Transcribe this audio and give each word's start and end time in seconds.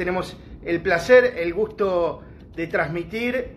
Tenemos 0.00 0.34
el 0.64 0.80
placer, 0.80 1.34
el 1.36 1.52
gusto 1.52 2.22
de 2.56 2.66
transmitir 2.68 3.48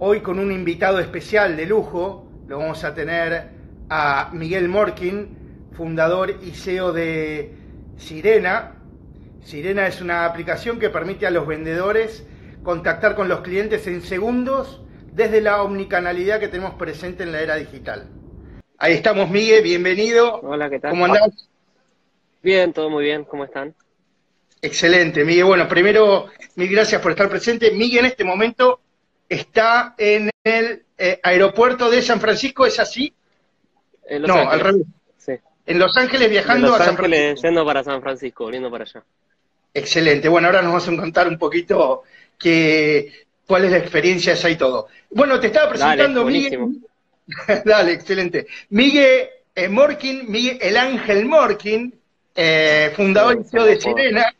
hoy 0.00 0.22
con 0.22 0.40
un 0.40 0.50
invitado 0.50 0.98
especial 0.98 1.56
de 1.56 1.66
lujo. 1.66 2.28
Lo 2.48 2.58
vamos 2.58 2.82
a 2.82 2.96
tener 2.96 3.50
a 3.88 4.28
Miguel 4.32 4.68
Morkin, 4.68 5.68
fundador 5.70 6.34
y 6.42 6.50
CEO 6.50 6.92
de 6.92 7.54
Sirena. 7.96 8.72
Sirena 9.44 9.86
es 9.86 10.00
una 10.00 10.24
aplicación 10.24 10.80
que 10.80 10.90
permite 10.90 11.28
a 11.28 11.30
los 11.30 11.46
vendedores 11.46 12.26
contactar 12.64 13.14
con 13.14 13.28
los 13.28 13.42
clientes 13.42 13.86
en 13.86 14.02
segundos 14.02 14.82
desde 15.12 15.40
la 15.40 15.62
omnicanalidad 15.62 16.40
que 16.40 16.48
tenemos 16.48 16.74
presente 16.74 17.22
en 17.22 17.30
la 17.30 17.40
era 17.40 17.54
digital. 17.54 18.08
Ahí 18.78 18.94
estamos, 18.94 19.30
Miguel, 19.30 19.62
bienvenido. 19.62 20.40
Hola, 20.40 20.68
¿qué 20.68 20.80
tal? 20.80 20.90
¿Cómo 20.90 21.04
andás? 21.04 21.48
Bien, 22.42 22.72
todo 22.72 22.90
muy 22.90 23.04
bien, 23.04 23.22
¿cómo 23.22 23.44
están? 23.44 23.76
Excelente, 24.64 25.26
Miguel. 25.26 25.44
Bueno, 25.44 25.68
primero, 25.68 26.30
mil 26.54 26.70
gracias 26.70 26.98
por 27.02 27.10
estar 27.10 27.28
presente. 27.28 27.70
Miguel 27.72 28.00
en 28.00 28.06
este 28.06 28.24
momento 28.24 28.80
está 29.28 29.94
en 29.98 30.30
el 30.42 30.84
eh, 30.96 31.20
aeropuerto 31.22 31.90
de 31.90 32.00
San 32.00 32.18
Francisco, 32.18 32.64
¿es 32.64 32.80
así? 32.80 33.12
no, 34.20 34.48
al 34.48 34.60
revés. 34.60 34.86
Sí. 35.18 35.32
En 35.66 35.78
Los 35.78 35.94
Ángeles 35.98 36.30
viajando 36.30 36.68
Los 36.68 36.80
a 36.80 36.84
San 36.84 36.94
Ángeles, 36.94 37.18
Francisco. 37.18 37.46
yendo 37.46 37.66
para 37.66 37.84
San 37.84 38.00
Francisco, 38.00 38.44
volviendo 38.44 38.70
para 38.70 38.84
allá. 38.84 39.04
Excelente. 39.74 40.30
Bueno, 40.30 40.48
ahora 40.48 40.62
nos 40.62 40.72
vamos 40.72 40.88
a 40.88 41.02
contar 41.02 41.28
un 41.28 41.36
poquito 41.36 42.04
que, 42.38 43.12
cuál 43.46 43.66
es 43.66 43.70
la 43.70 43.78
experiencia 43.78 44.32
esa 44.32 44.48
y 44.48 44.56
todo. 44.56 44.88
Bueno, 45.10 45.38
te 45.40 45.48
estaba 45.48 45.68
presentando, 45.68 46.24
Dale, 46.24 46.32
Miguel. 46.32 46.68
Dale, 47.66 47.92
excelente. 47.92 48.46
Miguel 48.70 49.28
eh, 49.54 49.68
Morkin, 49.68 50.24
Miguel 50.30 50.56
el 50.62 50.78
Ángel 50.78 51.26
Morkin, 51.26 51.94
eh, 52.34 52.94
fundador 52.96 53.42
y 53.42 53.44
CEO 53.44 53.64
de 53.64 53.78
Sirena, 53.78 54.34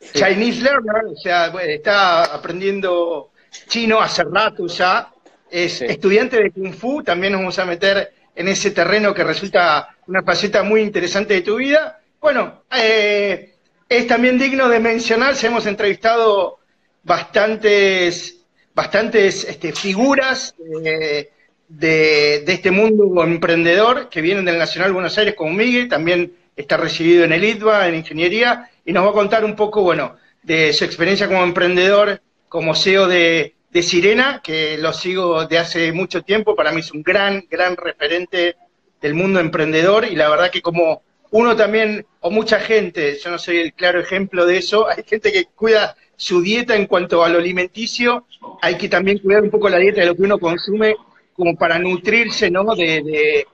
Sí. 0.00 0.18
Chinese 0.18 0.62
learner, 0.62 1.04
o 1.06 1.16
sea, 1.16 1.48
bueno, 1.50 1.70
está 1.70 2.24
aprendiendo 2.24 3.30
chino 3.68 4.00
hace 4.00 4.22
rato 4.24 4.66
ya, 4.66 5.08
es 5.50 5.78
Sí. 5.78 5.84
estudiante 5.86 6.42
de 6.42 6.50
Kung 6.50 6.74
Fu, 6.74 7.02
también 7.02 7.32
nos 7.32 7.40
vamos 7.40 7.58
a 7.58 7.64
meter 7.64 8.12
en 8.34 8.48
ese 8.48 8.70
terreno 8.72 9.14
que 9.14 9.24
resulta 9.24 9.96
una 10.06 10.22
faceta 10.22 10.62
muy 10.62 10.82
interesante 10.82 11.34
de 11.34 11.40
tu 11.42 11.56
vida. 11.56 12.00
Bueno, 12.20 12.62
eh, 12.76 13.54
es 13.88 14.06
también 14.06 14.38
digno 14.38 14.68
de 14.68 14.80
mencionar, 14.80 15.34
si 15.34 15.46
hemos 15.46 15.66
entrevistado 15.66 16.58
bastantes, 17.02 18.38
bastantes 18.74 19.44
este, 19.44 19.72
figuras 19.72 20.54
eh, 20.84 21.30
de, 21.68 22.42
de 22.44 22.52
este 22.52 22.70
mundo 22.70 23.22
emprendedor 23.24 24.08
que 24.08 24.20
vienen 24.20 24.44
del 24.44 24.58
Nacional 24.58 24.92
Buenos 24.92 25.16
Aires 25.18 25.34
como 25.34 25.52
Miguel, 25.52 25.88
también 25.88 26.32
está 26.54 26.76
recibido 26.76 27.24
en 27.24 27.32
el 27.32 27.44
ITBA, 27.44 27.88
en 27.88 27.94
ingeniería, 27.96 28.70
y 28.86 28.92
nos 28.92 29.04
va 29.04 29.10
a 29.10 29.14
contar 29.14 29.44
un 29.44 29.56
poco, 29.56 29.82
bueno, 29.82 30.16
de 30.44 30.72
su 30.72 30.84
experiencia 30.84 31.26
como 31.26 31.42
emprendedor, 31.42 32.22
como 32.48 32.74
CEO 32.74 33.08
de, 33.08 33.52
Sirena, 33.82 34.40
que 34.42 34.78
lo 34.78 34.94
sigo 34.94 35.44
de 35.44 35.58
hace 35.58 35.92
mucho 35.92 36.22
tiempo, 36.22 36.56
para 36.56 36.72
mí 36.72 36.80
es 36.80 36.92
un 36.92 37.02
gran, 37.02 37.44
gran 37.50 37.76
referente 37.76 38.56
del 39.02 39.12
mundo 39.12 39.38
emprendedor, 39.38 40.06
y 40.06 40.16
la 40.16 40.30
verdad 40.30 40.50
que 40.50 40.62
como 40.62 41.02
uno 41.30 41.54
también, 41.56 42.06
o 42.20 42.30
mucha 42.30 42.58
gente, 42.58 43.18
yo 43.22 43.30
no 43.30 43.36
soy 43.36 43.58
el 43.58 43.74
claro 43.74 44.00
ejemplo 44.00 44.46
de 44.46 44.56
eso, 44.56 44.88
hay 44.96 45.02
gente 45.06 45.30
que 45.30 45.44
cuida 45.54 45.94
su 46.16 46.40
dieta 46.40 46.74
en 46.74 46.86
cuanto 46.86 47.22
a 47.22 47.28
lo 47.28 47.36
alimenticio, 47.36 48.24
hay 48.62 48.78
que 48.78 48.88
también 48.88 49.18
cuidar 49.18 49.42
un 49.42 49.50
poco 49.50 49.68
la 49.68 49.76
dieta 49.76 50.00
de 50.00 50.06
lo 50.06 50.16
que 50.16 50.22
uno 50.22 50.38
consume, 50.38 50.96
como 51.34 51.54
para 51.54 51.78
nutrirse, 51.78 52.50
¿no? 52.50 52.74
De, 52.74 53.44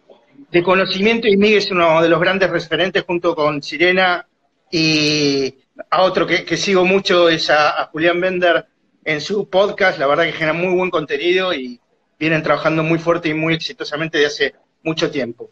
de 0.53 0.63
conocimiento, 0.63 1.27
y 1.27 1.37
Miguel 1.37 1.59
es 1.59 1.71
uno 1.73 2.01
de 2.01 2.09
los 2.09 2.21
grandes 2.21 2.49
referentes 2.49 3.03
junto 3.03 3.35
con 3.35 3.61
Sirena 3.61 4.25
y 4.73 5.55
a 5.91 6.03
otro 6.03 6.27
que, 6.27 6.45
que 6.45 6.57
sigo 6.57 6.85
mucho 6.85 7.29
es 7.29 7.49
a, 7.51 7.81
a 7.81 7.87
Julián 7.87 8.21
Bender 8.21 8.67
en 9.05 9.21
su 9.21 9.49
podcast, 9.49 9.99
la 9.99 10.07
verdad 10.09 10.25
que 10.25 10.33
genera 10.33 10.53
muy 10.55 10.75
buen 10.75 10.91
contenido 10.91 11.53
y 11.55 11.79
vienen 12.19 12.43
trabajando 12.43 12.83
muy 12.83 12.99
fuerte 12.99 13.29
y 13.29 13.35
muy 13.35 13.55
exitosamente 13.55 14.19
de 14.19 14.27
hace 14.27 14.55
mucho 14.83 15.11
tiempo. 15.11 15.51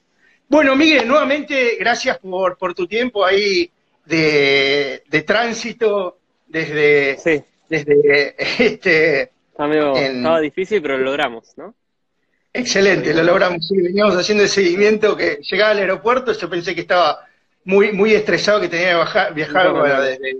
Bueno, 0.49 0.75
Miguel, 0.75 1.07
nuevamente 1.07 1.77
gracias 1.79 2.19
por, 2.19 2.57
por 2.59 2.75
tu 2.75 2.87
tiempo 2.89 3.25
ahí 3.25 3.71
de, 4.07 5.03
de 5.09 5.23
tránsito 5.23 6.19
desde, 6.49 7.17
Sí, 7.19 7.43
desde 7.69 8.35
este, 8.65 9.31
En- 9.97 10.17
estaba 10.17 10.41
difícil, 10.41 10.81
pero 10.81 10.97
lo 10.99 11.05
logramos, 11.05 11.53
¿no? 11.57 11.75
Excelente, 12.53 13.15
lo 13.15 13.23
logramos. 13.23 13.69
Sí, 13.69 13.77
veníamos 13.77 14.17
haciendo 14.17 14.43
el 14.43 14.51
seguimiento 14.51 15.17
que 15.17 15.39
llegaba 15.43 15.71
al 15.71 15.79
aeropuerto. 15.79 16.33
Yo 16.33 16.51
pensé 16.51 16.75
que 16.75 16.81
estaba 16.81 17.27
muy, 17.71 17.93
muy 17.93 18.11
estresado, 18.15 18.61
que 18.61 18.69
tenía 18.69 18.91
que 18.91 18.95
bajar- 18.97 19.35
viajar 19.35 19.65
No, 19.67 19.73
no, 19.75 19.79
bueno, 19.81 19.95
no. 19.97 20.03
desde, 20.03 20.37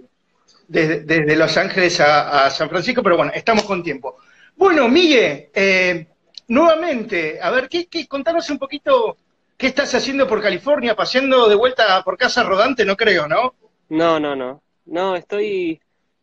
desde- 0.69 1.01
desde 1.01 1.37
Los 1.37 1.57
Ángeles 1.57 2.01
a, 2.01 2.47
a 2.47 2.51
San 2.51 2.69
Francisco, 2.69 3.03
pero 3.03 3.17
bueno, 3.17 3.33
estamos 3.35 3.65
con 3.65 3.83
tiempo. 3.83 4.17
Bueno, 4.57 4.89
Miguel, 4.89 5.49
eh, 5.55 6.07
nuevamente, 6.49 7.39
a 7.41 7.51
ver, 7.51 7.69
¿qué, 7.69 7.87
qué, 7.87 8.07
contanos 8.07 8.51
un 8.51 8.59
poquito 8.59 9.17
qué 9.57 9.69
estás 9.69 9.95
haciendo 9.95 10.27
por 10.27 10.43
California, 10.43 10.95
paseando 10.97 11.49
de 11.49 11.55
vuelta 11.55 12.03
por 12.03 12.17
casa 12.17 12.43
rodante, 12.43 12.85
no 12.85 12.97
creo, 12.97 13.27
¿no? 13.29 13.55
No, 13.89 14.19
no, 14.21 14.35
no. 14.37 14.63
No, 14.87 15.17
estoy, 15.17 15.81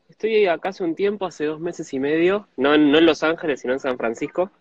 estoy 0.10 0.46
acá 0.48 0.70
hace 0.70 0.84
un 0.84 0.96
tiempo, 0.96 1.26
hace 1.26 1.46
dos 1.46 1.60
meses 1.60 1.94
y 1.94 2.00
medio, 2.00 2.48
no, 2.58 2.74
en- 2.74 2.92
no 2.92 2.98
en 2.98 3.06
Los 3.06 3.24
Ángeles, 3.24 3.62
sino 3.62 3.74
en 3.74 3.80
San 3.80 3.98
Francisco, 3.98 4.52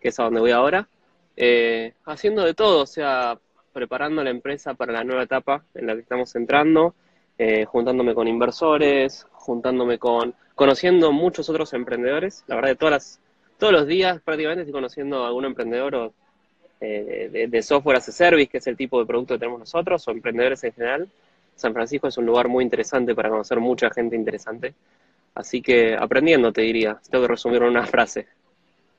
que 0.00 0.08
es 0.08 0.18
a 0.20 0.24
donde 0.24 0.40
voy 0.40 0.52
ahora, 0.52 0.88
eh, 1.36 1.92
haciendo 2.04 2.44
de 2.44 2.54
todo, 2.54 2.82
o 2.82 2.86
sea, 2.86 3.38
preparando 3.78 4.22
la 4.24 4.30
empresa 4.30 4.74
para 4.74 4.92
la 4.92 5.04
nueva 5.04 5.22
etapa 5.22 5.64
en 5.74 5.86
la 5.86 5.94
que 5.94 6.00
estamos 6.00 6.34
entrando, 6.36 6.94
eh, 7.38 7.64
juntándome 7.64 8.14
con 8.14 8.26
inversores, 8.28 9.26
juntándome 9.32 9.98
con, 9.98 10.34
conociendo 10.54 11.12
muchos 11.12 11.48
otros 11.48 11.72
emprendedores, 11.74 12.44
la 12.48 12.56
verdad 12.56 12.70
que 12.70 12.76
todas 12.76 12.92
las, 12.92 13.20
todos 13.58 13.72
los 13.72 13.86
días 13.86 14.20
prácticamente 14.22 14.62
estoy 14.62 14.72
conociendo 14.72 15.24
a 15.24 15.28
algún 15.28 15.44
emprendedor 15.44 16.12
eh, 16.80 17.28
de, 17.32 17.46
de 17.48 17.62
software 17.62 17.96
as 17.98 18.08
a 18.08 18.12
service, 18.12 18.48
que 18.48 18.58
es 18.58 18.66
el 18.66 18.76
tipo 18.76 18.98
de 19.00 19.06
producto 19.06 19.34
que 19.34 19.38
tenemos 19.40 19.60
nosotros, 19.60 20.06
o 20.06 20.10
emprendedores 20.10 20.62
en 20.64 20.72
general. 20.72 21.08
San 21.56 21.72
Francisco 21.74 22.08
es 22.08 22.18
un 22.18 22.26
lugar 22.26 22.48
muy 22.48 22.64
interesante 22.64 23.14
para 23.14 23.30
conocer 23.30 23.58
mucha 23.60 23.90
gente 23.90 24.16
interesante. 24.16 24.74
Así 25.34 25.62
que 25.62 25.94
aprendiendo, 25.96 26.52
te 26.52 26.62
diría, 26.62 27.00
tengo 27.10 27.24
que 27.24 27.32
resumir 27.32 27.62
en 27.62 27.68
una 27.68 27.86
frase. 27.86 28.26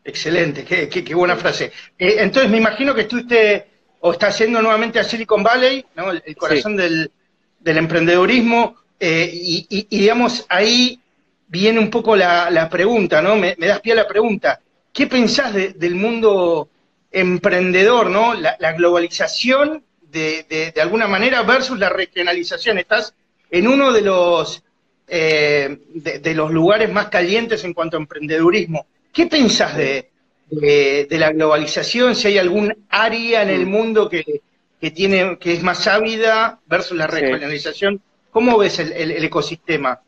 Excelente, 0.04 0.64
qué, 0.64 0.90
qué- 0.90 1.04
qué 1.04 1.14
buena 1.16 1.36
frase. 1.36 1.72
Eh, 1.98 2.16
entonces 2.20 2.50
me 2.50 2.58
imagino 2.58 2.96
que 2.96 3.02
estuviste 3.02 3.68
o 4.02 4.12
estás 4.14 4.38
yendo 4.40 4.62
nuevamente 4.62 5.00
a 5.00 5.04
Silicon 5.04 5.44
Valley, 5.44 5.86
¿no? 5.96 6.12
el, 6.12 6.24
el 6.26 6.36
corazón 6.36 6.76
del, 6.76 7.12
del 7.60 7.78
emprendedurismo, 7.78 8.76
eh, 9.00 9.30
y, 9.34 9.66
y- 9.70 9.88
y, 9.90 10.00
digamos, 10.00 10.46
ahí 10.50 11.00
viene 11.48 11.80
un 11.80 11.90
poco 11.90 12.16
la, 12.16 12.50
la 12.50 12.70
pregunta, 12.70 13.22
¿no? 13.22 13.36
Me, 13.36 13.56
me 13.58 13.68
das 13.68 13.80
pie 13.82 13.94
a 13.94 13.98
la 13.98 14.08
pregunta. 14.08 14.60
¿Qué 14.94 15.08
pensás 15.08 15.54
de- 15.54 15.70
del 15.74 15.96
mundo 15.96 16.70
emprendedor, 17.12 18.10
¿no? 18.10 18.34
La, 18.34 18.56
la 18.60 18.74
globalización 18.74 19.84
de, 20.02 20.46
de- 20.50 20.72
de 20.72 20.82
alguna 20.82 21.08
manera 21.08 21.42
versus 21.44 21.78
la 21.80 21.90
regionalización. 21.90 22.78
Estás 22.78 23.14
en 23.52 23.68
uno 23.68 23.92
de 23.92 24.02
los, 24.02 24.64
eh, 25.08 25.78
de, 25.94 26.20
de 26.20 26.34
los 26.36 26.52
lugares 26.52 26.92
más 26.92 27.08
calientes 27.10 27.64
en 27.64 27.74
cuanto 27.74 27.98
a 27.98 28.00
emprendedurismo. 28.02 28.86
¿Qué 29.12 29.26
pensás 29.26 29.76
de, 29.76 30.10
de- 30.52 31.08
de 31.10 31.18
la 31.18 31.32
globalización? 31.32 32.16
Si 32.16 32.28
hay 32.28 32.38
algún 32.38 32.86
área 32.90 33.44
en 33.44 33.50
el 33.50 33.66
mundo 33.66 34.10
que, 34.10 34.42
que 34.80 34.92
tiene, 34.92 35.38
que 35.40 35.54
es 35.54 35.64
más 35.64 35.88
ávida 35.88 36.60
versus 36.66 36.98
la 36.98 37.08
Sí. 37.08 37.16
regionalización. 37.16 38.02
¿Cómo 38.32 38.58
ves 38.58 38.80
el, 38.80 38.92
el- 38.94 39.12
el 39.12 39.24
ecosistema? 39.24 40.00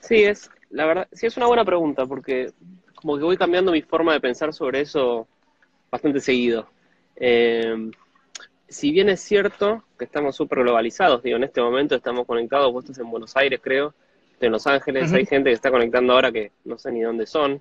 Sí, 0.00 0.22
es, 0.24 0.50
la 0.70 0.86
verdad, 0.86 1.08
sí 1.12 1.26
es 1.26 1.36
una 1.36 1.46
buena 1.46 1.64
pregunta, 1.64 2.06
porque 2.06 2.52
como 2.94 3.16
que 3.16 3.24
voy 3.24 3.36
cambiando 3.36 3.72
mi 3.72 3.82
forma 3.82 4.12
de 4.12 4.20
pensar 4.20 4.52
sobre 4.52 4.80
eso 4.82 5.26
bastante 5.90 6.20
seguido. 6.20 6.68
Eh, 7.16 7.90
si 8.68 8.92
bien 8.92 9.08
es 9.08 9.20
cierto 9.20 9.82
que 9.98 10.04
estamos 10.04 10.36
súper 10.36 10.60
globalizados, 10.60 11.22
digo, 11.22 11.36
en 11.36 11.44
este 11.44 11.60
momento 11.60 11.96
estamos 11.96 12.26
conectados, 12.26 12.72
vos 12.72 12.84
estás 12.84 12.98
en 12.98 13.10
Buenos 13.10 13.36
Aires, 13.36 13.60
creo, 13.62 13.94
en 14.40 14.52
Los 14.52 14.66
Ángeles, 14.66 15.12
hay 15.12 15.26
gente 15.26 15.50
que 15.50 15.54
está 15.54 15.70
conectando 15.70 16.12
ahora 16.14 16.30
que 16.32 16.52
no 16.64 16.78
sé 16.78 16.92
ni 16.92 17.00
dónde 17.02 17.26
son. 17.26 17.60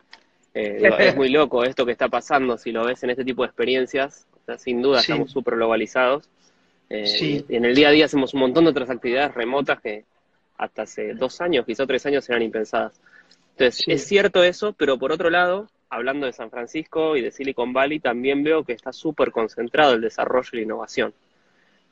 Eh, 0.53 0.79
es 1.13 1.15
muy 1.15 1.29
loco 1.29 1.63
esto 1.63 1.85
que 1.85 1.91
está 1.91 2.07
pasando, 2.09 2.57
si 2.57 2.71
lo 2.71 2.85
ves 2.85 3.03
en 3.03 3.11
este 3.11 3.23
tipo 3.23 3.43
de 3.43 3.47
experiencias, 3.47 4.27
o 4.41 4.45
sea, 4.45 4.57
sin 4.57 4.81
duda 4.81 4.99
Sí. 5.01 5.11
estamos 5.11 5.31
súper 5.31 5.55
globalizados. 5.55 6.29
Eh, 6.89 7.05
Sí. 7.05 7.45
y 7.47 7.55
en 7.55 7.65
el 7.65 7.75
día 7.75 7.89
a 7.89 7.91
día 7.91 8.05
hacemos 8.05 8.33
un 8.33 8.39
montón 8.41 8.63
de 8.65 8.71
otras 8.71 8.89
actividades 8.89 9.33
remotas 9.35 9.79
que 9.79 10.05
hasta 10.57 10.81
hace 10.81 11.13
dos 11.13 11.39
años, 11.41 11.65
quizá 11.65 11.85
tres 11.85 12.05
años, 12.05 12.27
eran 12.29 12.41
impensadas. 12.41 12.99
Entonces, 13.51 13.83
Sí. 13.85 13.91
es 13.91 14.05
cierto 14.07 14.43
eso, 14.43 14.73
pero 14.73 14.97
por 14.97 15.11
otro 15.11 15.29
lado, 15.29 15.69
hablando 15.89 16.25
de 16.25 16.33
San 16.33 16.49
Francisco 16.49 17.15
y 17.15 17.21
de 17.21 17.31
Silicon 17.31 17.71
Valley, 17.73 17.99
también 17.99 18.43
veo 18.43 18.63
que 18.63 18.73
está 18.73 18.91
súper 18.91 19.31
concentrado 19.31 19.93
el 19.93 20.01
desarrollo 20.01 20.49
y 20.53 20.55
la 20.57 20.61
innovación. 20.63 21.13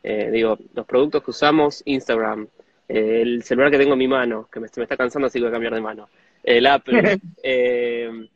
Eh, 0.04 0.30
digo, 0.32 0.58
los 0.74 0.86
productos 0.86 1.24
que 1.24 1.32
usamos, 1.32 1.82
Instagram, 1.86 2.48
eh, 2.90 3.22
el 3.22 3.44
celular 3.44 3.72
que 3.72 3.78
tengo 3.78 3.94
en 3.94 4.00
mi 4.00 4.08
mano, 4.08 4.48
que 4.52 4.60
me, 4.60 4.68
me 4.76 4.84
está 4.84 4.96
cansando, 4.98 5.28
así 5.28 5.40
que 5.40 5.44
voy 5.44 5.50
a 5.50 5.54
cambiar 5.54 5.74
de 5.74 5.82
mano, 5.82 6.10
el 6.44 6.66
Apple, 6.68 7.20
eh, 7.44 8.28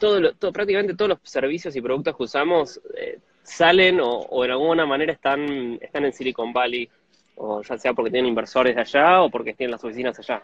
todo, 0.00 0.20
lo- 0.20 0.34
todo- 0.34 0.52
prácticamente 0.52 0.94
todos 0.96 1.10
los 1.10 1.18
servicios 1.22 1.76
y 1.76 1.82
productos 1.82 2.16
que 2.16 2.24
usamos 2.24 2.80
eh, 2.96 3.20
salen 3.44 4.00
o, 4.00 4.26
o 4.30 4.42
de 4.44 4.50
alguna 4.52 4.86
manera 4.86 5.12
están, 5.12 5.78
están 5.80 6.04
en 6.06 6.12
Silicon 6.12 6.52
Valley, 6.52 6.88
o 7.36 7.62
ya 7.62 7.78
sea 7.78 7.94
porque 7.94 8.10
tienen 8.10 8.28
inversores 8.30 8.74
de 8.76 8.82
allá 8.82 9.22
o 9.22 9.30
porque 9.30 9.54
tienen 9.54 9.72
las 9.72 9.84
oficinas 9.84 10.18
allá. 10.18 10.42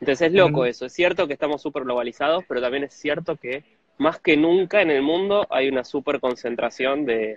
Entonces 0.00 0.28
es 0.28 0.34
loco 0.34 0.64
eso. 0.66 0.86
Es 0.86 0.92
cierto 0.94 1.26
que 1.26 1.34
estamos 1.34 1.62
súper 1.62 1.84
globalizados, 1.84 2.44
pero 2.48 2.60
también 2.62 2.84
es 2.84 2.94
cierto 2.94 3.36
que 3.36 3.64
más 3.98 4.20
que 4.20 4.36
nunca 4.36 4.82
en 4.82 4.90
el 4.90 5.02
mundo 5.02 5.46
hay 5.50 5.68
una 5.68 5.84
súper 5.84 6.20
concentración 6.20 7.06
de 7.06 7.36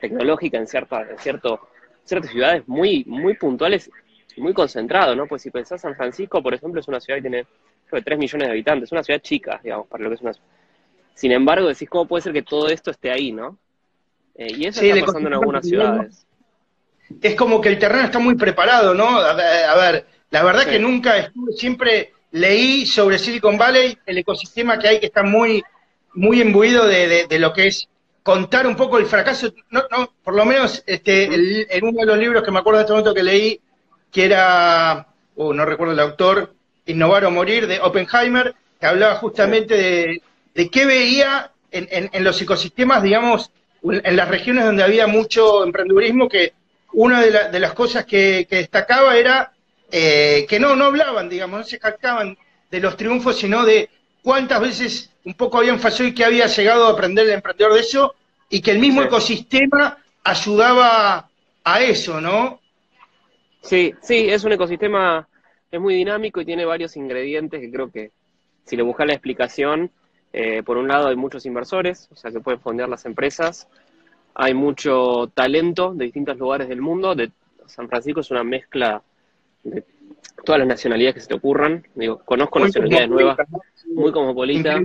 tecnológica 0.00 0.58
en, 0.58 0.66
cierta, 0.66 1.02
en 1.10 1.18
cierto, 1.18 1.68
ciertas 2.04 2.30
ciudades 2.30 2.68
muy, 2.68 3.04
muy 3.06 3.34
puntuales 3.36 3.90
y 4.36 4.40
muy 4.40 4.52
concentrado, 4.52 5.16
¿no? 5.16 5.26
Pues 5.26 5.42
si 5.42 5.50
pensás 5.50 5.80
San 5.80 5.96
Francisco, 5.96 6.42
por 6.42 6.54
ejemplo, 6.54 6.80
es 6.80 6.88
una 6.88 7.00
ciudad 7.00 7.18
que 7.18 7.22
tiene 7.22 7.46
creo 7.88 8.02
3 8.02 8.18
millones 8.18 8.48
de 8.48 8.52
habitantes, 8.52 8.88
es 8.88 8.92
una 8.92 9.02
ciudad 9.02 9.20
chica, 9.20 9.60
digamos, 9.62 9.86
para 9.86 10.04
lo 10.04 10.10
que 10.10 10.16
es 10.16 10.20
una 10.22 10.32
Sin 11.14 11.32
embargo, 11.32 11.68
decís, 11.68 11.88
¿cómo 11.88 12.06
puede 12.06 12.22
ser 12.22 12.32
que 12.32 12.42
todo 12.42 12.68
esto 12.68 12.90
esté 12.90 13.10
ahí, 13.10 13.32
no? 13.32 13.58
Eh, 14.34 14.52
y 14.56 14.66
eso 14.66 14.82
está 14.82 15.06
pasando 15.06 15.28
en 15.28 15.34
algunas 15.34 15.66
ciudades. 15.66 16.26
Es 17.22 17.34
como 17.36 17.60
que 17.60 17.68
el 17.68 17.78
terreno 17.78 18.04
está 18.04 18.18
muy 18.18 18.34
preparado, 18.34 18.94
¿no? 18.94 19.18
A 19.18 19.34
ver, 19.34 20.06
la 20.30 20.42
verdad 20.42 20.66
que 20.66 20.78
nunca 20.78 21.16
estuve, 21.18 21.52
siempre 21.52 22.12
leí 22.32 22.84
sobre 22.84 23.18
Silicon 23.18 23.56
Valley, 23.56 23.96
el 24.04 24.18
ecosistema 24.18 24.78
que 24.78 24.88
hay 24.88 25.00
que 25.00 25.06
está 25.06 25.22
muy, 25.22 25.62
muy 26.14 26.40
imbuido 26.40 26.86
de, 26.86 27.26
lo 27.38 27.52
que 27.52 27.68
es 27.68 27.88
contar 28.22 28.66
un 28.66 28.76
poco 28.76 28.98
el 28.98 29.06
fracaso, 29.06 29.54
no, 29.70 29.84
no, 29.90 30.12
por 30.22 30.34
lo 30.34 30.44
menos 30.44 30.82
este, 30.86 31.76
en 31.76 31.84
uno 31.84 32.00
de 32.00 32.06
los 32.06 32.18
libros 32.18 32.42
que 32.42 32.50
me 32.50 32.58
acuerdo 32.58 32.78
de 32.78 32.82
este 32.82 32.92
momento 32.92 33.14
que 33.14 33.22
leí, 33.22 33.60
que 34.10 34.24
era, 34.24 35.06
oh, 35.36 35.54
no 35.54 35.64
recuerdo 35.64 35.92
el 35.92 36.00
autor, 36.00 36.55
Innovar 36.86 37.24
o 37.24 37.30
Morir, 37.30 37.66
de 37.66 37.80
Oppenheimer, 37.80 38.54
que 38.80 38.86
hablaba 38.86 39.16
justamente 39.16 40.22
de, 40.54 40.70
qué 40.70 40.86
veía 40.86 41.52
en, 41.70 42.24
los 42.24 42.40
ecosistemas, 42.40 43.02
digamos, 43.02 43.50
en 43.82 44.16
las 44.16 44.28
regiones 44.28 44.64
donde 44.64 44.82
había 44.82 45.06
mucho 45.06 45.64
emprendedurismo, 45.64 46.28
que 46.28 46.54
una 46.92 47.20
de, 47.20 47.60
las 47.60 47.72
cosas 47.74 48.04
que, 48.06 48.46
destacaba 48.48 49.16
era 49.16 49.52
eh, 49.90 50.46
que 50.48 50.58
no, 50.58 50.74
no 50.74 50.86
hablaban, 50.86 51.28
digamos, 51.28 51.60
no 51.60 51.64
se 51.64 51.78
jactaban 51.78 52.36
de 52.70 52.80
los 52.80 52.96
triunfos, 52.96 53.36
sino 53.36 53.64
de 53.64 53.90
cuántas 54.22 54.60
veces 54.60 55.10
un 55.24 55.34
poco 55.34 55.58
habían 55.58 55.78
fallado 55.78 56.04
y 56.04 56.14
que 56.14 56.24
había 56.24 56.46
llegado 56.46 56.86
a 56.86 56.92
aprender 56.92 57.26
el 57.26 57.32
emprendedor 57.32 57.74
de 57.74 57.80
eso, 57.80 58.14
y 58.48 58.60
que 58.60 58.70
el 58.70 58.78
mismo 58.78 59.02
ecosistema 59.02 59.98
ayudaba 60.22 61.28
a 61.64 61.80
eso, 61.80 62.20
¿no? 62.20 62.60
Sí, 63.62 63.92
sí, 64.02 64.28
es 64.28 64.44
un 64.44 64.52
ecosistema 64.52 65.28
es 65.70 65.80
muy 65.80 65.94
dinámico 65.94 66.40
y 66.40 66.44
tiene 66.44 66.64
varios 66.64 66.96
ingredientes 66.96 67.60
que 67.60 67.70
creo 67.70 67.90
que 67.90 68.12
si 68.64 68.76
le 68.76 68.82
buscas 68.82 69.06
la 69.06 69.12
explicación, 69.12 69.90
eh, 70.32 70.62
por 70.62 70.76
un 70.76 70.88
lado 70.88 71.08
hay 71.08 71.16
muchos 71.16 71.46
inversores, 71.46 72.08
o 72.10 72.16
sea 72.16 72.30
que 72.30 72.40
pueden 72.40 72.60
fondear 72.60 72.88
las 72.88 73.06
empresas, 73.06 73.68
hay 74.34 74.54
mucho 74.54 75.30
talento 75.34 75.94
de 75.94 76.06
distintos 76.06 76.36
lugares 76.36 76.68
del 76.68 76.80
mundo, 76.80 77.14
de 77.14 77.30
San 77.66 77.88
Francisco 77.88 78.20
es 78.20 78.30
una 78.30 78.44
mezcla 78.44 79.02
de 79.64 79.84
todas 80.44 80.58
las 80.58 80.68
nacionalidades 80.68 81.14
que 81.14 81.20
se 81.22 81.28
te 81.28 81.34
ocurran, 81.34 81.86
digo, 81.94 82.18
conozco 82.24 82.60
nacionalidades 82.60 83.08
nuevas, 83.08 83.38
muy 83.94 84.12
cosmopolita, 84.12 84.80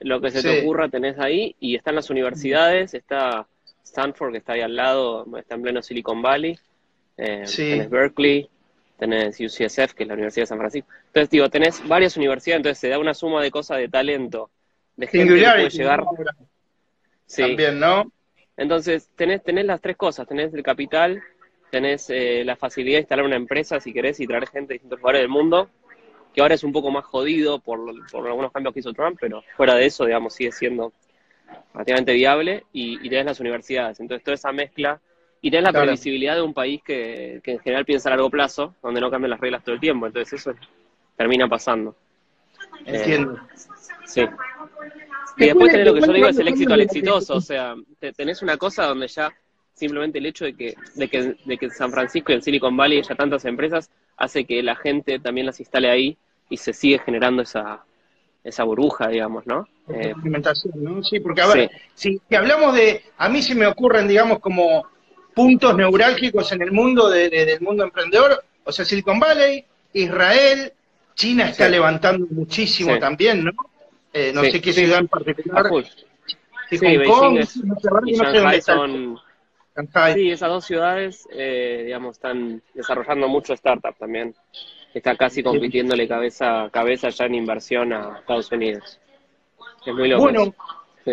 lo 0.00 0.20
que 0.20 0.30
se 0.30 0.42
te 0.42 0.62
ocurra 0.62 0.88
tenés 0.88 1.18
ahí, 1.18 1.54
y 1.60 1.76
están 1.76 1.94
las 1.94 2.10
universidades, 2.10 2.94
está 2.94 3.46
Stanford 3.84 4.32
que 4.32 4.38
está 4.38 4.54
ahí 4.54 4.62
al 4.62 4.74
lado, 4.74 5.26
está 5.36 5.54
en 5.56 5.62
pleno 5.62 5.82
Silicon 5.82 6.22
Valley, 6.22 6.58
eh, 7.16 7.44
tenés 7.44 7.90
Berkeley, 7.90 8.48
tenés 8.98 9.38
UCSF, 9.40 9.94
que 9.94 10.04
es 10.04 10.08
la 10.08 10.14
Universidad 10.14 10.42
de 10.42 10.46
San 10.46 10.58
Francisco. 10.58 10.88
Entonces, 11.06 11.30
digo, 11.30 11.48
tenés 11.50 11.86
varias 11.86 12.16
universidades, 12.16 12.58
entonces 12.58 12.78
se 12.78 12.88
da 12.88 12.98
una 12.98 13.14
suma 13.14 13.42
de 13.42 13.50
cosas 13.50 13.78
de 13.78 13.88
talento, 13.88 14.50
de 14.96 15.06
gente 15.06 15.34
que 15.34 15.42
puede 15.42 15.70
llegar. 15.70 16.04
Sí. 17.26 17.42
También, 17.42 17.78
¿no? 17.78 18.10
Entonces, 18.56 19.10
tenés, 19.16 19.42
tenés 19.42 19.66
las 19.66 19.80
tres 19.80 19.96
cosas, 19.96 20.26
tenés 20.26 20.54
el 20.54 20.62
capital, 20.62 21.22
tenés 21.70 22.08
eh, 22.08 22.42
la 22.44 22.56
facilidad 22.56 22.96
de 22.96 23.00
instalar 23.00 23.24
una 23.24 23.36
empresa, 23.36 23.80
si 23.80 23.92
querés, 23.92 24.18
y 24.20 24.26
traer 24.26 24.48
gente 24.48 24.68
de 24.68 24.74
distintos 24.74 25.00
lugares 25.00 25.20
del 25.20 25.28
mundo, 25.28 25.68
que 26.32 26.40
ahora 26.40 26.54
es 26.54 26.64
un 26.64 26.72
poco 26.72 26.90
más 26.90 27.04
jodido 27.04 27.58
por, 27.58 27.80
por 28.10 28.26
algunos 28.26 28.52
cambios 28.52 28.72
que 28.72 28.80
hizo 28.80 28.92
Trump, 28.92 29.18
pero 29.20 29.42
fuera 29.56 29.74
de 29.74 29.86
eso, 29.86 30.06
digamos, 30.06 30.34
sigue 30.34 30.52
siendo 30.52 30.92
relativamente 31.74 32.14
viable, 32.14 32.64
y, 32.72 33.04
y 33.06 33.10
tenés 33.10 33.26
las 33.26 33.40
universidades. 33.40 34.00
Entonces, 34.00 34.24
toda 34.24 34.36
esa 34.36 34.52
mezcla 34.52 35.00
y 35.40 35.50
tenés 35.50 35.64
la 35.64 35.72
previsibilidad 35.72 36.34
de 36.34 36.42
un 36.42 36.54
país 36.54 36.82
que, 36.82 37.40
en 37.44 37.58
general 37.60 37.84
piensa 37.84 38.08
a 38.08 38.12
largo 38.12 38.30
plazo, 38.30 38.74
donde 38.82 39.00
no 39.00 39.10
cambian 39.10 39.30
las 39.30 39.40
reglas 39.40 39.62
todo 39.62 39.74
el 39.74 39.80
tiempo. 39.80 40.06
Entonces 40.06 40.40
eso 40.40 40.52
termina 41.16 41.48
pasando. 41.48 41.94
Entiendo. 42.84 43.34
Eh, 43.34 43.58
sí. 44.06 44.22
Y 45.38 45.44
después 45.46 45.70
tenés 45.70 45.86
lo 45.86 45.94
que 45.94 46.00
yo 46.00 46.12
digo 46.12 46.28
es 46.28 46.38
el 46.38 46.48
éxito 46.48 46.74
al 46.74 46.80
exitoso. 46.80 47.34
O 47.34 47.40
sea, 47.40 47.74
tenés 48.16 48.42
una 48.42 48.56
cosa 48.56 48.86
donde 48.86 49.08
ya 49.08 49.32
simplemente 49.74 50.18
el 50.18 50.26
hecho 50.26 50.46
de 50.46 50.54
que, 50.54 50.74
de 50.94 51.08
que, 51.08 51.36
de 51.44 51.58
que 51.58 51.66
en 51.66 51.70
San 51.70 51.90
Francisco 51.90 52.32
y 52.32 52.36
en 52.36 52.42
Silicon 52.42 52.76
Valley 52.76 52.98
haya 52.98 53.14
tantas 53.14 53.44
empresas 53.44 53.90
hace 54.16 54.46
que 54.46 54.62
la 54.62 54.74
gente 54.74 55.18
también 55.18 55.46
las 55.46 55.60
instale 55.60 55.90
ahí 55.90 56.16
y 56.48 56.56
se 56.56 56.72
sigue 56.72 56.98
generando 56.98 57.42
esa, 57.42 57.84
esa 58.42 58.64
burbuja, 58.64 59.08
digamos, 59.08 59.46
¿no? 59.46 59.68
Eh, 59.88 60.14
¿no? 60.74 61.02
Sí, 61.02 61.20
porque 61.20 61.42
a 61.42 61.46
ver, 61.48 61.70
si, 61.94 62.20
si, 62.26 62.34
hablamos 62.34 62.74
de, 62.74 63.02
a 63.18 63.28
mí 63.28 63.42
se 63.42 63.54
me 63.54 63.66
ocurren, 63.66 64.08
digamos, 64.08 64.38
como 64.38 64.86
puntos 65.36 65.76
neurálgicos 65.76 66.50
en 66.52 66.62
el 66.62 66.72
mundo 66.72 67.10
del 67.10 67.60
mundo 67.60 67.84
emprendedor, 67.84 68.42
o 68.64 68.72
sea, 68.72 68.86
Silicon 68.86 69.20
Valley, 69.20 69.62
Israel, 69.92 70.72
China 71.14 71.50
está 71.50 71.68
levantando 71.68 72.26
muchísimo 72.30 72.98
también, 72.98 73.44
¿no? 73.44 73.52
Eh, 74.14 74.32
no 74.34 74.42
sé 74.44 74.62
qué 74.62 74.72
ciudad 74.72 75.00
en 75.00 75.08
particular. 75.08 75.70
Sí, 76.70 76.76
es, 76.80 77.56
y 77.56 78.60
son... 78.62 79.18
Sí, 80.14 80.30
esas 80.30 80.48
dos 80.48 80.64
ciudades, 80.64 81.28
eh, 81.30 81.82
digamos, 81.84 82.16
están 82.16 82.62
desarrollando 82.72 83.28
mucho 83.28 83.52
startup 83.52 83.94
también. 83.98 84.34
Está 84.94 85.16
casi 85.16 85.42
compitiéndole 85.42 86.08
cabeza 86.08 86.64
a 86.64 86.70
cabeza 86.70 87.10
ya 87.10 87.26
en 87.26 87.34
inversión 87.34 87.92
a 87.92 88.20
Estados 88.20 88.50
Unidos. 88.50 88.98
Es 89.84 89.92
muy 89.92 90.08
loco. 90.08 90.22
Bueno, 90.22 90.54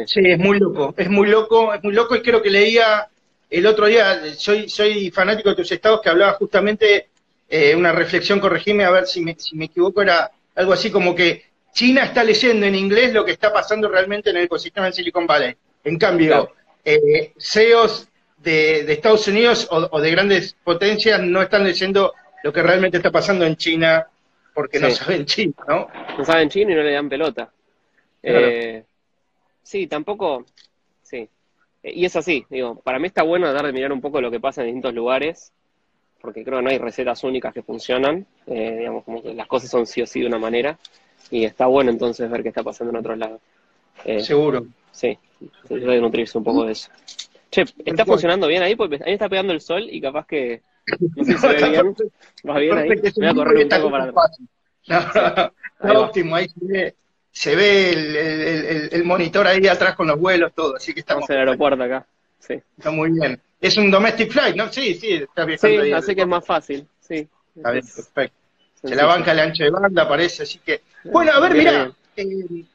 sí, 0.05 0.21
es 0.23 0.39
muy 0.39 0.59
loco, 0.59 0.93
es 0.95 1.09
muy 1.09 1.27
loco, 1.27 1.73
es 1.73 1.83
muy 1.83 1.93
loco 1.93 2.15
y 2.15 2.21
creo 2.21 2.41
que 2.41 2.49
leía 2.49 3.09
el 3.49 3.65
otro 3.65 3.85
día, 3.87 4.33
soy, 4.35 4.69
soy 4.69 5.11
fanático 5.11 5.49
de 5.49 5.55
tus 5.55 5.71
estados 5.71 6.01
que 6.01 6.09
hablaba 6.09 6.33
justamente, 6.33 7.09
eh, 7.49 7.75
una 7.75 7.91
reflexión, 7.91 8.39
corregime 8.39 8.83
a 8.83 8.91
ver 8.91 9.05
si 9.05 9.21
me, 9.21 9.35
si 9.37 9.55
me 9.55 9.65
equivoco, 9.65 10.01
era 10.01 10.31
algo 10.55 10.73
así 10.73 10.91
como 10.91 11.13
que 11.13 11.43
China 11.73 12.03
está 12.03 12.23
leyendo 12.23 12.65
en 12.65 12.75
inglés 12.75 13.13
lo 13.13 13.25
que 13.25 13.31
está 13.31 13.51
pasando 13.51 13.89
realmente 13.89 14.29
en 14.29 14.37
el 14.37 14.43
ecosistema 14.43 14.87
de 14.87 14.93
Silicon 14.93 15.25
Valley. 15.25 15.55
En 15.83 15.97
cambio, 15.97 16.53
eh, 16.85 17.33
CEOs 17.37 18.07
de, 18.37 18.91
Estados 18.91 19.27
Unidos 19.27 19.67
o, 19.71 19.99
de 19.99 20.11
grandes 20.11 20.55
potencias 20.63 21.19
no 21.21 21.41
están 21.41 21.63
leyendo 21.63 22.13
lo 22.43 22.53
que 22.53 22.61
realmente 22.61 22.97
está 22.97 23.11
pasando 23.11 23.45
en 23.45 23.55
China 23.55 24.07
porque 24.53 24.79
no 24.79 24.89
saben 24.91 25.25
chino, 25.25 25.55
¿no? 25.67 25.87
No 26.17 26.25
saben 26.25 26.49
chino 26.49 26.71
y 26.71 26.75
no 26.75 26.83
le 26.83 26.91
dan 26.91 27.09
pelota. 27.09 27.51
Eh, 28.21 28.83
sí, 29.63 29.87
tampoco, 29.87 30.45
y 31.83 32.05
es 32.05 32.15
así, 32.15 32.45
digo, 32.49 32.75
para 32.75 32.97
mí 32.97 33.07
está 33.07 33.23
bueno 33.23 33.51
dar 33.51 33.65
de 33.65 33.73
mirar 33.73 33.91
un 33.91 33.99
poco 33.99 34.21
lo 34.21 34.31
que 34.31 34.39
pasa 34.39 34.61
en 34.61 34.67
distintos 34.67 34.93
lugares, 34.93 35.51
porque 36.21 36.43
creo 36.43 36.59
que 36.59 36.63
no 36.63 36.69
hay 36.69 36.77
recetas 36.77 37.23
únicas 37.25 37.53
que 37.53 37.61
funcionan, 37.61 38.25
eh, 38.47 38.77
digamos, 38.79 39.03
como 39.03 39.21
que 39.21 39.33
las 39.33 39.47
cosas 39.47 39.69
son 39.69 39.85
sí 39.85 40.01
o 40.01 40.07
sí 40.07 40.21
de 40.21 40.27
una 40.27 40.39
manera, 40.39 40.77
y 41.29 41.43
está 41.43 41.65
bueno 41.65 41.91
entonces 41.91 42.29
ver 42.29 42.41
qué 42.41 42.49
está 42.49 42.63
pasando 42.63 42.91
en 42.91 42.97
otros 42.97 43.17
lados. 43.17 43.41
Eh, 44.05 44.21
Seguro. 44.21 44.65
Sí, 44.91 45.17
se 45.67 45.75
debe 45.75 45.99
nutrirse 45.99 46.37
un 46.37 46.43
poco 46.43 46.63
de 46.65 46.71
eso. 46.71 46.89
Che, 47.51 47.65
¿está 47.85 48.05
funcionando 48.05 48.47
bien 48.47 48.63
ahí? 48.63 48.75
Porque 48.75 48.99
ahí 49.05 49.13
está 49.13 49.27
pegando 49.27 49.51
el 49.51 49.59
sol 49.59 49.87
y 49.89 49.99
capaz 49.99 50.25
que... 50.25 50.61
No 51.15 51.23
sé 51.25 51.33
si 51.33 51.37
se 51.37 51.47
ve 51.61 51.69
bien. 51.69 51.95
¿Vas 52.43 52.59
bien 52.59 52.77
ahí? 52.77 52.89
voy 53.15 53.27
a 53.27 53.33
correr 53.33 53.63
un 53.63 53.69
poco 53.69 53.91
para 53.91 54.03
atrás. 54.05 55.51
Está 55.79 55.99
óptimo, 55.99 56.35
ahí 56.35 56.47
se 56.47 56.59
ve 56.61 56.95
se 57.33 57.55
ve 57.55 57.89
el, 57.89 58.89
el, 58.91 59.03
monitor 59.03 59.47
ahí 59.47 59.67
atrás 59.67 59.95
con 59.95 60.07
los 60.07 60.19
vuelos, 60.19 60.53
todo, 60.53 60.75
así 60.75 60.93
que 60.93 60.99
estamos... 60.99 61.27
en 61.29 61.35
el 61.35 61.39
aeropuerto 61.41 61.83
acá, 61.83 62.05
sí. 62.39 62.61
Está 62.77 62.91
muy 62.91 63.11
bien. 63.11 63.41
Es 63.59 63.75
un 63.75 63.89
domestic 63.89 64.31
flight, 64.31 64.55
¿no? 64.55 64.71
Sí, 64.71 64.93
sí, 64.93 65.13
está 65.13 65.43
bien. 65.43 65.57
Sí, 65.57 65.91
así 65.91 66.13
que 66.13 66.21
es 66.21 66.27
más 66.27 66.45
fácil, 66.45 66.87
sí. 66.99 67.27
Está 67.55 67.71
bien, 67.71 67.83
perfecto. 67.83 68.37
Se 68.83 68.95
la 68.95 69.05
banca 69.05 69.31
el 69.31 69.39
ancho 69.39 69.63
de 69.63 69.71
banda, 69.71 70.07
parece, 70.07 70.43
así 70.43 70.59
que... 70.59 70.81
Bueno, 71.05 71.31
a 71.31 71.39
ver, 71.39 71.55
mira, 71.55 71.91
eh, 72.15 72.65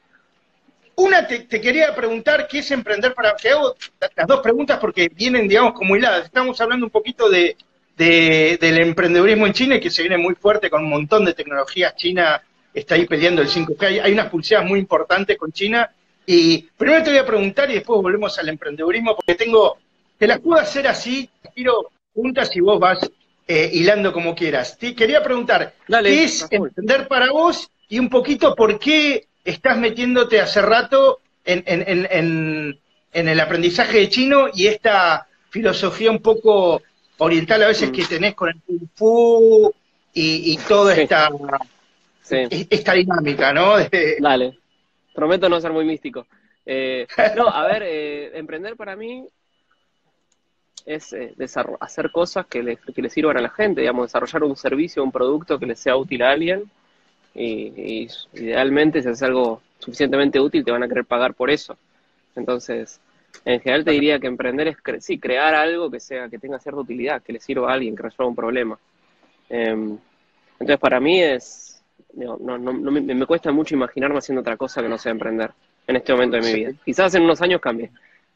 una 0.95 1.25
te, 1.25 1.47
quería 1.47 1.95
preguntar, 1.95 2.45
¿qué 2.45 2.59
es 2.59 2.69
emprender 2.71 3.13
para...? 3.13 3.37
Te 3.37 3.51
hago 3.51 3.75
las 4.17 4.27
dos 4.27 4.41
preguntas 4.41 4.77
porque 4.79 5.07
vienen, 5.07 5.47
digamos, 5.47 5.71
como 5.73 5.95
hiladas. 5.95 6.25
Estamos 6.25 6.59
hablando 6.59 6.85
un 6.85 6.91
poquito 6.91 7.29
de, 7.29 7.55
de, 7.95 8.57
del 8.59 8.81
emprendedurismo 8.81 9.47
en 9.47 9.53
China, 9.53 9.79
que 9.79 9.89
se 9.89 10.01
viene 10.01 10.17
muy 10.17 10.35
fuerte 10.35 10.69
con 10.69 10.83
un 10.83 10.89
montón 10.89 11.23
de 11.23 11.33
tecnologías 11.33 11.95
chinas 11.95 12.41
está 12.73 12.95
ahí 12.95 13.05
peleando 13.05 13.41
el 13.41 13.49
5G. 13.49 14.01
Hay, 14.03 14.11
unas 14.11 14.29
pulseras 14.29 14.65
muy 14.65 14.79
importantes 14.79 15.37
con 15.37 15.51
China. 15.51 15.89
Y 16.25 16.61
primero 16.77 17.03
te 17.03 17.09
voy 17.09 17.19
a 17.19 17.25
preguntar 17.25 17.69
y 17.71 17.75
después 17.75 18.01
volvemos 18.01 18.37
al 18.37 18.49
emprendedurismo, 18.49 19.15
porque 19.15 19.35
tengo, 19.35 19.77
te 20.17 20.27
las 20.27 20.39
puedo 20.39 20.61
hacer 20.61 20.87
así, 20.87 21.29
quiero 21.55 21.91
juntas 22.13 22.55
y 22.55 22.59
vos 22.59 22.79
vas 22.79 23.09
eh, 23.47 23.69
hilando 23.73 24.13
como 24.13 24.35
quieras. 24.35 24.77
Te 24.77 24.93
quería 24.93 25.23
preguntar, 25.23 25.73
¿qué 25.87 26.23
es 26.23 26.45
emprender 26.51 27.07
para 27.07 27.31
vos 27.31 27.71
y 27.87 27.97
un 27.97 28.09
poquito 28.09 28.53
por 28.53 28.77
qué 28.77 29.25
estás 29.43 29.77
metiéndote 29.77 30.39
hace 30.39 30.61
rato 30.61 31.19
en, 31.43 32.77
el 33.11 33.39
aprendizaje 33.39 33.97
de 33.99 34.09
chino 34.09 34.47
y 34.53 34.67
esta 34.67 35.27
filosofía 35.49 36.11
un 36.11 36.21
poco 36.21 36.81
oriental 37.17 37.63
a 37.63 37.67
veces 37.67 37.89
mm. 37.89 37.91
que 37.91 38.05
tenés 38.05 38.35
con 38.35 38.49
el 38.49 38.61
Kung 38.65 38.87
Fu 38.93 39.73
y, 40.13 40.57
toda 40.67 40.95
esta 40.95 41.29
esta 42.31 42.93
dinámica, 42.93 43.53
¿no? 43.53 43.75
Dale, 44.19 44.57
prometo 45.13 45.49
no 45.49 45.59
ser 45.59 45.71
muy 45.71 45.85
místico. 45.85 46.27
Eh, 46.65 47.07
no, 47.35 47.47
a 47.47 47.65
ver, 47.67 47.83
eh, 47.83 48.37
emprender 48.37 48.75
para 48.75 48.95
mí 48.95 49.27
es 50.85 51.13
eh, 51.13 51.33
hacer 51.79 52.11
cosas 52.11 52.45
que 52.47 52.63
le, 52.63 52.77
que 52.77 53.09
sirvan 53.09 53.37
a 53.37 53.41
la 53.41 53.49
gente, 53.49 53.81
digamos, 53.81 54.07
desarrollar 54.07 54.43
un 54.43 54.55
servicio, 54.55 55.03
un 55.03 55.11
producto 55.11 55.59
que 55.59 55.65
le 55.65 55.75
sea 55.75 55.95
útil 55.95 56.23
a 56.23 56.31
alguien 56.31 56.69
y, 57.35 58.07
idealmente 58.33 59.01
si 59.01 59.07
haces 59.07 59.23
algo 59.23 59.61
suficientemente 59.79 60.39
útil 60.39 60.65
te 60.65 60.71
van 60.71 60.83
a 60.83 60.87
querer 60.87 61.05
pagar 61.05 61.33
por 61.33 61.49
eso. 61.49 61.77
Entonces, 62.35 62.99
en 63.45 63.59
general 63.61 63.85
te 63.85 63.91
diría 63.91 64.19
que 64.19 64.27
emprender 64.27 64.67
es 64.67 64.77
sí, 65.03 65.19
crear 65.19 65.53
algo 65.53 65.89
que 65.89 65.99
sea 65.99 66.29
que 66.29 66.39
tenga 66.39 66.59
cierta 66.59 66.81
utilidad, 66.81 67.21
que 67.21 67.33
le 67.33 67.39
sirva 67.39 67.69
a 67.69 67.73
alguien, 67.73 67.95
que 67.95 68.03
resuelva 68.03 68.29
un 68.29 68.35
problema. 68.35 68.79
Em, 69.49 69.97
entonces, 70.53 70.79
para 70.79 70.99
mí 70.99 71.21
es 71.21 71.68
no, 72.13 72.37
no, 72.37 72.57
no 72.57 72.91
me, 72.91 73.01
me, 73.01 73.25
cuesta 73.25 73.51
mucho 73.51 73.75
imaginarme 73.75 74.17
haciendo 74.17 74.41
otra 74.41 74.57
cosa 74.57 74.81
que 74.81 74.89
no 74.89 74.97
sea 74.97 75.11
emprender 75.11 75.51
en 75.87 75.95
este 75.95 76.13
momento 76.13 76.37
de 76.37 76.41
mi 76.41 76.53
vida. 76.53 76.71
Quizás 76.83 77.13
en 77.15 77.23
unos 77.23 77.41
años 77.41 77.61
cambie, 77.61 77.91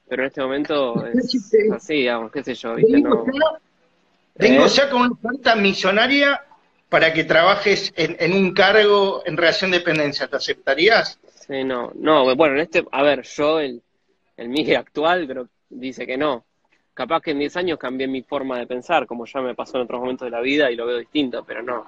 pero 0.08 0.24
en 0.24 0.28
este 0.28 0.42
momento 0.42 1.06
es 1.14 1.38
así, 1.72 1.94
digamos, 1.96 2.32
qué 2.32 2.44
sé 2.44 2.56
yo, 2.56 2.76
¿viste? 2.76 3.00
No, 3.00 3.26
Vengo 4.36 4.66
¿Eh? 4.66 4.70
ya 4.70 4.90
con 4.90 5.02
una 5.02 5.12
oferta 5.12 5.56
millonaria 5.56 6.42
para 6.90 7.14
que 7.14 7.24
trabajes 7.24 7.94
en, 7.96 8.34
un 8.34 8.54
cargo 8.54 9.24
en 9.26 9.38
relación 9.38 9.72
de 9.72 9.80
dependencia. 9.80 10.28
¿Te 10.28 10.36
aceptarías? 10.36 11.20
Sí, 11.48 11.64
no. 11.64 11.92
No, 11.96 12.36
bueno, 12.36 12.56
en 12.56 12.62
este, 12.62 12.86
a 12.92 13.04
ver, 13.04 13.24
yo, 13.24 13.60
el, 13.60 13.82
el 14.38 14.50
MIGE 14.50 14.78
actual, 14.78 15.28
creo 15.28 15.48
dice 15.70 16.06
que 16.06 16.18
no. 16.18 16.46
Capaz 16.94 17.22
que 17.22 17.32
en 17.32 17.40
10 17.40 17.58
años 17.58 17.80
cambié 17.80 18.08
mi 18.08 18.22
forma 18.22 18.60
de 18.60 18.68
pensar, 18.68 19.08
como 19.08 19.26
ya 19.26 19.42
me 19.42 19.56
pasó 19.56 19.78
en 19.78 19.84
otros 19.84 20.00
momentos 20.00 20.26
de 20.26 20.32
la 20.32 20.42
vida 20.42 20.70
y 20.70 20.76
lo 20.76 20.86
veo 20.86 21.00
distinto, 21.00 21.44
pero 21.44 21.64
no. 21.64 21.86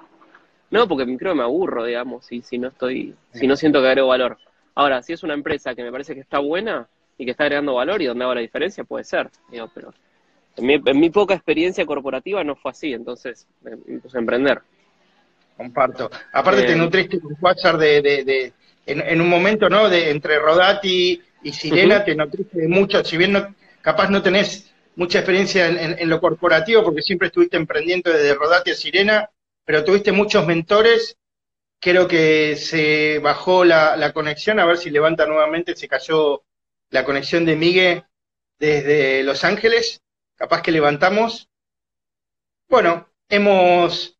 No, 0.70 0.88
porque 0.88 1.04
creo 1.16 1.32
que 1.32 1.38
me 1.38 1.44
aburro, 1.44 1.84
digamos, 1.84 2.30
y 2.32 2.42
si 2.42 2.58
no 2.58 2.68
estoy, 2.68 3.14
si 3.32 3.46
no 3.46 3.56
siento 3.56 3.80
que 3.80 3.88
agrego 3.88 4.08
valor. 4.08 4.38
Ahora, 4.74 5.02
si 5.02 5.12
es 5.12 5.22
una 5.22 5.34
empresa 5.34 5.74
que 5.74 5.82
me 5.82 5.92
parece 5.92 6.14
que 6.14 6.20
está 6.20 6.38
buena 6.38 6.88
y 7.16 7.24
que 7.24 7.30
está 7.30 7.44
agregando 7.44 7.74
valor 7.74 8.02
y 8.02 8.06
donde 8.06 8.24
hago 8.24 8.34
la 8.34 8.40
diferencia, 8.40 8.84
puede 8.84 9.04
ser. 9.04 9.30
Digo, 9.50 9.70
pero 9.74 9.94
en 10.56 10.98
mi, 10.98 11.10
poca 11.10 11.34
experiencia 11.34 11.86
corporativa 11.86 12.42
no 12.42 12.56
fue 12.56 12.70
así, 12.70 12.92
entonces 12.92 13.46
me, 13.62 13.76
puse 13.98 14.16
a 14.16 14.20
emprender. 14.20 14.60
Comparto. 15.56 16.10
Aparte 16.32 16.64
te 16.64 16.76
nutriste 16.76 17.20
con 17.20 17.36
WhatsApp 17.40 17.78
de, 17.78 18.02
de, 18.02 18.52
en, 18.86 19.20
un 19.20 19.28
momento, 19.28 19.68
¿no? 19.68 19.88
De 19.88 20.10
entre 20.10 20.38
Rodati 20.38 21.20
y 21.42 21.52
Sirena 21.52 22.04
te 22.04 22.14
nutriste 22.14 22.58
de 22.58 22.68
mucho, 22.68 23.04
si 23.04 23.16
bien 23.16 23.32
no, 23.32 23.54
capaz 23.80 24.10
no 24.10 24.22
tenés 24.22 24.72
mucha 24.96 25.18
experiencia 25.18 25.68
en, 25.68 25.98
en, 25.98 26.08
lo 26.08 26.20
corporativo, 26.20 26.82
porque 26.82 27.02
siempre 27.02 27.28
estuviste 27.28 27.56
emprendiendo 27.56 28.10
desde 28.10 28.34
Rodati 28.34 28.70
a 28.70 28.74
Sirena, 28.74 29.30
pero 29.66 29.84
tuviste 29.84 30.12
muchos 30.12 30.46
mentores 30.46 31.18
Creo 31.80 32.08
que 32.08 32.56
se 32.56 33.18
bajó 33.18 33.64
la, 33.64 34.12
conexión, 34.12 34.58
a 34.58 34.66
ver 34.66 34.78
si 34.78 34.90
levanta 34.90 35.26
nuevamente, 35.26 35.76
se 35.76 35.88
cayó 35.88 36.44
la 36.90 37.04
conexión 37.04 37.44
de 37.44 37.56
Miguel 37.56 38.04
desde 38.58 39.22
Los 39.22 39.44
Ángeles. 39.44 40.02
Capaz 40.34 40.62
que 40.62 40.72
levantamos. 40.72 41.48
Bueno, 42.68 43.08
hemos 43.28 44.18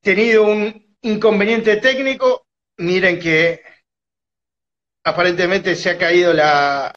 tenido 0.00 0.44
un 0.44 0.96
inconveniente 1.02 1.76
técnico. 1.76 2.46
Miren 2.78 3.20
que 3.20 3.62
aparentemente 5.04 5.76
se 5.76 5.90
ha 5.90 5.98
caído 5.98 6.32
la... 6.32 6.94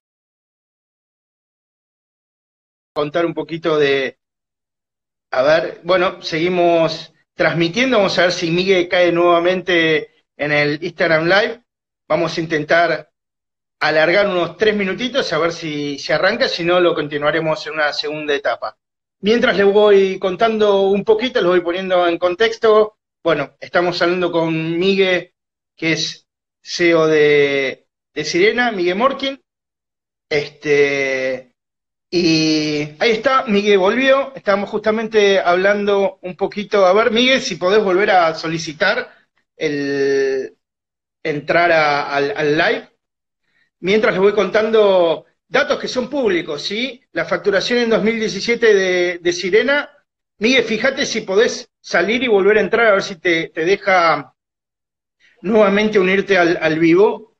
contar 2.93 3.25
un 3.25 3.33
poquito 3.33 3.77
de... 3.77 4.17
A 5.35 5.41
ver, 5.41 5.81
bueno, 5.83 6.21
seguimos 6.21 7.13
transmitiendo. 7.33 7.97
Vamos 7.97 8.17
a 8.17 8.21
ver 8.21 8.31
si 8.31 8.51
Miguel 8.51 8.87
cae 8.87 9.11
nuevamente 9.11 10.23
en 10.37 10.53
el 10.53 10.81
Instagram 10.81 11.25
Live. 11.25 11.61
Vamos 12.07 12.37
a 12.37 12.39
intentar 12.39 13.11
alargar 13.81 14.29
unos 14.29 14.55
tres 14.55 14.73
minutitos 14.77 15.33
a 15.33 15.37
ver 15.39 15.51
si 15.51 15.99
se 15.99 16.13
arranca, 16.13 16.47
si 16.47 16.63
no 16.63 16.79
lo 16.79 16.95
continuaremos 16.95 17.67
en 17.67 17.73
una 17.73 17.91
segunda 17.91 18.33
etapa. 18.33 18.77
Mientras 19.19 19.57
les 19.57 19.65
voy 19.65 20.19
contando 20.19 20.83
un 20.83 21.03
poquito, 21.03 21.41
les 21.41 21.49
voy 21.49 21.59
poniendo 21.59 22.07
en 22.07 22.17
contexto. 22.17 22.95
Bueno, 23.21 23.57
estamos 23.59 24.01
hablando 24.01 24.31
con 24.31 24.79
Miguel, 24.79 25.33
que 25.75 25.91
es 25.91 26.29
CEO 26.63 27.07
de, 27.07 27.87
de 28.13 28.23
Sirena, 28.23 28.71
Miguel 28.71 28.95
Morkin. 28.95 29.43
Este, 30.29 31.54
y 32.17 32.95
ahí 32.99 33.11
está, 33.11 33.43
Miguel 33.45 33.77
volvió, 33.77 34.33
estábamos 34.35 34.69
justamente 34.69 35.37
hablando 35.41 36.17
un 36.21 36.37
poquito, 36.37 36.85
a 36.85 36.93
ver 36.93 37.11
Miguel, 37.11 37.41
si 37.41 37.57
podés 37.57 37.83
volver 37.83 38.09
a 38.11 38.33
solicitar 38.35 39.13
el 39.57 40.55
entrar 41.21 41.73
al, 41.73 42.57
live, 42.57 42.89
mientras 43.81 44.13
les 44.13 44.21
voy 44.21 44.31
contando 44.31 45.25
datos 45.45 45.77
que 45.77 45.89
son 45.89 46.09
públicos, 46.09 46.61
¿sí? 46.61 47.03
La 47.11 47.25
facturación 47.25 47.79
en 47.79 47.89
2017 47.89 49.19
de, 49.19 49.33
Sirena, 49.33 49.89
Miguel, 50.37 50.63
fíjate 50.63 51.05
si 51.05 51.19
podés 51.19 51.69
salir 51.81 52.23
y 52.23 52.29
volver 52.29 52.59
a 52.59 52.61
entrar, 52.61 52.87
a 52.87 52.93
ver 52.93 53.03
si 53.03 53.17
te, 53.17 53.51
deja 53.53 54.33
nuevamente 55.41 55.99
unirte 55.99 56.37
al 56.37 56.79
vivo. 56.79 57.35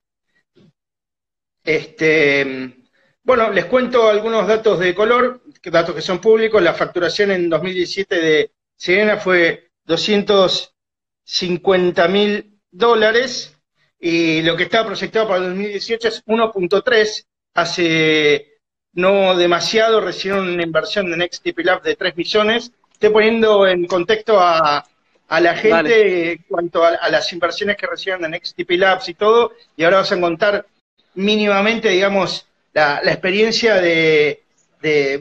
Este, 1.64 2.85
bueno, 3.26 3.52
les 3.52 3.66
cuento 3.66 4.08
algunos 4.08 4.48
datos 4.48 4.80
de 4.80 4.94
color, 4.94 5.42
datos 5.64 5.96
que 5.96 6.02
son 6.02 6.22
públicos. 6.22 6.62
La 6.62 6.76
facturación 6.76 7.32
en 7.32 7.50
2017 7.50 8.22
de 8.22 8.52
Sirena 8.76 9.18
fue 9.18 9.72
250 9.86 12.08
mil 12.08 12.60
dólares 12.70 13.58
y 14.00 14.44
lo 14.44 14.56
que 14.56 14.62
estaba 14.64 14.86
proyectado 14.86 15.28
para 15.28 15.40
el 15.40 15.46
2018 15.50 16.08
es 16.08 16.24
1.3. 16.26 17.26
Hace 17.56 18.60
no 18.94 19.36
demasiado 19.36 20.02
recibieron 20.02 20.48
una 20.48 20.62
inversión 20.62 21.10
de 21.10 21.18
Next 21.18 21.44
Lab 21.58 21.82
de 21.82 21.96
3 21.96 22.16
millones. 22.16 22.72
Estoy 22.94 23.10
poniendo 23.10 23.66
en 23.66 23.88
contexto 23.88 24.40
a, 24.40 24.86
la 25.30 25.56
gente 25.56 26.34
en 26.34 26.46
cuanto 26.48 26.86
a, 26.86 27.10
las 27.10 27.34
inversiones 27.34 27.76
que 27.76 27.88
reciben 27.88 28.22
de 28.22 28.30
Next 28.30 28.56
Labs 28.70 29.10
y 29.10 29.16
todo, 29.16 29.54
y 29.76 29.84
ahora 29.84 29.98
vas 29.98 30.12
a 30.12 30.22
contar 30.22 30.68
mínimamente, 31.16 31.90
digamos, 31.90 32.48
la, 32.76 33.00
experiencia 33.06 33.76
de, 33.76 34.44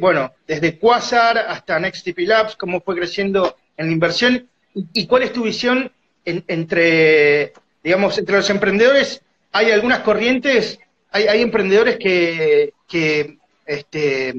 bueno, 0.00 0.32
desde 0.46 0.78
Quasar 0.78 1.38
hasta 1.38 1.78
NextTP 1.78 2.18
Labs, 2.20 2.56
cómo 2.56 2.80
fue 2.80 2.96
creciendo 2.96 3.56
en 3.76 3.87
la 3.87 3.92
inversión 3.92 4.49
y, 4.75 5.06
cuál 5.06 5.23
es 5.23 5.32
tu 5.32 5.44
visión 5.44 5.90
entre, 6.25 7.52
digamos, 7.82 8.18
entre 8.18 8.37
los 8.37 8.50
emprendedores. 8.50 9.23
Hay 9.52 9.70
algunas 9.70 10.00
corrientes, 10.00 10.80
hay, 11.11 11.28
hay 11.28 11.42
emprendedores 11.42 11.96
que, 11.96 12.73
que 12.88 13.38
este, 13.66 14.34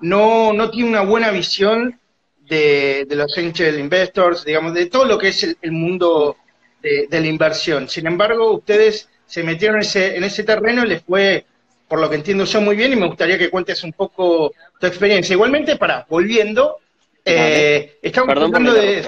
no, 0.00 0.52
no 0.52 0.70
tienen 0.70 0.90
una 0.90 1.02
buena 1.02 1.30
visión 1.30 2.00
de, 2.48 3.06
los 3.10 3.38
angel 3.38 3.78
investors, 3.78 4.44
digamos, 4.44 4.74
de 4.74 4.86
todo 4.86 5.04
lo 5.04 5.16
que 5.16 5.28
es 5.28 5.56
el, 5.62 5.72
mundo 5.72 6.36
de, 6.82 7.06
la 7.08 7.26
inversión. 7.26 7.88
Sin 7.88 8.08
embargo, 8.08 8.52
ustedes 8.52 9.08
se 9.26 9.44
metieron 9.44 9.76
en 9.76 9.82
ese, 9.82 10.16
en 10.16 10.24
ese 10.24 10.42
terreno 10.42 10.84
y 10.84 10.88
les 10.88 11.02
fue 11.02 11.46
por 11.88 12.00
lo 12.00 12.10
que 12.10 12.16
entiendo 12.16 12.44
yo 12.44 12.60
muy 12.60 12.76
bien 12.76 12.92
y 12.92 12.96
me 12.96 13.06
gustaría 13.06 13.38
que 13.38 13.50
cuentes 13.50 13.82
un 13.82 13.92
poco 13.92 14.52
tu 14.78 14.86
experiencia. 14.86 15.32
Igualmente, 15.32 15.76
para, 15.76 16.06
volviendo, 16.08 16.78
eh, 17.24 17.98
estamos 18.02 18.36
hablando 18.36 18.72
de... 18.72 19.04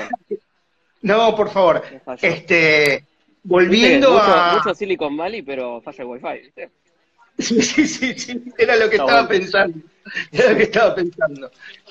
No, 1.02 1.34
por 1.36 1.50
favor. 1.50 1.82
Este, 2.20 3.04
volviendo 3.42 4.18
a... 4.18 4.54
Mucho 4.56 4.74
Silicon 4.74 5.16
Valley, 5.16 5.42
pero 5.42 5.80
falla 5.82 6.02
el 6.02 6.08
Wi-Fi, 6.08 6.40
¿viste? 6.42 6.70
Sí, 7.38 7.62
sí, 7.62 7.86
sí, 7.86 8.18
sí, 8.18 8.42
era 8.58 8.76
lo 8.76 8.90
que 8.90 8.96
estaba 8.96 9.26
pensando. 9.26 9.78
Era 10.32 10.50
lo 10.50 10.56
que 10.56 10.62
estaba 10.64 10.94
pensando. 10.94 11.50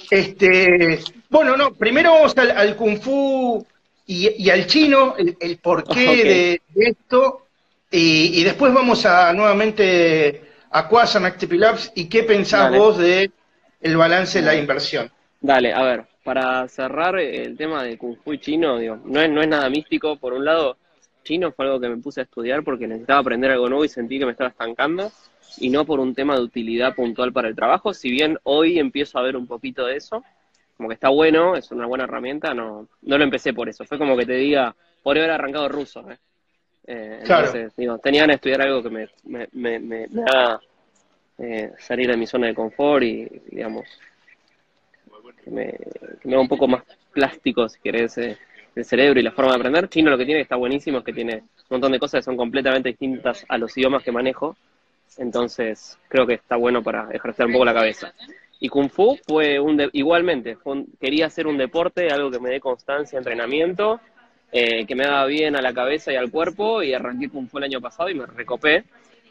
Este, 0.10 1.00
bueno, 1.30 1.56
no, 1.56 1.74
primero 1.74 2.12
vamos 2.12 2.38
al, 2.38 2.76
Kung 2.76 3.00
Fu 3.00 3.66
y, 4.06 4.50
al 4.50 4.68
chino, 4.68 5.16
el, 5.18 5.58
porqué 5.58 6.60
de, 6.76 6.84
esto, 6.90 7.48
y, 7.90 8.42
y, 8.42 8.44
después 8.44 8.74
vamos 8.74 9.06
a 9.06 9.32
nuevamente 9.32 10.49
Aquasa, 10.72 11.26
Active 11.26 11.58
Labs 11.58 11.92
y 11.96 12.10
qué 12.10 12.24
pensás 12.24 12.72
vos 12.76 12.98
de 12.98 13.32
el 13.82 13.98
balance 13.98 14.40
de 14.40 14.46
la 14.46 14.56
inversión. 14.56 15.12
Dale, 15.42 15.74
a 15.74 15.84
ver, 15.84 16.06
para 16.24 16.68
cerrar 16.68 17.18
el 17.18 17.56
tema 17.58 17.84
de 17.84 17.98
Kung 17.98 18.18
Fu 18.24 18.36
chino, 18.36 18.78
digo, 18.78 19.00
no 19.06 19.22
es, 19.22 19.30
no 19.30 19.42
es 19.42 19.48
nada 19.48 19.70
místico. 19.70 20.18
Por 20.18 20.34
un 20.34 20.46
lado, 20.46 20.78
chino 21.24 21.52
fue 21.52 21.66
algo 21.66 21.80
que 21.80 21.90
me 21.90 21.98
puse 21.98 22.22
a 22.22 22.24
estudiar 22.24 22.64
porque 22.64 22.88
necesitaba 22.88 23.20
aprender 23.20 23.52
algo 23.52 23.70
nuevo 23.70 23.86
y 23.86 23.90
sentí 23.90 24.20
que 24.20 24.26
me 24.26 24.32
estaba 24.32 24.50
estancando, 24.50 25.12
y 25.58 25.70
no 25.70 25.86
por 25.86 26.00
un 26.00 26.14
tema 26.14 26.36
de 26.36 26.42
utilidad 26.42 26.96
puntual 26.96 27.34
para 27.34 27.48
el 27.48 27.56
trabajo, 27.56 27.94
si 27.94 28.12
bien 28.12 28.38
hoy 28.44 28.80
empiezo 28.80 29.18
a 29.18 29.24
ver 29.24 29.36
un 29.36 29.48
poquito 29.48 29.86
de 29.86 29.96
eso, 29.96 30.24
como 30.78 30.90
que 30.90 30.96
está 30.96 31.10
bueno, 31.10 31.56
es 31.56 31.72
una 31.72 31.86
buena 31.86 32.06
herramienta, 32.06 32.54
no, 32.54 32.88
no 33.02 33.18
lo 33.18 33.24
empecé 33.24 33.54
por 33.54 33.70
eso, 33.70 33.84
fue 33.86 33.98
como 33.98 34.16
que 34.16 34.26
te 34.26 34.34
diga, 34.34 34.76
por 35.04 35.18
haber 35.18 35.32
arrancado 35.32 35.70
ruso, 35.70 36.10
¿eh? 36.10 36.18
Eh, 36.92 37.20
entonces, 37.22 37.72
digo, 37.78 38.00
tenía 38.00 38.26
que 38.26 38.34
estudiar 38.34 38.64
algo 38.64 38.82
que 38.82 38.90
me, 38.90 39.08
me, 39.52 39.80
me, 39.80 40.08
haga 40.26 40.60
eh, 41.38 41.72
salir 41.78 42.10
de 42.10 42.18
mi 42.18 42.26
zona 42.26 42.48
de 42.48 42.56
confort 42.56 43.04
y, 43.04 43.28
digamos, 43.52 43.86
que 45.44 45.52
me, 45.52 45.78
haga 46.26 46.42
un 46.42 46.48
poco 46.48 46.68
más 46.68 46.82
plástico, 47.14 47.70
si 47.70 47.80
querés, 47.80 48.18
eh, 48.18 48.36
el 48.76 48.86
cerebro 48.86 49.20
y 49.20 49.24
la 49.24 49.32
forma 49.34 49.52
de 49.52 49.58
aprender. 49.60 49.88
Chino 49.88 50.10
lo 50.10 50.18
que 50.18 50.26
tiene 50.26 50.40
que 50.40 50.44
está 50.44 50.56
buenísimo 50.56 50.98
es 50.98 51.04
que 51.04 51.14
tiene 51.14 51.36
un 51.36 51.44
montón 51.70 51.92
de 51.92 52.00
cosas 52.00 52.22
que 52.22 52.26
son 52.26 52.36
completamente 52.36 52.90
distintas 52.90 53.46
a 53.48 53.60
los 53.60 53.78
idiomas 53.78 54.02
que 54.02 54.12
manejo. 54.12 54.58
Entonces, 55.20 55.96
creo 56.08 56.26
que 56.26 56.34
está 56.34 56.56
bueno 56.56 56.82
para 56.82 57.12
ejercer 57.12 57.46
un 57.46 57.52
poco 57.52 57.66
la 57.66 57.74
cabeza. 57.76 58.16
Y 58.60 58.68
Kung 58.68 58.90
Fu 58.90 59.16
fue 59.28 59.60
un 59.60 59.80
igualmente, 59.94 60.58
quería 61.00 61.28
hacer 61.28 61.46
un 61.46 61.58
deporte, 61.60 62.10
algo 62.10 62.32
que 62.32 62.40
me 62.40 62.50
dé 62.50 62.60
constancia, 62.60 63.20
entrenamiento, 63.20 64.02
eh, 64.52 64.86
que 64.86 64.96
me 64.96 65.06
haga 65.06 65.26
bien 65.26 65.56
a 65.56 65.62
la 65.62 65.74
cabeza 65.74 66.12
y 66.12 66.16
al 66.16 66.32
cuerpo, 66.32 66.82
y 66.84 66.94
arranqué 66.94 67.30
Kung 67.30 67.48
Fu 67.48 67.58
el 67.58 67.66
año 67.66 67.82
pasado 67.82 68.10
y 68.10 68.16
me 68.16 68.26
recopé, 68.26 68.84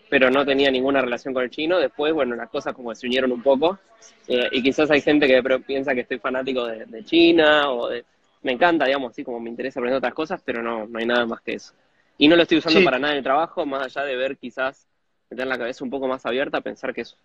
pero 0.08 0.30
no 0.30 0.44
tenía 0.44 0.70
ninguna 0.70 1.00
relación 1.00 1.34
con 1.34 1.42
el 1.42 1.50
chino. 1.50 1.78
Después, 1.78 2.12
bueno, 2.12 2.34
las 2.36 2.48
cosas 2.48 2.74
como 2.74 2.94
se 2.94 3.06
unieron 3.06 3.32
un 3.32 3.42
poco, 3.42 3.78
eh, 4.26 4.48
y 4.52 4.62
quizás 4.62 4.90
hay 4.90 5.00
gente 5.00 5.26
que 5.26 5.42
piensa 5.60 5.94
que 5.94 6.00
estoy 6.00 6.18
fanático 6.18 6.66
de, 6.66 6.86
de 6.86 7.04
China 7.04 7.70
o 7.70 7.88
de 7.88 8.04
me 8.42 8.52
encanta, 8.52 8.86
digamos, 8.86 9.10
así 9.10 9.24
como 9.24 9.40
me 9.40 9.50
interesa 9.50 9.80
aprender 9.80 9.98
otras 9.98 10.14
cosas, 10.14 10.40
pero 10.44 10.62
no, 10.62 10.86
no 10.86 10.98
hay 10.98 11.06
nada 11.06 11.26
más 11.26 11.40
que 11.40 11.54
eso. 11.54 11.74
Y 12.18 12.28
no 12.28 12.36
lo 12.36 12.42
estoy 12.42 12.58
usando 12.58 12.82
para 12.84 12.98
nada 12.98 13.12
en 13.12 13.18
el 13.18 13.24
trabajo, 13.24 13.64
más 13.66 13.84
allá 13.84 14.06
de 14.06 14.16
ver 14.16 14.36
quizás, 14.36 14.86
meter 15.30 15.46
la 15.46 15.58
cabeza 15.58 15.84
un 15.84 15.90
poco 15.90 16.08
más 16.08 16.24
abierta, 16.26 16.60
pensar 16.60 16.94
que 16.94 17.02
es, 17.02 17.16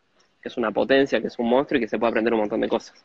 que 0.42 0.50
es 0.50 0.58
una 0.58 0.72
potencia, 0.72 1.22
que 1.22 1.28
es 1.28 1.40
un 1.40 1.50
monstruo 1.50 1.78
y 1.78 1.82
que 1.82 1.88
se 1.88 1.98
puede 1.98 2.12
aprender 2.12 2.34
un 2.34 2.42
montón 2.42 2.62
de 2.62 2.68
cosas. 2.68 3.04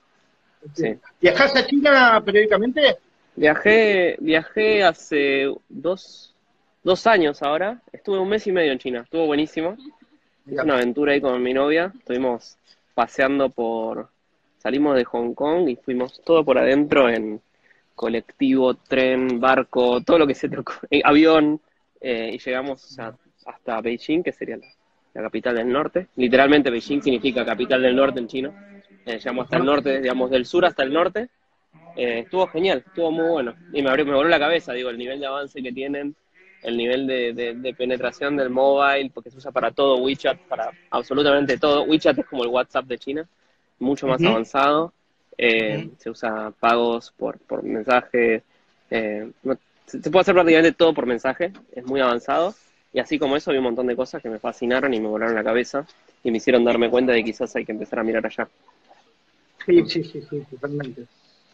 ¿Viajás 1.21 1.55
a 1.57 1.67
China 1.67 2.23
periódicamente? 2.25 2.97
Viajé, 3.39 4.17
viajé 4.19 4.83
hace 4.83 5.55
dos, 5.69 6.35
dos 6.83 7.07
años 7.07 7.41
ahora, 7.41 7.81
estuve 7.93 8.19
un 8.19 8.29
mes 8.29 8.45
y 8.49 8.51
medio 8.51 8.73
en 8.73 8.81
China, 8.81 9.03
estuvo 9.03 9.27
buenísimo. 9.27 9.77
Hice 10.45 10.61
una 10.61 10.75
aventura 10.75 11.13
ahí 11.13 11.21
con 11.21 11.41
mi 11.41 11.55
novia, 11.55 11.93
estuvimos 11.97 12.59
paseando 12.95 13.49
por, 13.49 14.09
salimos 14.59 14.97
de 14.97 15.05
Hong 15.05 15.35
Kong 15.35 15.69
y 15.69 15.77
fuimos 15.77 16.21
todo 16.25 16.45
por 16.45 16.59
adentro 16.59 17.09
en, 17.09 17.41
colectivo, 17.95 18.75
tren, 18.75 19.39
barco, 19.39 20.01
todo 20.01 20.19
lo 20.19 20.27
que 20.27 20.35
se 20.35 20.49
te 20.49 20.57
eh, 20.91 21.01
avión, 21.05 21.61
eh, 22.01 22.33
y 22.35 22.39
llegamos 22.39 22.99
hasta 23.47 23.81
Beijing, 23.81 24.25
que 24.25 24.33
sería 24.33 24.57
la, 25.15 25.23
capital 25.23 25.55
del 25.55 25.69
norte. 25.69 26.09
Literalmente 26.17 26.71
Beijing 26.71 27.03
significa 27.03 27.45
capital 27.45 27.83
del 27.83 27.95
norte 27.95 28.19
en 28.19 28.27
chino. 28.27 28.53
Eh, 29.07 29.19
llegamos 29.19 29.45
hasta 29.45 29.59
el 29.59 29.65
norte, 29.65 30.01
digamos, 30.01 30.29
del 30.29 30.45
sur 30.45 30.65
hasta 30.65 30.83
el 30.83 30.93
norte. 30.93 31.29
Estuvo 31.99 32.47
genial, 32.47 32.85
estuvo 32.87 33.11
muy 33.11 33.29
bueno. 33.29 33.55
Y 33.73 33.83
me, 33.83 33.91
abrió, 33.91 34.07
me 34.07 34.15
voló 34.15 34.29
la 34.29 34.39
cabeza, 34.39 34.73
digo, 34.73 34.91
el 34.91 34.99
nivel 34.99 35.21
de 35.21 35.27
avance 35.27 35.63
que 35.63 35.73
tienen, 35.73 36.15
el 36.63 36.77
nivel 36.77 37.07
de, 37.07 37.75
penetración 37.77 38.37
del 38.37 38.51
mobile, 38.51 39.11
porque 39.13 39.31
se 39.31 39.39
usa 39.39 39.51
para 39.51 39.71
todo, 39.71 39.99
WeChat, 39.99 40.39
para 40.49 40.71
absolutamente 40.91 41.59
todo. 41.59 41.83
WeChat 41.85 42.19
es 42.19 42.27
como 42.27 42.45
el 42.45 42.51
WhatsApp 42.51 42.87
de 42.87 42.99
China, 42.99 43.29
mucho 43.79 44.07
más 44.07 44.23
avanzado. 44.23 44.93
Eh, 45.37 45.89
se 45.99 46.11
usa 46.11 46.53
pagos 46.59 47.13
por, 47.17 47.39
por 47.39 47.63
mensaje, 47.63 48.43
eh, 48.91 49.31
se, 49.87 49.99
puede 50.11 50.23
hacer 50.23 50.35
prácticamente 50.35 50.73
todo 50.73 50.93
por 50.93 51.07
mensaje, 51.07 51.53
es 51.73 51.85
muy 51.85 52.01
avanzado. 52.01 52.55
Y 52.93 53.01
así 53.01 53.19
como 53.19 53.37
eso, 53.37 53.51
hay 53.51 53.59
un 53.59 53.65
montón 53.65 53.87
de 53.87 53.97
cosas 53.97 54.23
que 54.23 54.29
me 54.29 54.39
fascinaron 54.39 54.93
y 54.95 55.01
me 55.01 55.09
volaron 55.09 55.35
la 55.35 55.45
cabeza 55.45 55.87
y 56.25 56.31
me 56.31 56.39
hicieron 56.39 56.65
darme 56.65 56.91
cuenta 56.91 57.13
de 57.13 57.19
que 57.19 57.31
quizás 57.31 57.55
hay 57.55 57.65
que 57.65 57.73
empezar 57.73 57.99
a 57.99 58.03
mirar 58.03 58.27
allá. 58.27 58.49
Sí, 59.65 59.85
sí, 59.87 60.03
sí, 60.05 60.23
sí, 60.29 60.43
totalmente. 60.51 61.05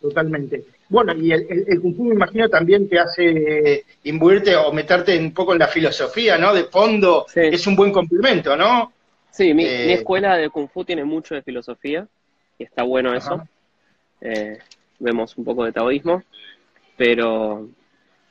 Totalmente. 0.04 0.64
Bueno, 0.90 1.14
y 1.14 1.32
el, 1.32 1.46
el, 1.66 1.80
Kung 1.80 1.96
Fu 1.96 2.04
me 2.04 2.14
imagino 2.14 2.46
también 2.50 2.86
te 2.90 2.98
hace 2.98 3.86
imbuirte 4.02 4.54
o 4.54 4.70
meterte 4.70 5.18
un 5.18 5.32
poco 5.32 5.54
en 5.54 5.60
la 5.60 5.66
filosofía, 5.66 6.36
¿no? 6.36 6.52
De 6.52 6.64
fondo, 6.64 7.24
es 7.34 7.66
un 7.66 7.74
buen 7.74 7.90
complemento, 7.90 8.54
¿no? 8.54 8.92
Sí, 9.30 9.54
mi, 9.54 9.64
mi, 9.64 9.64
eh, 9.64 9.94
escuela 9.94 10.36
de 10.36 10.50
Kung 10.50 10.68
Fu 10.68 10.84
tiene 10.84 11.04
mucho 11.04 11.34
de 11.34 11.40
filosofía 11.40 12.06
y 12.58 12.64
está 12.64 12.82
bueno 12.82 13.14
eso. 13.14 13.48
Eh, 14.20 14.58
vemos 14.98 15.38
un 15.38 15.44
poco 15.46 15.64
de 15.64 15.72
taoísmo, 15.72 16.22
pero, 16.98 17.66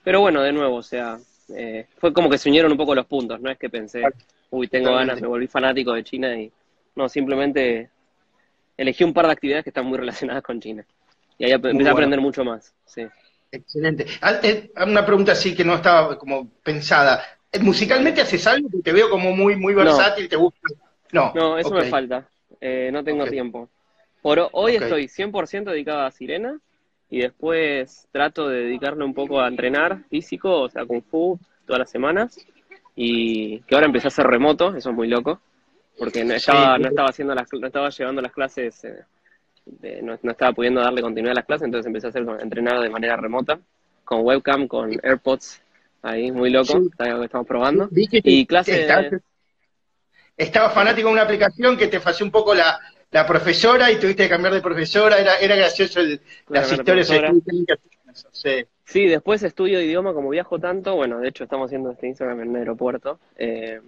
pero 0.03 0.22
bueno, 0.22 0.44
de 0.44 0.53
nuevo, 0.53 0.75
o 0.75 0.84
sea, 0.84 1.18
eh, 1.56 1.88
fue 1.98 2.13
como 2.13 2.30
que 2.30 2.38
se 2.38 2.50
unieron 2.50 2.72
un 2.72 2.77
poco 2.77 2.94
los 2.94 3.08
puntos, 3.08 3.42
no 3.42 3.50
es 3.50 3.58
que 3.58 3.72
pensé, 3.72 4.03
uy, 4.51 4.68
tengo 4.68 4.94
ganas, 4.94 5.20
me 5.20 5.27
volví 5.27 5.48
fanático 5.48 5.94
de 5.94 6.03
China 6.03 6.40
y 6.40 6.51
no, 6.96 7.09
simplemente 7.09 7.90
elegí 8.77 9.03
un 9.03 9.14
par 9.14 9.25
de 9.25 9.31
actividades 9.31 9.64
que 9.64 9.72
están 9.72 9.88
muy 9.88 9.98
relacionadas 9.98 10.44
con 10.44 10.62
China. 10.62 10.86
Y 11.37 11.46
ahí 11.46 11.51
empecé 11.51 11.89
a 11.89 11.91
aprender 11.91 12.22
mucho 12.22 12.43
más, 12.43 12.74
sí. 12.85 13.03
Excelente. 13.51 14.07
Eh, 14.43 14.72
una 14.85 15.05
pregunta 15.05 15.33
así 15.33 15.55
que 15.55 15.63
no 15.63 15.75
estaba 15.75 16.17
como 16.17 16.50
pensada. 16.63 17.24
¿Musicalmente 17.61 18.22
haces 18.22 18.48
algo? 18.48 18.67
Te 18.83 18.91
veo 18.91 19.09
como 19.09 19.35
muy, 19.35 19.55
muy 19.55 19.74
versátil, 19.74 20.27
¿te 20.27 20.35
gusta? 20.35 20.59
No, 21.11 21.31
no 21.35 21.57
eso 21.57 21.72
me 21.72 21.85
falta. 21.85 22.27
no 22.91 23.03
tengo 23.03 23.25
tiempo. 23.25 23.69
Por 24.24 24.50
hoy 24.53 24.77
estoy 24.77 25.07
100% 25.07 25.65
dedicado 25.65 26.01
a 26.01 26.11
Sirena 26.11 26.57
y 27.09 27.19
después 27.19 28.07
trato 28.11 28.48
de 28.48 28.63
dedicarle 28.63 29.03
un 29.03 29.13
poco 29.13 29.39
a 29.39 29.48
entrenar 29.48 30.00
físico, 30.09 30.61
o 30.61 30.69
sea, 30.69 30.85
Kung 30.85 31.03
Fu 31.03 31.37
todas 31.67 31.81
las 31.81 31.91
semanas. 31.91 32.39
Y 32.96 33.59
que 33.61 33.75
ahora 33.75 33.87
empecé 33.87 34.07
a 34.07 34.09
hacer 34.09 34.25
remoto, 34.25 34.75
eso 34.75 34.89
es 34.89 34.96
muy 34.96 35.07
loco, 35.07 35.41
porque 35.98 36.24
no 36.24 36.33
estaba, 36.33 36.77
no 36.77 36.87
estaba, 36.87 37.09
haciendo 37.09 37.35
las, 37.35 37.48
no 37.51 37.67
estaba 37.67 37.89
llevando 37.89 38.22
las 38.22 38.31
clases, 38.31 38.83
eh, 38.85 39.03
no, 40.02 40.14
estaba 40.14 40.54
pudiendo 40.54 40.82
darle 40.82 41.02
continuidad 41.02 41.32
a 41.32 41.40
las 41.40 41.46
clases, 41.46 41.66
entonces 41.66 41.88
empecé 41.88 42.08
a 42.08 42.10
hacer 42.10 42.26
entrenar 42.42 42.80
de 42.82 42.90
manera 42.90 43.16
remota, 43.18 43.60
con 44.04 44.22
webcam, 44.22 44.68
con 44.68 44.92
AirPods, 45.04 45.62
ahí 46.02 46.32
muy 46.32 46.50
loco, 46.50 46.82
que 46.98 47.26
estamos 47.26 47.48
probando. 47.48 47.90
y 47.92 48.46
clases... 48.46 48.90
Estaba 50.36 50.72
fanático 50.72 51.08
de 51.10 51.14
una 51.14 51.22
aplicación 51.22 51.78
que 51.78 51.88
te 51.88 51.98
hacía 51.98 52.26
un 52.26 52.32
poco 52.32 52.56
la, 52.56 52.80
la 53.12 53.26
profesora 53.28 53.92
y 53.92 53.98
tuviste 53.98 54.24
que 54.24 54.30
cambiar 54.30 54.54
de 54.54 54.62
profesora, 54.62 55.18
era, 55.18 55.38
era 55.38 55.56
gracioso 55.56 56.00
el, 56.00 56.20
las 56.50 56.72
historias. 56.72 57.08
Sí. 58.32 58.66
sí, 58.84 59.08
después 59.08 59.42
estudio 59.44 59.82
idioma, 59.82 60.14
como 60.14 60.30
viajo 60.30 60.60
tanto, 60.60 60.96
bueno, 60.96 61.20
de 61.20 61.30
hecho 61.30 61.44
estamos 61.44 61.68
haciendo 61.68 61.92
este 61.92 62.08
Instagram 62.08 62.42
en 62.42 62.50
el 62.50 62.56
aeropuerto. 62.58 63.20
Eh, 63.36 63.80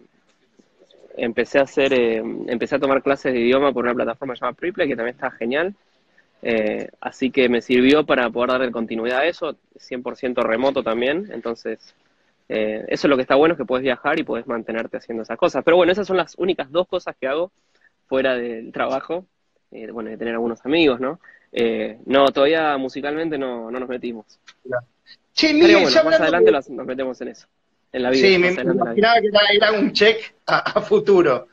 empecé 1.18 1.60
a 1.60 1.64
hacer, 1.64 1.94
eh, 1.94 2.18
empecé 2.48 2.76
a 2.76 2.80
tomar 2.80 3.02
clases 3.02 3.34
de 3.34 3.40
idioma 3.40 3.72
por 3.72 3.86
una 3.86 3.94
plataforma 3.94 4.34
llamada 4.36 4.54
Preplay, 4.54 4.88
que 4.88 4.96
también 4.96 5.16
está 5.16 5.32
genial. 5.32 5.76
Eh, 6.42 6.90
así 7.02 7.32
que 7.32 7.50
me 7.50 7.62
sirvió 7.62 8.06
para 8.06 8.30
poder 8.30 8.52
darle 8.52 8.72
continuidad 8.72 9.20
a 9.20 9.26
eso, 9.26 9.58
100% 9.78 10.44
remoto 10.44 10.84
también. 10.84 11.30
Entonces, 11.32 11.96
eso 12.48 13.08
es 13.08 13.10
lo 13.10 13.16
que 13.16 13.24
está 13.24 13.36
bueno, 13.36 13.54
es 13.54 13.58
que 13.58 13.66
puedes 13.66 13.84
viajar 13.84 14.20
y 14.20 14.24
puedes 14.24 14.46
mantenerte 14.46 14.98
haciendo 14.98 15.24
esas 15.24 15.38
cosas. 15.38 15.64
Pero 15.64 15.78
bueno, 15.78 15.92
esas 15.92 16.06
son 16.06 16.18
las 16.18 16.36
únicas 16.38 16.72
dos 16.72 16.88
cosas 16.88 17.16
que 17.20 17.28
hago 17.28 17.52
fuera 18.08 18.36
del 18.36 18.72
trabajo, 18.72 19.26
eh, 19.72 19.90
bueno, 19.92 20.10
de 20.10 20.18
tener 20.18 20.34
algunos 20.34 20.66
amigos, 20.66 21.00
¿no? 21.00 21.20
Eh, 21.52 22.00
no, 22.06 22.26
todavía 22.32 22.78
musicalmente 22.78 23.38
no, 23.38 23.72
no 23.72 23.80
nos 23.80 23.90
metimos. 23.90 24.40
Pero 25.40 25.82
bueno, 25.82 26.04
más 26.04 26.20
adelante 26.20 26.52
nos 26.52 26.86
metemos 26.86 27.20
en 27.22 27.30
eso, 27.30 27.48
en 27.96 28.04
la 28.04 28.10
vida. 28.10 28.28
Sí, 28.28 28.38
me, 28.38 28.50
imaginaba 28.50 29.22
que 29.22 29.56
era, 29.56 29.72
un 29.72 29.94
check 29.94 30.36
a, 30.46 30.82
futuro. 30.82 31.48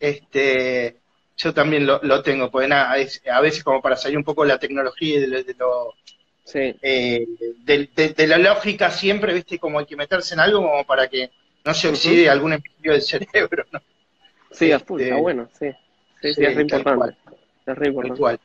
Este, 0.00 0.96
yo 1.36 1.52
también 1.52 1.86
lo, 1.86 2.00
lo 2.02 2.22
tengo, 2.22 2.50
pues 2.50 2.68
nada, 2.68 2.92
a 2.92 3.40
veces 3.40 3.62
como 3.62 3.82
para 3.82 3.96
salir 3.96 4.16
un 4.16 4.24
poco 4.24 4.42
de 4.42 4.48
la 4.48 4.58
tecnología 4.58 5.18
y 5.18 5.20
de, 5.20 5.54
lo... 5.58 5.94
Sí. 6.44 6.74
Eh, 6.82 7.26
de, 7.64 8.26
la 8.26 8.38
lógica 8.38 8.90
siempre, 8.90 9.34
viste, 9.34 9.58
como 9.58 9.78
hay 9.78 9.86
que 9.86 9.96
meterse 9.96 10.34
en 10.34 10.40
algo 10.40 10.62
como 10.62 10.84
para 10.84 11.08
que 11.08 11.30
no 11.64 11.74
se 11.74 11.88
oxide 11.88 12.28
algún 12.28 12.54
hemisferio 12.54 12.92
del 12.92 13.02
cerebro, 13.02 13.64
¿no? 13.70 13.80
Sí, 14.50 14.72
a 14.72 14.80
full, 14.80 15.00
está 15.00 15.14
este, 15.14 15.22
bueno, 15.22 15.48
sí. 15.58 15.70
Sí, 16.20 16.34
sí, 16.34 16.44
es 16.44 16.54
re 16.54 16.62
importante. 16.62 17.16
Es 17.66 17.78
re 17.78 17.88
importante. 17.88 18.42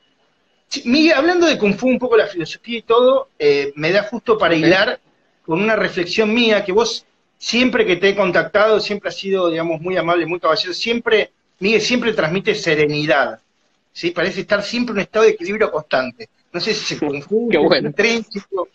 Miguel, 0.85 1.13
hablando 1.13 1.47
de 1.47 1.57
Kung 1.57 1.75
Fu, 1.75 1.87
un 1.87 1.99
poco 1.99 2.17
la 2.17 2.27
filosofía 2.27 2.79
y 2.79 2.81
todo, 2.81 3.29
eh, 3.39 3.71
me 3.75 3.91
da 3.91 4.03
justo 4.03 4.37
para 4.37 4.53
hilar 4.53 4.99
con 5.45 5.61
una 5.61 5.75
reflexión 5.75 6.33
mía 6.33 6.65
que 6.65 6.73
vos 6.73 7.05
siempre 7.37 7.85
que 7.85 7.97
te 7.97 8.09
he 8.09 8.15
contactado, 8.15 8.79
siempre 8.79 9.09
has 9.09 9.17
sido, 9.17 9.49
digamos, 9.49 9.81
muy 9.81 9.97
amable, 9.97 10.25
muy 10.25 10.39
caballero, 10.39 10.73
siempre, 10.73 11.31
Miguel, 11.59 11.81
siempre 11.81 12.13
transmite 12.13 12.55
serenidad, 12.55 13.39
¿sí? 13.91 14.11
Parece 14.11 14.41
estar 14.41 14.63
siempre 14.63 14.91
en 14.93 14.97
un 14.97 15.01
estado 15.01 15.25
de 15.25 15.31
equilibrio 15.31 15.71
constante. 15.71 16.29
No 16.51 16.59
sé 16.59 16.73
si 16.73 16.95
se 16.95 16.99
confunde, 17.05 17.51
Qué 17.51 17.57
bueno. 17.57 17.89
intrínseco. 17.89 18.67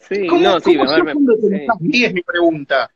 Sí, 0.00 0.26
¿Cómo, 0.26 0.40
no, 0.40 0.60
sí, 0.60 0.76
¿cómo 0.76 1.04
me, 1.04 1.14
me, 1.14 2.06
es 2.06 2.14
mi 2.14 2.22
pregunta. 2.22 2.90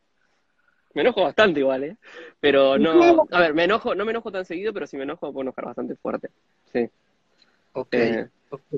Me 0.95 1.03
enojo 1.03 1.23
bastante 1.23 1.61
igual, 1.61 1.85
¿eh? 1.85 1.97
Pero 2.41 2.79
no, 2.79 3.27
a 3.31 3.41
ver, 3.41 3.55
me 3.55 3.65
enojo, 3.65 3.95
no 3.95 4.05
me 4.05 4.11
enojo 4.13 4.31
tan 4.31 4.45
seguido, 4.45 4.73
pero 4.73 4.87
si 4.87 4.97
me 4.97 5.05
enojo 5.05 5.27
me 5.27 5.33
puedo 5.33 5.43
enojar 5.43 5.65
bastante 5.67 5.95
fuerte. 5.97 6.31
Sí. 6.73 6.89
Ok. 7.73 7.95
Eh, 7.95 8.29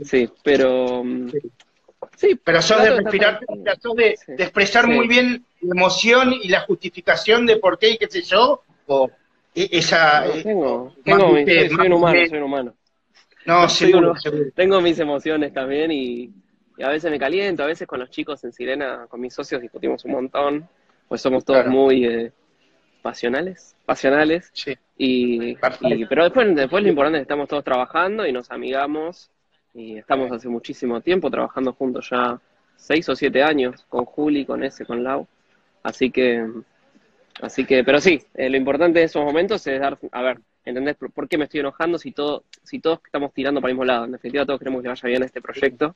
sí, 0.03 0.29
pero... 0.42 1.03
Mm, 1.05 1.29
sí, 2.16 2.38
pero 2.42 2.62
sos 2.62 2.83
de 2.83 2.90
respirar, 2.90 3.40
sos 3.81 3.94
de, 3.94 4.16
expresar 4.38 4.87
muy 4.87 5.09
bien 5.09 5.44
la 5.61 5.74
emoción 5.74 6.33
y 6.33 6.48
la 6.48 6.61
justificación 6.61 7.46
de 7.46 7.57
por 7.57 7.79
qué 7.79 7.90
y 7.90 7.98
qué 7.98 8.09
sé 8.09 8.22
yo, 8.22 8.62
o 8.87 9.11
e, 9.55 9.68
esa... 9.72 10.27
Eh, 10.27 10.42
tengo, 10.42 10.94
tengo 11.05 11.31
soy, 11.31 11.87
un 11.87 11.92
humano, 11.92 12.18
soy 12.29 12.38
un 12.38 12.44
humano. 12.44 12.74
No, 13.46 13.68
seguro, 13.70 14.14
Tengo 14.55 14.81
mis 14.81 14.98
emociones 14.98 15.53
también 15.53 15.90
y, 15.90 16.31
y, 16.77 16.83
a 16.83 16.88
veces 16.88 17.11
me 17.11 17.18
caliento, 17.18 17.62
a 17.62 17.66
veces 17.66 17.87
con 17.87 18.00
los 18.00 18.11
chicos 18.11 18.42
en 18.44 18.53
Sirena, 18.53 19.07
con 19.09 19.20
mis 19.20 19.35
socios 19.35 19.61
discutimos 19.61 20.05
un 20.05 20.12
montón 20.12 20.68
pues 21.09 21.20
somos 21.20 21.44
todos 21.44 21.66
muy 21.66 22.05
eh, 22.07 22.33
pasionales, 23.03 23.77
pasionales. 23.85 24.50
Sí. 24.53 24.77
Y, 24.96 25.57
pero 26.09 26.24
después, 26.24 26.55
después 26.55 26.83
lo 26.83 26.88
importante 26.88 27.18
es 27.18 27.20
que 27.20 27.24
estamos 27.24 27.48
todos 27.48 27.64
trabajando 27.64 28.27
y 28.27 28.33
nos 28.33 28.50
amigamos 28.50 29.31
y 29.75 29.99
estamos 29.99 30.31
hace 30.31 30.49
muchísimo 30.49 31.01
tiempo 31.01 31.31
trabajando 31.31 31.73
juntos 31.73 32.09
ya 32.11 32.41
seis 32.77 33.09
o 33.09 33.17
siete 33.17 33.43
años 33.43 33.85
con 33.89 34.05
Juli, 34.05 34.47
con 34.47 34.63
ese, 34.63 34.87
con 34.87 35.03
Lau. 35.03 35.27
Así 35.83 36.11
que, 36.11 36.47
así 37.43 37.65
que, 37.65 37.85
pero 37.85 38.01
sí, 38.01 38.23
eh, 38.35 38.49
lo 38.49 38.57
importante 38.57 39.01
de 39.01 39.07
esos 39.07 39.25
momentos 39.25 39.67
es 39.67 39.81
dar, 39.81 39.99
a 40.13 40.23
ver, 40.23 40.39
¿entendés 40.65 40.97
por, 40.97 41.29
qué 41.29 41.37
me 41.37 41.45
estoy 41.45 41.61
enojando 41.61 41.99
si 41.99 42.13
todo, 42.13 42.45
si 42.63 42.79
todos 42.79 43.01
estamos 43.05 43.33
tirando 43.35 43.61
para 43.61 43.71
el 43.71 43.75
mismo 43.75 43.85
lado? 43.85 44.05
En 44.05 44.13
definitiva, 44.13 44.47
todos 44.47 44.59
queremos 44.59 44.83
que 44.83 44.89
vaya 44.89 45.09
bien 45.09 45.23
este 45.23 45.43
proyecto. 45.43 45.95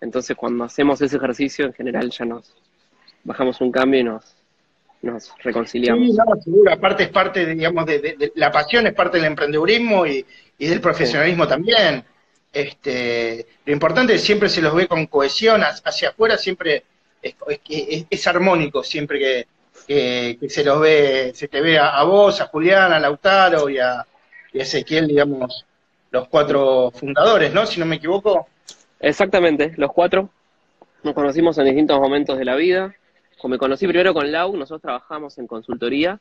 Entonces, 0.00 0.36
cuando 0.36 0.64
hacemos 0.64 1.00
ese 1.00 1.16
ejercicio, 1.16 1.66
en 1.66 1.72
general 1.72 2.10
ya 2.10 2.24
nos 2.24 2.54
bajamos 3.22 3.60
un 3.60 3.70
cambio 3.70 4.00
y 4.00 4.04
nos, 4.04 4.36
nos 5.00 5.32
reconciliamos. 5.42 6.08
Sí, 6.08 6.16
no, 6.16 6.42
seguro. 6.42 6.72
Aparte 6.72 7.04
es 7.04 7.08
parte, 7.10 7.46
digamos, 7.46 7.86
de, 7.86 8.32
la 8.34 8.50
pasión 8.50 8.86
es 8.86 8.94
parte 8.94 9.18
del 9.18 9.26
emprendedurismo 9.26 10.06
y, 10.06 10.26
del 10.58 10.80
profesionalismo 10.80 11.46
también. 11.46 12.04
Este, 12.52 13.46
lo 13.64 13.72
importante 13.72 14.14
es 14.14 14.22
siempre 14.22 14.48
se 14.48 14.60
los 14.60 14.74
ve 14.74 14.86
con 14.86 15.06
cohesión 15.06 15.62
hacia 15.62 16.10
afuera, 16.10 16.36
siempre 16.36 16.84
es, 17.22 17.34
es, 18.10 18.26
armónico, 18.26 18.84
siempre 18.84 19.46
que, 19.86 20.48
se 20.48 20.64
los 20.64 20.80
ve, 20.80 21.32
se 21.34 21.48
te 21.48 21.60
ve 21.62 21.78
a, 21.78 22.02
vos, 22.04 22.40
a 22.40 22.46
Julián, 22.46 22.92
a 22.92 23.00
Lautaro 23.00 23.70
y 23.70 23.78
a, 23.78 24.06
Ezequiel, 24.52 25.08
digamos, 25.08 25.64
los 26.10 26.28
cuatro 26.28 26.90
fundadores, 26.90 27.54
¿no? 27.54 27.64
Si 27.64 27.80
no 27.80 27.86
me 27.86 27.96
equivoco. 27.96 28.46
Exactamente, 29.00 29.72
los 29.78 29.90
cuatro. 29.92 30.28
Nos 31.02 31.14
conocimos 31.14 31.56
en 31.56 31.64
distintos 31.64 31.98
momentos 31.98 32.38
de 32.38 32.44
la 32.44 32.54
vida. 32.54 32.94
Me 33.44 33.56
conocí 33.56 33.88
primero 33.88 34.12
con 34.12 34.30
Lau, 34.30 34.54
nosotros 34.56 34.82
trabajamos 34.82 35.38
en 35.38 35.46
consultoría. 35.46 36.20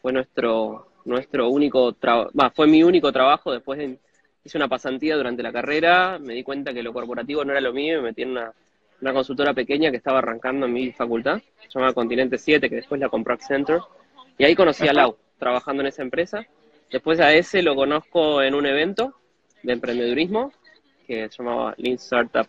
Fue 0.00 0.10
nuestro, 0.10 0.88
nuestro 1.04 1.50
único 1.50 1.92
trabajo, 1.92 2.30
fue 2.56 2.66
mi 2.66 2.82
único 2.82 3.12
trabajo 3.12 3.52
después 3.52 3.78
de 3.78 3.98
hice 4.44 4.58
una 4.58 4.68
pasantía 4.68 5.16
durante 5.16 5.42
la 5.42 5.52
carrera, 5.52 6.18
me 6.18 6.34
di 6.34 6.42
cuenta 6.42 6.72
que 6.72 6.82
lo 6.82 6.92
corporativo 6.92 7.44
no 7.44 7.52
era 7.52 7.60
lo 7.60 7.72
mío 7.72 7.94
y 7.94 7.96
me 7.96 8.08
metí 8.08 8.22
en 8.22 8.30
una, 8.30 8.52
consultora 9.12 9.54
pequeña 9.54 9.90
que 9.90 9.96
estaba 9.96 10.18
arrancando 10.18 10.66
en 10.66 10.72
mi 10.72 10.92
facultad, 10.92 11.40
se 11.60 11.78
llama 11.78 11.92
Continente 11.92 12.38
7, 12.38 12.68
que 12.68 12.76
después 12.76 13.00
la 13.00 13.08
compró 13.08 13.34
Accenture, 13.34 13.80
y 14.38 14.44
ahí 14.44 14.54
conocí 14.54 14.88
a 14.88 14.92
Lau, 14.92 15.16
trabajando 15.38 15.82
en 15.82 15.88
esa 15.88 16.02
empresa. 16.02 16.46
Después 16.90 17.20
a 17.20 17.32
ese 17.32 17.62
lo 17.62 17.74
conozco 17.74 18.42
en 18.42 18.54
un 18.54 18.66
evento 18.66 19.14
de 19.62 19.72
emprendedurismo 19.74 20.52
que 21.06 21.28
se 21.28 21.38
llamaba 21.38 21.74
Lean 21.76 21.96
Startup, 21.96 22.46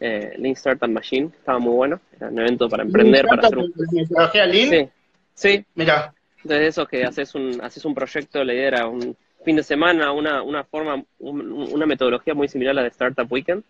eh, 0.00 0.34
Lean 0.38 0.52
Startup 0.54 0.88
Machine, 0.88 1.30
estaba 1.36 1.58
muy 1.58 1.74
bueno, 1.74 2.00
era 2.16 2.28
un 2.28 2.38
evento 2.38 2.68
para 2.68 2.82
emprender, 2.82 3.26
para 3.26 3.42
hacer 3.42 3.58
un... 3.58 3.72
Sí, 3.90 4.88
sí. 5.34 5.64
Mira. 5.74 6.12
Entonces 6.38 6.68
eso 6.68 6.86
que 6.86 7.04
haces 7.04 7.34
un, 7.34 7.60
haces 7.62 7.84
un 7.84 7.94
proyecto, 7.94 8.42
la 8.42 8.52
idea 8.52 8.68
era 8.68 8.86
un 8.88 9.16
fin 9.44 9.56
de 9.56 9.62
semana, 9.62 10.12
una, 10.12 10.42
una 10.42 10.64
forma, 10.64 11.02
una 11.18 11.86
metodología 11.86 12.34
muy 12.34 12.48
similar 12.48 12.72
a 12.72 12.74
la 12.76 12.82
de 12.82 12.88
Startup 12.88 13.30
Weekend, 13.30 13.62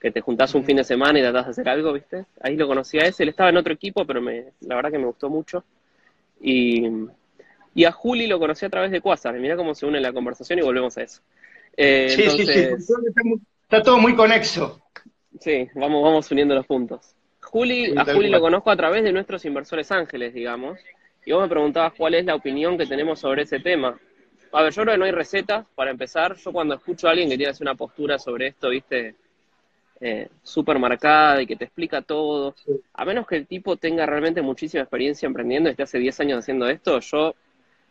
que 0.00 0.10
te 0.10 0.20
juntás 0.20 0.54
un 0.54 0.64
fin 0.64 0.76
de 0.76 0.84
semana 0.84 1.18
y 1.18 1.22
tratás 1.22 1.46
de 1.46 1.50
hacer 1.52 1.68
algo, 1.68 1.92
¿viste? 1.92 2.26
Ahí 2.40 2.56
lo 2.56 2.66
conocí 2.66 2.98
a 2.98 3.06
ese, 3.06 3.22
él 3.22 3.30
estaba 3.30 3.50
en 3.50 3.56
otro 3.56 3.72
equipo, 3.72 4.04
pero 4.04 4.20
me, 4.20 4.52
la 4.60 4.76
verdad 4.76 4.90
que 4.90 4.98
me 4.98 5.06
gustó 5.06 5.30
mucho. 5.30 5.64
Y, 6.40 6.84
y 7.74 7.84
a 7.84 7.92
Juli 7.92 8.26
lo 8.26 8.38
conocí 8.38 8.66
a 8.66 8.70
través 8.70 8.90
de 8.90 9.00
Quasar, 9.00 9.34
mira 9.38 9.56
cómo 9.56 9.74
se 9.74 9.86
une 9.86 10.00
la 10.00 10.12
conversación 10.12 10.58
y 10.58 10.62
volvemos 10.62 10.96
a 10.98 11.02
eso. 11.02 11.22
Eh, 11.76 12.08
sí, 12.10 12.30
sí, 12.30 12.46
sí, 12.46 12.68
está 13.62 13.82
todo 13.82 13.98
muy 13.98 14.14
conexo. 14.14 14.82
Sí, 15.40 15.68
vamos, 15.74 16.02
vamos 16.04 16.30
uniendo 16.30 16.54
los 16.54 16.66
puntos. 16.66 17.14
Juli, 17.40 17.94
a 17.96 18.04
Juli 18.04 18.28
lo 18.28 18.40
conozco 18.40 18.70
a 18.70 18.76
través 18.76 19.04
de 19.04 19.12
nuestros 19.12 19.44
inversores 19.44 19.90
ángeles, 19.90 20.34
digamos, 20.34 20.78
y 21.24 21.32
vos 21.32 21.42
me 21.42 21.48
preguntabas 21.48 21.94
cuál 21.96 22.14
es 22.14 22.24
la 22.24 22.34
opinión 22.34 22.76
que 22.76 22.86
tenemos 22.86 23.20
sobre 23.20 23.42
ese 23.42 23.60
tema. 23.60 23.98
A 24.54 24.62
ver, 24.62 24.72
yo 24.72 24.82
creo 24.82 24.94
que 24.94 24.98
no 24.98 25.04
hay 25.04 25.10
recetas 25.10 25.66
para 25.74 25.90
empezar. 25.90 26.36
Yo 26.36 26.52
cuando 26.52 26.76
escucho 26.76 27.08
a 27.08 27.10
alguien 27.10 27.28
que 27.28 27.36
tiene 27.36 27.50
hacer 27.50 27.64
una 27.64 27.74
postura 27.74 28.20
sobre 28.20 28.46
esto, 28.46 28.68
viste, 28.68 29.16
eh, 30.00 30.28
súper 30.44 30.78
marcada 30.78 31.42
y 31.42 31.46
que 31.46 31.56
te 31.56 31.64
explica 31.64 32.02
todo, 32.02 32.54
a 32.92 33.04
menos 33.04 33.26
que 33.26 33.36
el 33.36 33.46
tipo 33.48 33.76
tenga 33.76 34.06
realmente 34.06 34.42
muchísima 34.42 34.82
experiencia 34.82 35.26
emprendiendo, 35.26 35.70
esté 35.70 35.82
hace 35.82 35.98
10 35.98 36.20
años 36.20 36.38
haciendo 36.38 36.68
esto, 36.68 37.00
yo 37.00 37.34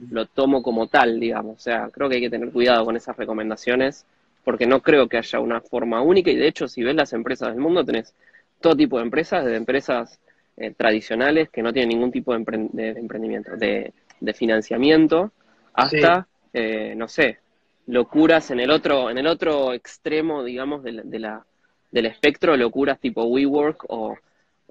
lo 0.10 0.26
tomo 0.26 0.64
como 0.64 0.88
tal, 0.88 1.20
digamos. 1.20 1.58
O 1.58 1.60
sea, 1.60 1.90
creo 1.92 2.08
que 2.08 2.16
hay 2.16 2.22
que 2.22 2.30
tener 2.30 2.50
cuidado 2.50 2.86
con 2.86 2.96
esas 2.96 3.18
recomendaciones, 3.18 4.06
porque 4.46 4.66
no 4.66 4.82
creo 4.82 5.10
que 5.10 5.18
haya 5.18 5.40
una 5.42 5.60
forma 5.60 6.02
única. 6.02 6.32
Y 6.32 6.38
de 6.38 6.48
hecho, 6.48 6.70
si 6.70 6.82
ves 6.82 6.96
las 6.96 7.12
empresas 7.12 7.50
del 7.50 7.60
mundo, 7.60 7.84
tenés 7.84 8.14
todo 8.62 8.74
tipo 8.74 8.98
de 9.00 9.04
empresas, 9.04 9.44
desde 9.44 9.58
empresas 9.58 10.22
eh, 10.56 10.72
tradicionales 10.72 11.50
que 11.50 11.62
no 11.62 11.74
tienen 11.74 11.90
ningún 11.90 12.12
tipo 12.12 12.32
de, 12.32 12.38
emprendimiento, 12.38 13.58
de, 13.58 13.92
financiamiento, 14.34 15.32
hasta 15.74 16.28
eh, 16.54 16.94
no 16.96 17.08
sé, 17.08 17.40
locuras 17.88 18.52
en 18.52 18.60
el 18.60 18.72
otro, 18.72 19.10
en 19.10 19.18
el 19.18 19.28
otro 19.28 19.74
extremo, 19.74 20.44
digamos, 20.44 20.84
de 20.84 21.20
la, 21.20 21.46
del 21.92 22.06
espectro, 22.06 22.56
locuras 22.56 23.00
tipo 23.00 23.24
WeWork 23.24 23.86
o, 23.90 24.18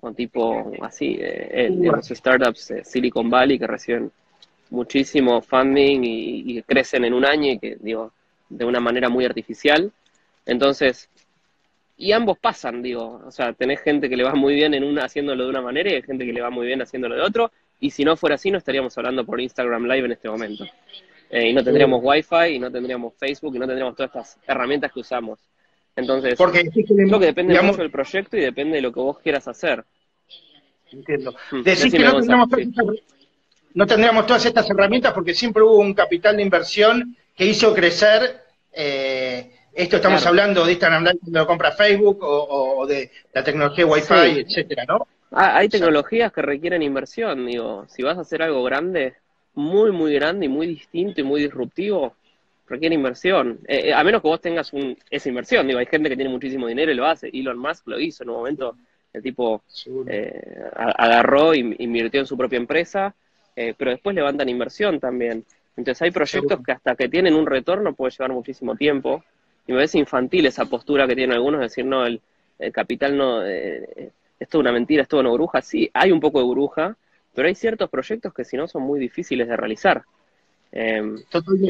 o 0.01 0.13
tipo 0.13 0.73
así, 0.83 1.17
eh, 1.21 1.69
digamos, 1.71 2.09
startups 2.09 2.69
de 2.69 2.85
Silicon 2.85 3.31
Valley 3.31 3.59
que 3.59 3.67
reciben 3.67 4.11
muchísimo 4.71 5.43
funding 5.43 6.01
y, 6.03 6.63
crecen 6.63 7.05
en 7.05 7.15
un 7.15 7.25
año 7.25 7.53
y 7.53 7.59
que, 7.59 7.77
digo, 7.79 8.13
de 8.49 8.65
una 8.65 8.81
manera 8.81 9.09
muy 9.09 9.25
artificial. 9.25 9.93
Entonces, 10.47 11.09
y 11.97 12.13
ambos 12.13 12.39
pasan, 12.39 12.83
digo, 12.83 13.23
o 13.25 13.31
sea, 13.31 13.53
tenés 13.53 13.81
gente 13.81 14.09
que 14.09 14.17
le 14.17 14.25
va 14.25 14.35
muy 14.35 14.55
bien 14.55 14.75
en 14.75 14.83
una 14.83 15.05
haciéndolo 15.05 15.45
de 15.45 15.51
una 15.51 15.61
manera 15.61 15.91
y 15.91 15.95
hay 15.95 16.03
gente 16.03 16.25
que 16.27 16.33
le 16.33 16.41
va 16.41 16.51
muy 16.51 16.67
bien 16.67 16.83
haciéndolo 16.83 17.15
de 17.15 17.23
otro, 17.23 17.53
y 17.79 17.91
si 17.91 18.05
no 18.05 18.17
fuera 18.17 18.37
así 18.37 18.51
no 18.51 18.59
estaríamos 18.59 18.97
hablando 18.97 19.25
por 19.25 19.41
Instagram 19.41 19.85
Live 19.85 20.07
en 20.07 20.13
este 20.13 20.29
momento. 20.29 20.65
Eh, 21.33 21.49
y 21.49 21.55
no 21.55 21.65
tendríamos 21.65 22.01
Wi-Fi, 22.03 22.57
y 22.57 22.59
no 22.59 22.71
tendríamos 22.71 23.15
Facebook, 23.19 23.57
y 23.57 23.59
no 23.59 23.67
tendríamos 23.67 23.97
todas 23.97 24.11
estas 24.11 24.39
herramientas 24.47 24.93
que 24.93 25.01
usamos. 25.01 25.41
Entonces, 25.97 26.35
Porque, 26.37 26.71
lo 26.89 27.19
que 27.19 27.27
depende 27.27 27.59
mucho 27.63 27.79
del 27.79 27.91
proyecto 27.91 28.37
y 28.37 28.41
depende 28.41 28.77
de 28.77 28.83
lo 28.83 28.93
que 28.93 29.01
vos 29.01 29.19
quieras 29.19 29.49
hacer. 29.49 29.83
Entiendo. 30.91 31.35
Mm, 31.51 31.63
Decís 31.63 31.91
que 31.91 32.01
no 33.75 33.87
tendríamos, 33.87 34.27
todas 34.27 34.45
estas 34.45 34.69
herramientas 34.69 35.15
porque 35.15 35.33
siempre 35.33 35.63
hubo 35.63 35.79
un 35.79 35.95
capital 35.95 36.37
de 36.37 36.43
inversión 36.43 37.17
que 37.35 37.47
hizo 37.47 37.75
crecer, 37.75 38.43
eh, 38.71 39.53
esto 39.73 39.97
estamos 39.97 40.27
hablando 40.27 40.67
de 40.67 40.73
Instagram 40.73 41.05
Live 41.05 41.19
lo 41.29 41.47
compra 41.47 41.73
Facebook 41.73 42.19
o, 42.21 42.87
de 42.87 43.11
la 43.33 43.43
tecnología 43.43 43.87
Wi-Fi, 43.87 44.41
etcétera, 44.41 44.85
¿no? 44.87 45.09
Ah, 45.31 45.57
hay 45.57 45.71
tecnologías 45.71 46.31
que 46.31 46.43
requieren 46.43 46.83
inversión, 46.83 47.47
digo, 47.47 47.87
si 47.89 48.03
vas 48.03 48.19
a 48.19 48.21
hacer 48.21 48.43
algo 48.43 48.63
grande, 48.63 49.15
muy, 49.55 49.93
muy 49.93 50.15
grande 50.15 50.47
y 50.47 50.49
muy 50.49 50.67
distinto 50.67 51.21
y 51.21 51.25
muy 51.25 51.43
disruptivo, 51.43 52.15
requiere 52.67 52.95
inversión. 52.95 53.59
Eh, 53.69 53.89
eh, 53.89 53.95
a 53.95 54.03
menos 54.03 54.23
que 54.23 54.29
vos 54.29 54.41
tengas 54.41 54.73
un, 54.73 54.97
esa 55.11 55.29
inversión. 55.29 55.67
Digo, 55.67 55.79
hay 55.79 55.87
gente 55.87 56.09
que 56.09 56.17
tiene 56.17 56.31
muchísimo 56.31 56.67
dinero 56.67 56.91
y 56.91 56.95
lo 56.95 57.07
hace. 57.07 57.29
Elon 57.33 57.59
Musk 57.59 57.87
lo 57.89 58.01
hizo 58.01 58.23
en 58.23 58.31
un 58.31 58.37
momento. 58.37 58.77
El 59.13 59.23
tipo 59.23 59.63
eh, 60.07 60.71
agarró 60.75 61.55
y 61.55 61.77
invirtió 61.79 62.21
en 62.21 62.27
su 62.27 62.37
propia 62.37 62.57
empresa, 62.57 63.15
pero 63.55 63.91
después 63.91 64.17
levantan 64.17 64.49
inversión 64.49 64.99
también. 64.99 65.45
Entonces 65.77 66.01
hay 66.01 66.11
proyectos 66.11 66.61
que 66.65 66.73
hasta 66.73 66.97
que 66.97 67.11
tienen 67.11 67.35
un 67.35 67.45
retorno 67.45 67.93
puede 67.93 68.13
llevar 68.13 68.33
muchísimo 68.33 68.75
tiempo. 68.75 69.23
Y 69.67 69.73
me 69.73 69.79
parece 69.79 69.99
infantil 69.99 70.47
esa 70.47 70.65
postura 70.65 71.07
que 71.07 71.15
tienen 71.15 71.37
algunos, 71.37 71.61
de 71.61 71.65
decir, 71.65 71.85
no, 71.85 72.07
el, 72.07 72.23
el 72.59 72.73
capital 72.73 73.17
no, 73.17 73.43
es 74.43 74.49
toda 74.49 74.63
una 74.63 74.73
mentira, 74.73 75.03
es 75.03 75.09
toda 75.09 75.21
una 75.21 75.33
bruja. 75.33 75.61
Sí, 75.61 75.91
hay 75.93 76.11
un 76.11 76.19
poco 76.21 76.41
de 76.41 76.49
bruja, 76.49 76.97
pero 77.35 77.49
hay 77.49 77.55
ciertos 77.55 77.89
proyectos 77.91 78.33
que 78.35 78.45
si 78.45 78.57
no 78.57 78.69
son 78.69 78.83
muy 78.83 79.01
difíciles 79.01 79.49
de 79.49 79.57
realizar. 79.57 80.03
Em, 80.71 81.19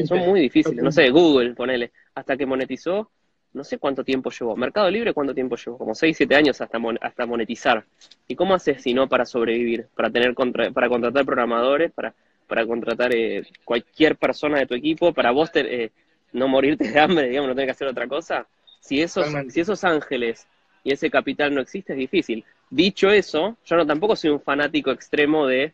son 0.05 0.19
muy 0.19 0.39
difíciles. 0.39 0.83
No 0.83 0.91
sé, 0.91 1.09
Google, 1.09 1.53
ponele, 1.53 1.91
hasta 2.15 2.37
que 2.37 2.45
monetizó, 2.45 3.09
no 3.53 3.63
sé 3.63 3.77
cuánto 3.77 4.03
tiempo 4.03 4.31
llevó. 4.31 4.55
Mercado 4.55 4.89
Libre, 4.89 5.13
¿cuánto 5.13 5.33
tiempo 5.33 5.55
llevó? 5.55 5.77
Como 5.77 5.93
6, 5.93 6.17
7 6.17 6.35
años 6.35 6.59
hasta, 6.59 6.79
hasta 7.01 7.25
monetizar. 7.25 7.85
¿Y 8.27 8.35
cómo 8.35 8.55
haces 8.55 8.81
si 8.81 8.93
no 8.93 9.07
para 9.07 9.25
sobrevivir? 9.25 9.87
Para 9.95 10.09
tener 10.09 10.33
para 10.73 10.89
contratar 10.89 11.25
programadores, 11.25 11.91
para, 11.91 12.13
para 12.47 12.65
contratar 12.65 13.13
eh, 13.13 13.43
cualquier 13.63 14.15
persona 14.15 14.59
de 14.59 14.65
tu 14.65 14.73
equipo, 14.73 15.13
para 15.13 15.31
vos 15.31 15.51
eh, 15.53 15.91
no 16.31 16.47
morirte 16.47 16.89
de 16.89 16.99
hambre, 16.99 17.29
digamos, 17.29 17.49
no 17.49 17.55
tener 17.55 17.67
que 17.67 17.71
hacer 17.71 17.87
otra 17.87 18.07
cosa. 18.07 18.47
Si 18.79 19.01
esos, 19.01 19.27
si 19.49 19.61
esos 19.61 19.83
ángeles 19.83 20.47
y 20.83 20.91
ese 20.91 21.09
capital 21.09 21.53
no 21.53 21.61
existe, 21.61 21.93
es 21.93 21.99
difícil. 21.99 22.43
Dicho 22.73 23.11
eso, 23.11 23.55
yo 23.65 23.75
no 23.75 23.85
tampoco 23.85 24.15
soy 24.15 24.31
un 24.31 24.41
fanático 24.41 24.89
extremo 24.89 25.45
de 25.45 25.73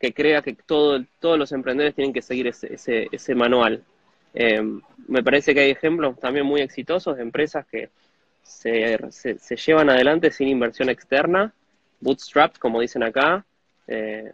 que 0.00 0.12
crea 0.12 0.42
que 0.42 0.54
todo, 0.54 1.04
todos 1.20 1.38
los 1.38 1.52
emprendedores 1.52 1.94
tienen 1.94 2.12
que 2.12 2.20
seguir 2.20 2.48
ese, 2.48 2.74
ese, 2.74 3.06
ese 3.12 3.36
manual. 3.36 3.84
Em, 4.34 4.80
me 5.06 5.22
parece 5.22 5.54
que 5.54 5.60
hay 5.60 5.70
ejemplos 5.70 6.18
también 6.18 6.44
muy 6.44 6.60
exitosos 6.60 7.16
de 7.16 7.22
empresas 7.22 7.64
que 7.66 7.90
se, 8.42 8.98
se, 9.12 9.56
llevan 9.56 9.88
adelante 9.88 10.32
sin 10.32 10.48
inversión 10.48 10.88
externa, 10.88 11.54
bootstrap, 12.00 12.58
como 12.58 12.80
dicen 12.80 13.04
acá. 13.04 13.46
Eh, 13.86 14.32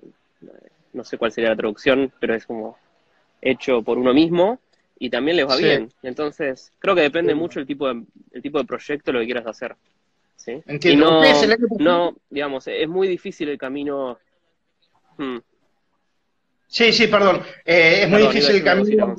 no 0.94 1.04
sé 1.04 1.18
cuál 1.18 1.30
sería 1.30 1.50
la 1.50 1.56
traducción, 1.56 2.10
pero 2.18 2.34
es 2.34 2.46
como 2.46 2.78
hecho 3.42 3.82
por 3.82 3.98
uno 3.98 4.14
mismo 4.14 4.60
y 4.98 5.10
también 5.10 5.36
les 5.36 5.46
va 5.46 5.56
bien. 5.56 5.92
Entonces, 6.02 6.72
creo 6.78 6.94
que 6.94 7.02
depende 7.02 7.34
mucho 7.34 7.60
el 7.60 7.66
tipo 7.66 7.86
de, 7.86 8.02
el 8.32 8.40
tipo 8.40 8.56
de 8.56 8.64
proyecto, 8.64 9.12
lo 9.12 9.20
que 9.20 9.26
quieras 9.26 9.46
hacer. 9.46 9.76
¿Sí? 10.38 10.62
Entiendo. 10.66 11.22
Y 11.22 11.82
no, 11.82 12.16
digamos, 12.30 12.66
es 12.66 12.88
muy 12.88 13.06
difícil 13.08 13.50
el 13.50 13.58
camino. 13.58 14.18
Hmm. 15.18 15.38
Sí, 16.66 16.92
sí, 16.92 17.08
perdón. 17.08 17.42
Eh, 17.64 18.02
es 18.04 18.08
muy 18.08 18.22
difícil 18.22 18.56
el 18.56 18.64
camino. 18.64 19.16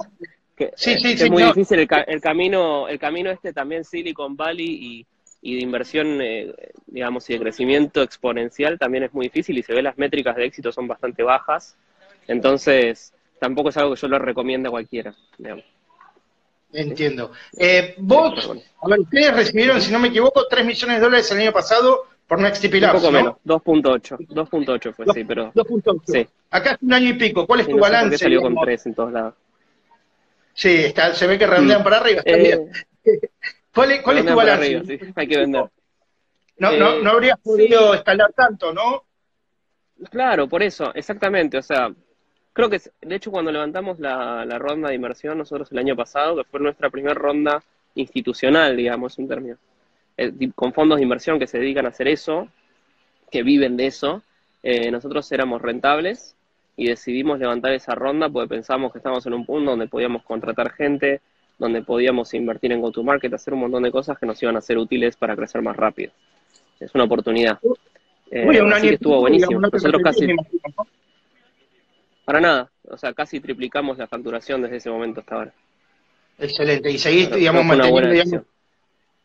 sí, 0.76 1.00
sí, 1.00 1.12
es 1.12 1.30
muy 1.30 1.44
difícil 1.44 1.80
el, 1.80 2.22
camino, 2.22 2.88
el 2.88 3.00
camino 3.00 3.32
este 3.32 3.54
también 3.54 3.84
Silicon 3.84 4.36
Valley 4.36 4.68
y, 4.68 5.08
y 5.42 5.56
de 5.56 5.62
inversión, 5.62 6.22
eh, 6.22 6.54
digamos, 6.88 7.30
y 7.30 7.34
de 7.34 7.40
crecimiento 7.40 8.02
exponencial 8.02 8.78
también 8.80 9.04
es 9.04 9.14
muy 9.14 9.28
difícil 9.28 9.58
y 9.58 9.64
se 9.64 9.74
ve 9.74 9.82
las 9.82 9.98
métricas 9.98 10.36
de 10.36 10.46
éxito 10.46 10.72
son 10.72 10.88
bastante 10.88 11.24
bajas. 11.24 11.78
Entonces, 12.28 13.14
tampoco 13.40 13.70
es 13.70 13.78
algo 13.78 13.96
que 13.96 14.02
yo 14.02 14.08
lo 14.08 14.20
recomiendo 14.20 14.70
a 14.70 14.72
cualquiera. 14.72 15.16
Entiendo. 16.72 17.32
Eh, 17.58 17.96
vos, 17.98 18.52
a 18.82 18.88
ver, 18.88 19.00
ustedes 19.00 19.36
recibieron, 19.36 19.82
si 19.82 19.92
no 19.92 20.00
me 20.00 20.10
equivoco, 20.10 20.48
3 20.48 20.66
millones 20.66 20.98
de 20.98 21.02
dólares 21.02 21.32
el 21.32 21.40
año 21.40 21.52
pasado 21.52 22.06
por 22.28 22.40
Labs, 22.40 22.64
Un 22.64 22.92
poco 22.92 23.12
menos, 23.12 23.36
2.8. 23.44 24.28
2.8 24.28 24.94
fue, 24.94 25.06
sí, 25.16 25.24
pero... 25.24 25.52
2.8. 25.54 26.02
Sí. 26.06 26.28
Acá 26.52 26.74
es 26.74 26.78
un 26.84 26.94
año 26.94 27.10
y 27.10 27.14
pico. 27.14 27.48
¿Cuál 27.48 27.62
es 27.62 27.68
tu 27.68 27.80
balance? 27.80 28.20
salió 28.20 28.42
con 28.42 28.56
3 28.56 28.86
en 28.86 28.94
todos 28.94 29.12
lados. 29.12 29.34
Sí, 30.54 30.76
está, 30.76 31.16
se 31.16 31.26
ve 31.26 31.40
que 31.40 31.48
redondean 31.48 31.82
mm. 31.82 31.84
para 31.84 31.98
arriba, 31.98 32.22
está 32.24 32.38
bien. 32.38 32.70
Eh, 33.04 33.20
¿Cuál 33.74 33.92
es, 33.92 34.26
tu 34.26 34.36
balance? 34.36 35.00
hay 35.16 35.28
que 35.28 35.38
vender. 35.38 35.66
No, 36.58 36.72
no, 36.74 36.94
eh, 36.94 37.00
no 37.02 37.10
habrías 37.12 37.40
podido 37.40 37.96
escalar 37.96 38.32
tanto, 38.34 38.74
¿no? 38.74 39.06
Claro, 40.12 40.48
por 40.48 40.62
eso, 40.62 40.94
exactamente. 40.94 41.58
O 41.58 41.62
sea, 41.62 41.90
creo 42.60 42.70
que, 42.70 42.82
de 43.08 43.16
hecho, 43.16 43.32
cuando 43.32 43.54
levantamos 43.54 44.00
la, 44.00 44.44
ronda 44.60 44.90
de 44.90 44.96
inversión 44.96 45.38
nosotros 45.38 45.72
el 45.72 45.78
año 45.78 45.96
pasado, 45.96 46.36
que 46.36 46.44
fue 46.44 46.60
nuestra 46.60 46.90
primera 46.90 47.14
ronda 47.14 47.64
institucional, 47.96 48.76
digamos, 48.76 49.18
un 49.18 49.30
término, 49.30 49.56
eh, 50.18 50.34
con 50.54 50.74
fondos 50.74 50.98
de 50.98 51.04
inversión 51.04 51.40
que 51.40 51.48
se 51.48 51.58
dedican 51.58 51.86
a 51.86 51.90
hacer 51.90 52.10
eso, 52.10 52.50
que 53.32 53.44
viven 53.44 53.78
de 53.78 53.88
eso, 53.88 54.24
eh, 54.62 54.92
nosotros 54.92 55.32
éramos 55.32 55.62
rentables 55.62 56.36
y 56.76 56.88
decidimos 56.88 57.40
levantar 57.40 57.72
esa 57.72 57.96
ronda 57.96 58.28
porque 58.28 58.50
pensamos 58.50 58.92
que 58.92 58.98
estábamos 58.98 59.26
en 59.26 59.36
un 59.36 59.46
punto 59.46 59.72
donde 59.72 59.88
podíamos 59.88 60.24
contratar 60.24 60.72
gente, 60.72 61.22
donde 61.58 61.82
podíamos 61.82 62.34
invertir 62.34 62.74
en 62.74 62.82
go-to-market, 62.82 63.34
hacer 63.34 63.54
un 63.54 63.62
montón 63.62 63.84
de 63.84 63.92
cosas 63.92 64.18
que 64.20 64.26
nos 64.26 64.42
iban 64.44 64.58
a 64.58 64.62
ser 64.62 64.78
útiles 64.78 65.16
para 65.16 65.34
crecer 65.34 65.62
más 65.62 65.78
rápido. 65.78 66.12
Es 66.78 66.94
una 66.94 67.06
oportunidad. 67.06 67.58
Eh, 68.32 68.62
un 68.62 68.74
año 68.74 68.92
estuvo 68.92 69.22
buenísimo. 69.22 69.62
Nosotros 69.62 70.02
casi... 70.04 70.28
Para 72.30 72.42
nada, 72.42 72.72
o 72.88 72.96
sea, 72.96 73.12
casi 73.12 73.40
triplicamos 73.40 73.98
la 73.98 74.06
facturación 74.06 74.62
desde 74.62 74.76
ese 74.76 74.92
momento 74.92 75.22
hasta 75.22 75.34
ahora. 75.34 75.54
Excelente, 76.38 76.92
y 76.92 77.00
seguiste, 77.00 77.38
digamos, 77.38 77.66
manteniendo, 77.66 78.12
digamos, 78.12 78.46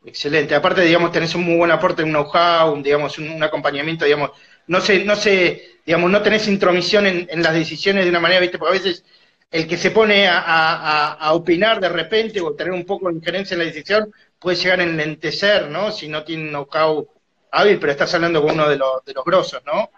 excelente. 0.06 0.54
Aparte, 0.54 0.80
digamos, 0.80 1.12
tenés 1.12 1.34
un 1.34 1.44
muy 1.44 1.58
buen 1.58 1.70
aporte, 1.70 2.02
un 2.02 2.08
know-how, 2.08 2.82
digamos, 2.82 3.18
un, 3.18 3.42
acompañamiento, 3.42 4.06
digamos, 4.06 4.30
no 4.68 4.80
sé, 4.80 5.04
no 5.04 5.16
sé, 5.16 5.80
digamos, 5.84 6.10
no 6.10 6.22
tenés 6.22 6.48
intromisión 6.48 7.04
en, 7.04 7.28
en, 7.28 7.42
las 7.42 7.52
decisiones 7.52 8.04
de 8.04 8.10
una 8.10 8.20
manera, 8.20 8.40
viste, 8.40 8.56
porque 8.56 8.78
a 8.78 8.80
veces 8.80 9.04
el 9.50 9.66
que 9.66 9.76
se 9.76 9.90
pone 9.90 10.26
a, 10.26 11.28
opinar 11.34 11.80
de 11.80 11.90
repente 11.90 12.40
o 12.40 12.54
tener 12.54 12.72
un 12.72 12.86
poco 12.86 13.10
de 13.10 13.16
injerencia 13.16 13.54
en 13.54 13.58
la 13.58 13.66
decisión 13.66 14.14
puede 14.38 14.56
llegar 14.56 14.80
a 14.80 14.84
enlentecer, 14.84 15.68
¿no? 15.68 15.92
Si 15.92 16.08
no 16.08 16.24
tiene 16.24 16.48
know-how 16.48 17.06
hábil, 17.50 17.78
pero 17.78 17.92
estás 17.92 18.14
hablando 18.14 18.40
con 18.40 18.52
uno 18.52 18.66
de 18.66 18.78
los, 18.78 19.04
de 19.04 19.12
los 19.12 19.26
grosos, 19.26 19.60
¿no? 19.66 19.90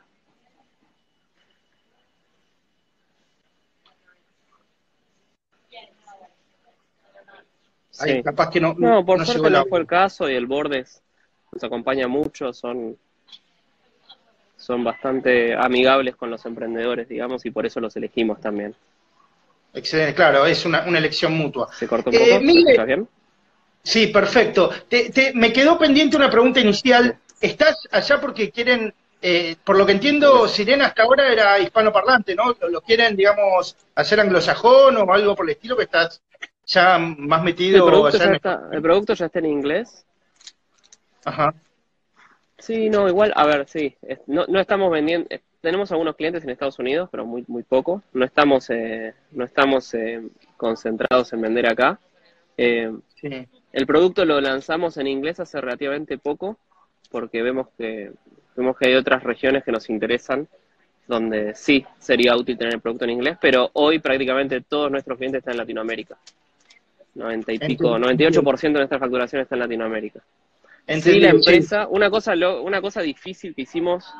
Sí. 8.04 8.22
capaz 8.22 8.50
que 8.50 8.60
no, 8.60 8.74
no, 8.76 9.04
por 9.04 9.24
suerte 9.24 9.48
no 9.48 9.64
fue 9.66 9.80
el 9.80 9.86
caso 9.86 10.28
y 10.28 10.34
el 10.34 10.46
Bordes 10.46 11.02
nos 11.52 11.64
acompaña 11.64 12.06
mucho, 12.08 12.52
son, 12.52 12.96
son 14.56 14.84
bastante 14.84 15.54
amigables 15.54 16.16
con 16.16 16.30
los 16.30 16.44
emprendedores, 16.44 17.08
digamos, 17.08 17.46
y 17.46 17.50
por 17.50 17.64
eso 17.64 17.80
los 17.80 17.96
elegimos 17.96 18.40
también. 18.40 18.74
Excelente, 19.72 20.14
claro, 20.14 20.46
es 20.46 20.64
una, 20.64 20.84
elección 20.86 21.34
mutua. 21.34 21.68
¿Se 21.72 21.86
cortó 21.86 22.10
un 22.10 22.16
eh, 22.16 22.64
poco? 22.74 22.86
bien? 22.86 23.08
Sí, 23.82 24.08
perfecto. 24.08 24.70
me 25.34 25.52
quedó 25.52 25.78
pendiente 25.78 26.16
una 26.16 26.30
pregunta 26.30 26.60
inicial. 26.60 27.18
¿Estás 27.40 27.86
allá 27.92 28.20
porque 28.20 28.50
quieren, 28.50 28.92
eh, 29.20 29.54
por 29.62 29.76
lo 29.76 29.84
que 29.84 29.92
entiendo, 29.92 30.48
Sirena 30.48 30.86
hasta 30.86 31.02
ahora 31.02 31.30
era 31.30 31.58
hispanoparlante, 31.58 32.34
¿no? 32.34 32.56
¿Lo, 32.68 32.80
quieren, 32.80 33.14
digamos, 33.14 33.76
hacer 33.94 34.18
anglosajón 34.18 34.96
o 34.96 35.12
algo 35.12 35.36
por 35.36 35.44
el 35.46 35.52
estilo 35.52 35.76
que 35.76 35.84
estás 35.84 36.22
ya 36.66 36.98
más 36.98 37.42
metido? 37.42 37.86
El 37.86 37.92
producto, 37.92 38.18
ya, 38.18 38.32
está, 38.32 38.68
el 38.72 38.82
producto 38.82 39.14
ya 39.14 39.26
está 39.26 39.38
en 39.38 39.46
inglés. 39.46 40.04
Ajá. 41.24 41.54
Sí, 42.58 42.88
no, 42.88 43.08
igual, 43.08 43.32
a 43.36 43.46
ver, 43.46 43.68
sí, 43.68 43.94
no, 44.26 44.46
no 44.46 44.60
estamos 44.60 44.90
vendiendo, 44.90 45.28
tenemos 45.66 45.90
algunos 45.90 46.14
clientes 46.14 46.44
en 46.44 46.50
Estados 46.50 46.78
Unidos, 46.78 47.08
pero 47.10 47.26
muy, 47.26 47.44
muy 47.48 47.64
poco. 47.64 48.00
No 48.12 48.24
estamos, 48.24 48.70
eh, 48.70 49.14
no 49.32 49.44
estamos 49.44 49.92
eh, 49.94 50.22
concentrados 50.56 51.32
en 51.32 51.40
vender 51.40 51.66
acá. 51.66 51.98
Eh, 52.56 52.92
el 53.72 53.86
producto 53.86 54.24
lo 54.24 54.40
lanzamos 54.40 54.96
en 54.96 55.08
inglés 55.08 55.40
hace 55.40 55.60
relativamente 55.60 56.18
poco, 56.18 56.56
porque 57.10 57.42
vemos 57.42 57.66
que, 57.76 58.12
vemos 58.54 58.76
que 58.78 58.88
hay 58.88 58.94
otras 58.94 59.24
regiones 59.24 59.64
que 59.64 59.72
nos 59.72 59.90
interesan, 59.90 60.46
donde 61.08 61.54
sí 61.56 61.84
sería 61.98 62.36
útil 62.36 62.56
tener 62.56 62.74
el 62.74 62.80
producto 62.80 63.04
en 63.04 63.10
inglés, 63.10 63.36
pero 63.40 63.68
hoy 63.72 63.98
prácticamente 63.98 64.60
todos 64.60 64.88
nuestros 64.88 65.18
clientes 65.18 65.40
están 65.40 65.54
en 65.54 65.58
Latinoamérica. 65.58 66.16
90 67.16 67.52
y 67.52 67.58
pico, 67.58 67.98
98% 67.98 68.60
de 68.60 68.70
nuestra 68.70 68.98
facturación 68.98 69.42
está 69.42 69.54
en 69.54 69.60
Latinoamérica. 69.60 70.20
Sí, 70.86 71.18
la 71.18 71.30
empresa, 71.30 71.88
una 71.88 72.10
cosa, 72.10 72.34
una 72.60 72.80
cosa 72.80 73.02
difícil 73.02 73.54
que 73.54 73.62
hicimos 73.62 74.14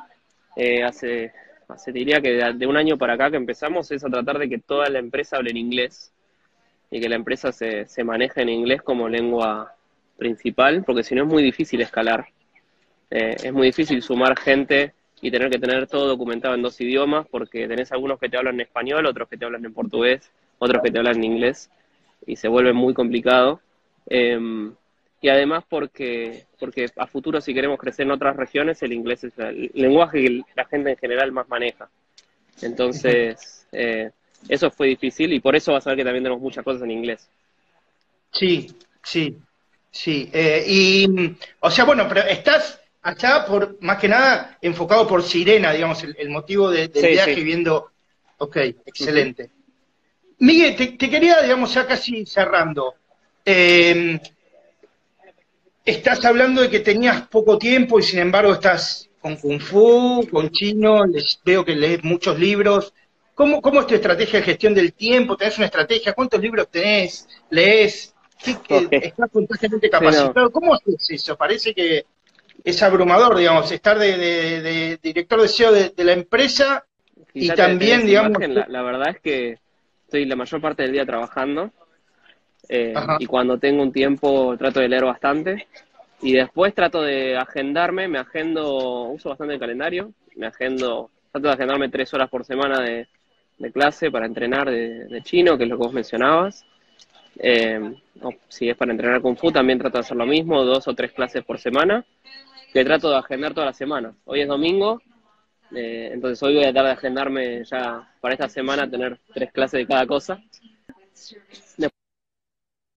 eh, 0.57 0.83
hace, 0.83 1.33
hace, 1.69 1.93
diría 1.93 2.21
que 2.21 2.33
de, 2.33 2.67
un 2.67 2.77
año 2.77 2.99
para 2.99 3.15
acá 3.15 3.31
que 3.31 3.37
empezamos, 3.37 3.91
es 3.93 4.05
a 4.05 4.09
tratar 4.09 4.39
de 4.39 4.49
que 4.49 4.59
toda 4.59 4.89
la 4.89 4.99
empresa 4.99 5.37
hable 5.37 5.51
en 5.51 5.59
inglés 5.59 6.13
y 6.91 7.01
que 7.01 7.09
la 7.09 7.17
empresa 7.17 7.53
se, 7.53 7.87
se 7.87 8.03
maneje 8.03 8.43
en 8.43 8.49
inglés 8.49 8.83
como 8.83 9.09
lengua 9.09 9.75
principal, 10.17 10.83
porque 10.85 11.05
si 11.05 11.15
no 11.15 11.23
es 11.23 11.29
muy 11.29 11.43
difícil 11.43 11.81
escalar. 11.81 12.27
Eh, 13.11 13.37
es 13.45 13.53
muy 13.53 13.69
difícil 13.69 14.03
sumar 14.03 14.37
gente 14.37 14.93
y 15.21 15.31
tener 15.31 15.51
que 15.51 15.59
tener 15.59 15.87
todo 15.87 16.09
documentado 16.09 16.55
en 16.55 16.63
dos 16.63 16.81
idiomas, 16.81 17.27
porque 17.31 17.69
tenés 17.69 17.93
algunos 17.93 18.19
que 18.19 18.29
te 18.29 18.37
hablan 18.37 18.55
en 18.55 18.63
español, 18.63 19.07
otros 19.07 19.29
que 19.29 19.37
te 19.37 19.45
hablan 19.45 19.65
en 19.65 19.73
portugués, 19.73 20.33
otros 20.59 20.83
que 20.83 20.91
te 20.91 20.99
hablan 20.99 21.17
en 21.17 21.25
inglés, 21.25 21.71
y 22.25 22.37
se 22.37 22.49
vuelve 22.49 22.73
muy 22.73 22.95
complicado. 22.95 23.61
Em, 24.09 24.73
y 25.21 25.29
además 25.29 25.65
porque, 25.69 26.45
porque 26.59 26.87
a 26.97 27.07
futuro 27.07 27.41
si 27.41 27.55
queremos 27.55 27.79
crecer 27.79 28.07
en 28.07 28.13
otras 28.13 28.37
regiones, 28.37 28.83
el 28.83 28.93
inglés 28.93 29.25
es 29.25 29.39
el 29.39 29.71
lenguaje 29.75 30.23
que 30.23 30.43
la 30.55 30.65
gente 30.67 30.91
en 30.91 30.97
general 30.97 31.33
más 31.33 31.49
maneja. 31.49 31.89
Entonces, 32.63 33.67
eh, 33.73 34.11
eso 34.49 34.71
fue 34.71 34.89
difícil 34.89 35.33
y 35.33 35.41
por 35.41 35.57
eso 35.57 35.73
vas 35.73 35.87
a 35.87 35.91
ver 35.91 35.99
que 35.99 36.05
también 36.05 36.25
tenemos 36.25 36.43
muchas 36.43 36.65
cosas 36.65 36.83
en 36.83 36.91
inglés. 36.91 37.29
Sí, 38.31 38.71
sí, 39.03 39.37
sí. 39.91 40.31
Eh, 40.33 40.65
y, 40.67 41.37
o 41.61 41.71
sea, 41.71 41.85
bueno, 41.85 42.07
pero 42.09 42.23
estás 42.23 42.81
acá 43.03 43.45
por, 43.47 43.83
más 43.83 43.99
que 43.99 44.09
nada, 44.09 44.59
enfocado 44.61 45.07
por 45.07 45.23
Sirena, 45.23 45.73
digamos, 45.73 46.03
el, 46.03 46.29
motivo 46.29 46.71
del 46.71 46.91
viaje 46.91 47.43
viendo... 47.43 47.91
Ok, 48.39 48.57
excelente. 48.85 49.51
Miguel, 50.39 50.77
te, 50.77 50.87
te, 50.89 51.11
quería, 51.11 51.41
digamos, 51.43 51.73
ya 51.73 51.87
casi 51.87 52.27
cerrando. 52.27 52.95
Eh, 53.45 54.21
estás 55.85 56.25
hablando 56.25 56.63
de 56.63 56.69
que 56.69 56.81
tenías 56.81 57.23
poco 57.29 57.59
tiempo 57.59 57.99
y 57.99 58.03
sin 58.03 58.19
embargo 58.19 58.53
estás 58.53 59.09
con 59.21 59.37
Kung 59.37 59.61
Fu, 59.61 60.29
con 60.31 60.51
chino, 60.51 61.07
les, 61.07 61.41
veo 61.45 61.65
que 61.65 61.75
lees 61.75 62.05
muchos 62.05 62.39
libros. 62.39 62.93
¿Cómo, 63.35 63.63
¿Cómo 63.63 63.81
es 63.81 63.87
tu 63.87 63.95
estrategia 63.95 64.41
de 64.41 64.47
gestión 64.47 64.75
del 64.75 64.93
tiempo? 64.95 65.37
¿Tenés 65.37 65.57
una 65.59 65.67
estrategia? 65.67 66.13
¿Cuántos 66.13 66.41
libros 66.41 66.69
tenés? 66.71 67.29
¿Lees? 67.51 68.15
¿Estás 68.91 69.31
constantemente 69.31 69.91
capacitado? 69.91 70.51
¿Cómo 70.51 70.75
haces 70.75 71.07
eso? 71.11 71.37
Parece 71.37 71.75
que 71.75 72.05
es 72.65 72.83
abrumador, 72.83 73.37
digamos, 73.37 73.71
estar 73.71 73.99
de, 73.99 74.99
director 75.03 75.41
de 75.41 75.49
SEO 75.49 75.73
de, 75.73 75.93
la 76.05 76.13
empresa 76.13 76.85
y 77.33 77.49
también, 77.51 78.07
digamos... 78.07 78.39
la, 78.41 78.83
verdad 78.83 79.11
es 79.11 79.21
que 79.21 79.59
estoy 80.07 80.25
la 80.25 80.37
mayor 80.37 80.61
parte 80.61 80.85
del 80.85 80.93
día 80.93 81.05
trabajando 81.05 81.73
eh, 82.69 82.95
y 83.19 83.27
cuando 83.27 83.59
tengo 83.59 83.83
un 83.83 83.93
tiempo 83.93 84.57
trato 84.57 84.81
de 84.81 84.89
leer 84.89 85.05
bastante. 85.05 85.67
Y 86.23 86.33
después 86.33 86.75
trato 86.75 87.03
de 87.03 87.37
agendarme, 87.37 88.09
me 88.09 88.19
agendo, 88.19 89.09
uso 89.09 89.29
bastante 89.29 89.55
el 89.55 89.61
calendario, 89.61 90.13
me 90.37 90.47
agendo, 90.47 91.11
trato 91.31 91.49
de 91.49 91.55
agendarme 91.55 91.91
tres 91.91 92.13
horas 92.15 92.31
por 92.31 92.45
semana 92.45 92.81
de, 92.81 93.09
clase 93.73 94.11
para 94.11 94.27
entrenar 94.27 94.71
de, 94.71 95.21
chino, 95.23 95.59
que 95.59 95.65
es 95.65 95.71
lo 95.71 95.77
que 95.77 95.85
vos 95.85 95.93
mencionabas. 95.93 96.65
Eh, 97.39 97.95
si 98.49 98.71
es 98.71 98.77
para 98.77 98.93
entrenar 98.93 99.21
Kung 99.21 99.37
Fu, 99.37 99.53
también 99.53 99.79
trato 99.79 99.99
de 99.99 100.01
hacer 100.01 100.17
lo 100.17 100.25
mismo, 100.25 100.65
dos 100.65 100.89
o 100.89 100.95
tres 100.95 101.13
clases 101.13 101.45
por 101.45 101.59
semana, 101.59 102.05
que 102.73 102.85
trato 102.85 103.11
de 103.11 103.19
agendar 103.19 103.53
toda 103.53 103.67
la 103.67 103.73
semana. 103.75 104.15
Hoy 104.25 104.41
es 104.41 104.49
domingo, 104.49 105.03
eh, 105.75 106.11
entonces 106.13 106.43
hoy 106.43 106.55
voy 106.55 106.65
a 106.65 106.73
tratar 106.73 106.87
de 106.87 106.93
agendarme 106.93 107.65
ya 107.65 108.13
para 108.21 108.35
esta 108.35 108.49
semana, 108.49 108.89
tener 108.89 109.19
tres 109.33 109.53
clases 109.53 109.79
de 109.79 109.87
cada 109.87 110.07
cosa. 110.07 110.41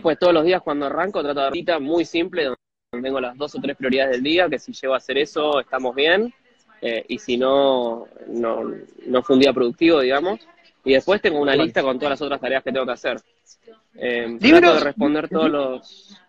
Pues 0.01 0.17
todos 0.17 0.33
los 0.33 0.45
días 0.45 0.61
cuando 0.61 0.85
arranco 0.85 1.21
trato 1.21 1.39
de 1.39 1.43
dar 1.43 1.53
cita 1.53 1.79
muy 1.79 2.05
simple, 2.05 2.45
donde 2.45 3.07
tengo 3.07 3.19
las 3.19 3.37
dos 3.37 3.53
o 3.55 3.59
tres 3.61 3.75
prioridades 3.75 4.11
del 4.11 4.23
día, 4.23 4.47
que 4.49 4.57
si 4.57 4.71
llego 4.71 4.93
a 4.93 4.97
hacer 4.97 5.17
eso 5.17 5.59
estamos 5.59 5.93
bien, 5.93 6.33
eh, 6.81 7.03
y 7.07 7.19
si 7.19 7.37
no, 7.37 8.07
no, 8.27 8.63
no 9.05 9.23
fue 9.23 9.35
un 9.35 9.41
día 9.41 9.53
productivo, 9.53 9.99
digamos. 9.99 10.39
Y 10.85 10.93
después 10.93 11.21
tengo 11.21 11.39
una 11.39 11.55
lista 11.55 11.81
con 11.81 11.99
todas 11.99 12.11
las 12.11 12.21
otras 12.21 12.39
tareas 12.39 12.63
que 12.63 12.71
tengo 12.71 12.85
que 12.85 12.91
hacer. 12.93 13.19
Eh, 13.95 14.37
trato 14.39 14.73
de 14.75 14.79
responder 14.79 15.27
todos 15.27 15.49
los... 15.49 16.21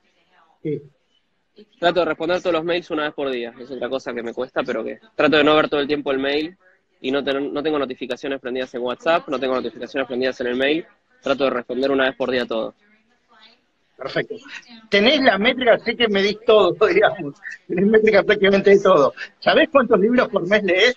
trato 1.78 2.00
de 2.00 2.06
responder 2.06 2.40
todos 2.40 2.54
los 2.54 2.64
mails 2.64 2.90
una 2.90 3.04
vez 3.04 3.14
por 3.14 3.30
día. 3.30 3.52
Es 3.58 3.70
otra 3.70 3.88
cosa 3.88 4.12
que 4.12 4.22
me 4.22 4.32
cuesta, 4.32 4.62
pero 4.62 4.84
que 4.84 4.98
trato 5.14 5.36
de 5.36 5.44
no 5.44 5.54
ver 5.54 5.68
todo 5.68 5.80
el 5.80 5.86
tiempo 5.86 6.10
el 6.10 6.18
mail 6.18 6.56
y 7.00 7.10
no, 7.10 7.22
no 7.22 7.62
tengo 7.62 7.78
notificaciones 7.78 8.40
prendidas 8.40 8.74
en 8.74 8.82
WhatsApp, 8.82 9.28
no 9.28 9.38
tengo 9.38 9.54
notificaciones 9.54 10.06
prendidas 10.06 10.40
en 10.40 10.46
el 10.48 10.56
mail. 10.56 10.86
Trato 11.22 11.44
de 11.44 11.50
responder 11.50 11.90
una 11.90 12.04
vez 12.04 12.16
por 12.16 12.30
día 12.30 12.46
todo. 12.46 12.74
Perfecto. 13.96 14.36
Tenés 14.88 15.20
la 15.20 15.36
métrica, 15.36 15.78
sé 15.78 15.94
que 15.94 16.08
medís 16.08 16.38
todo, 16.46 16.74
digamos. 16.86 17.34
Tenés 17.68 17.86
métrica 17.86 18.22
prácticamente 18.22 18.70
de 18.70 18.80
todo. 18.80 19.12
¿Sabés 19.38 19.68
cuántos 19.70 20.00
libros 20.00 20.28
por 20.28 20.48
mes 20.48 20.62
lees? 20.62 20.96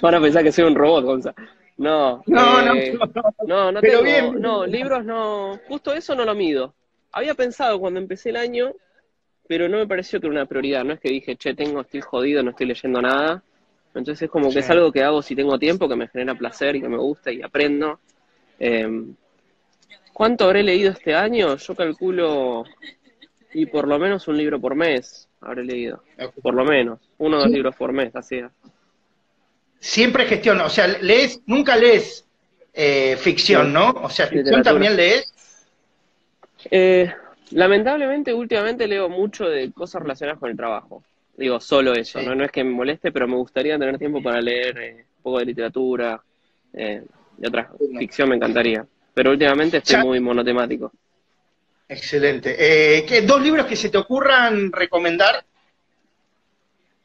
Van 0.00 0.14
a 0.14 0.20
pensar 0.20 0.42
que 0.42 0.52
soy 0.52 0.64
un 0.64 0.74
robot, 0.74 1.04
Gonza. 1.04 1.34
No, 1.76 2.22
no, 2.26 2.74
eh, 2.74 2.92
no, 2.92 3.34
no, 3.46 3.72
no, 3.72 3.80
tengo, 3.80 4.02
bien. 4.02 4.40
no, 4.40 4.66
libros 4.66 5.04
no, 5.04 5.58
justo 5.66 5.92
eso 5.92 6.14
no 6.14 6.24
lo 6.24 6.34
mido. 6.34 6.74
Había 7.12 7.34
pensado 7.34 7.80
cuando 7.80 7.98
empecé 7.98 8.30
el 8.30 8.36
año, 8.36 8.72
pero 9.52 9.68
no 9.68 9.76
me 9.76 9.86
pareció 9.86 10.18
que 10.18 10.28
era 10.28 10.34
una 10.34 10.46
prioridad. 10.46 10.82
No 10.82 10.94
es 10.94 11.00
que 11.00 11.10
dije, 11.10 11.36
che, 11.36 11.52
tengo, 11.52 11.82
estoy 11.82 12.00
jodido, 12.00 12.42
no 12.42 12.52
estoy 12.52 12.64
leyendo 12.64 13.02
nada. 13.02 13.42
Entonces 13.94 14.22
es 14.22 14.30
como 14.30 14.50
que 14.50 14.60
es 14.60 14.70
algo 14.70 14.90
que 14.90 15.02
hago 15.02 15.20
si 15.20 15.36
tengo 15.36 15.58
tiempo, 15.58 15.90
que 15.90 15.94
me 15.94 16.08
genera 16.08 16.34
placer 16.34 16.74
y 16.74 16.80
que 16.80 16.88
me 16.88 16.96
gusta 16.96 17.30
y 17.30 17.42
aprendo. 17.42 18.00
Eh, 18.58 18.88
¿Cuánto 20.14 20.46
habré 20.46 20.62
leído 20.62 20.90
este 20.90 21.14
año? 21.14 21.54
Yo 21.58 21.74
calculo, 21.74 22.64
y 23.52 23.66
por 23.66 23.86
lo 23.86 23.98
menos 23.98 24.26
un 24.26 24.38
libro 24.38 24.58
por 24.58 24.74
mes 24.74 25.28
habré 25.42 25.64
leído. 25.64 26.02
Por 26.40 26.54
lo 26.54 26.64
menos, 26.64 26.98
uno 27.18 27.36
o 27.36 27.40
dos 27.40 27.50
libros 27.50 27.76
por 27.76 27.92
mes, 27.92 28.16
así 28.16 28.36
es. 28.36 28.50
Siempre 29.80 30.24
gestión, 30.24 30.62
o 30.62 30.70
sea, 30.70 30.86
lees, 30.86 31.42
nunca 31.44 31.76
lees 31.76 32.24
eh, 32.72 33.18
ficción, 33.18 33.70
¿no? 33.70 33.90
O 33.90 34.08
sea, 34.08 34.28
ficción 34.28 34.62
también 34.62 34.96
lees. 34.96 35.30
Eh, 36.70 37.12
lamentablemente, 37.52 38.32
últimamente 38.34 38.86
leo 38.86 39.08
mucho 39.08 39.46
de 39.48 39.72
cosas 39.72 40.02
relacionadas 40.02 40.38
con 40.40 40.50
el 40.50 40.56
trabajo. 40.56 41.02
Digo, 41.36 41.60
solo 41.60 41.94
eso, 41.94 42.20
¿no? 42.22 42.34
no 42.34 42.44
es 42.44 42.50
que 42.50 42.62
me 42.62 42.70
moleste, 42.70 43.10
pero 43.10 43.26
me 43.26 43.36
gustaría 43.36 43.78
tener 43.78 43.98
tiempo 43.98 44.22
para 44.22 44.40
leer 44.40 44.78
eh, 44.78 45.06
un 45.16 45.22
poco 45.22 45.38
de 45.38 45.46
literatura 45.46 46.20
eh, 46.74 47.02
y 47.38 47.46
otra 47.46 47.70
ficción 47.98 48.28
me 48.28 48.36
encantaría 48.36 48.86
pero 49.14 49.30
últimamente 49.30 49.78
estoy 49.78 50.02
muy 50.02 50.20
monotemático. 50.20 50.92
Excelente. 51.88 52.56
Eh, 52.58 53.04
¿qué, 53.06 53.22
¿Dos 53.22 53.42
libros 53.42 53.66
que 53.66 53.76
se 53.76 53.90
te 53.90 53.98
ocurran 53.98 54.72
recomendar? 54.72 55.44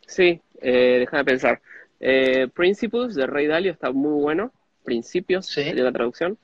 Sí, 0.05 0.39
eh, 0.62 0.97
déjame 0.99 1.25
pensar. 1.25 1.62
Eh, 1.99 2.47
Principles 2.53 3.15
de 3.15 3.27
Rey 3.27 3.47
Dalio 3.47 3.71
está 3.71 3.91
muy 3.91 4.21
bueno. 4.21 4.51
Principios 4.86 5.53
de 5.53 5.73
la 5.73 5.91
traducción. 5.91 6.38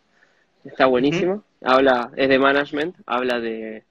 Está 0.65 0.87
buenísimo. 0.87 1.43
Habla, 1.61 2.11
es 2.17 2.27
de 2.27 2.39
management, 2.39 2.95
habla 3.05 3.39
de, 3.39 3.83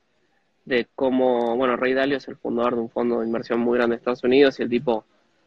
de 0.64 0.86
cómo, 0.94 1.56
bueno, 1.56 1.76
Rey 1.76 1.94
Dalio 1.94 2.18
es 2.18 2.28
el 2.28 2.36
fundador 2.36 2.76
de 2.76 2.82
un 2.82 2.90
fondo 2.90 3.20
de 3.20 3.26
inversión 3.26 3.60
muy 3.60 3.78
grande 3.78 3.96
de 3.96 3.98
Estados 3.98 4.22
Unidos 4.24 4.58
y 4.58 4.62
el 4.62 4.68
tipo 4.68 5.04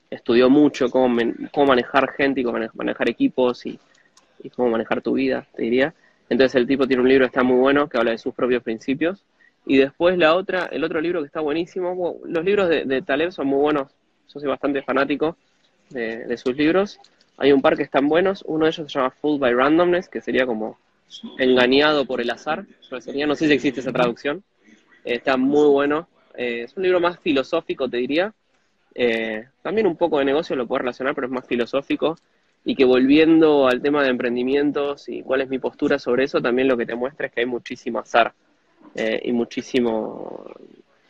estudió 0.10 0.49
mucho 0.49 0.89
cómo, 0.89 1.21
cómo 1.51 1.67
manejar 1.67 2.12
gente 2.12 2.41
y 2.41 2.43
cómo 2.43 2.60
manejar 2.73 3.10
equipos 3.10 3.65
y, 3.65 3.80
cómo 4.56 4.69
manejar 4.69 5.01
tu 5.01 5.13
vida, 5.13 5.47
te 5.56 5.63
diría. 5.63 5.93
Entonces 6.30 6.56
el 6.56 6.67
tipo 6.67 6.86
tiene 6.88 7.01
un 7.01 7.10
libro 7.10 7.25
que 7.25 7.30
está 7.30 7.43
muy 7.43 7.58
bueno, 7.58 7.89
que 7.89 7.97
habla 7.97 8.12
de 8.12 8.19
sus 8.19 8.34
propios 8.34 8.62
principios. 8.62 9.23
Y 9.65 9.78
después 9.78 10.17
la 10.19 10.36
otra, 10.36 10.67
el 10.71 10.84
otro 10.84 11.01
libro 11.01 11.21
que 11.21 11.25
está 11.25 11.39
buenísimo, 11.39 12.19
los 12.25 12.45
libros 12.45 12.69
de, 12.69 13.01
Taleb 13.01 13.32
son 13.32 13.47
muy 13.47 13.60
buenos, 13.60 13.91
yo 14.32 14.39
soy 14.39 14.47
bastante 14.47 14.84
fanático 14.84 15.36
de, 15.89 16.38
sus 16.38 16.56
libros. 16.56 16.99
Hay 17.38 17.51
un 17.51 17.62
par 17.63 17.75
que 17.75 17.82
están 17.82 18.08
buenos, 18.08 18.43
uno 18.45 18.65
de 18.65 18.71
ellos 18.71 18.91
se 18.91 18.99
llama 18.99 19.10
Fooled 19.10 19.39
by 19.39 19.54
Randomness, 19.56 20.08
que 20.08 20.21
sería 20.21 20.45
como 20.45 20.78
engañado 21.39 22.06
por 22.06 22.21
el 22.21 22.30
azar, 22.30 22.65
sería, 22.99 23.25
no 23.25 23.34
sé 23.34 23.47
si 23.47 23.54
existe 23.54 23.80
esa 23.80 23.91
traducción. 23.91 24.43
Está 25.06 25.38
muy 25.38 25.68
bueno, 25.68 26.08
eh, 26.36 26.63
es 26.63 26.76
un 26.76 26.84
libro 26.84 27.00
más 27.00 27.20
filosófico, 27.20 27.89
te 27.89 27.98
diría. 27.98 28.34
Eh, 28.94 29.48
también 29.62 29.88
un 29.88 29.96
poco 29.96 30.20
de 30.20 30.26
negocio 30.26 30.56
lo 30.56 30.68
puedo 30.68 30.80
relacionar, 30.80 31.15
pero 31.15 31.28
es 31.28 31.34
más 31.34 31.46
filosófico 31.46 32.18
y 32.63 32.76
que 32.76 32.86
volviendo 32.86 33.68
al 33.68 33.82
tema 33.82 34.04
de 34.04 34.10
emprendimientos 34.10 35.08
y 35.08 35.22
cuál 35.22 35.41
es 35.41 35.50
mi 35.50 35.60
postura 35.60 36.00
sobre 36.00 36.24
eso, 36.24 36.41
también 36.41 36.68
lo 36.68 36.76
que 36.76 36.86
te 36.86 36.96
muestra 36.96 37.28
es 37.28 37.34
que 37.34 37.41
hay 37.41 37.46
muchísimo 37.46 38.00
azar 38.00 38.34
eh, 38.96 39.22
y 39.24 39.32
muchísimo, 39.32 40.52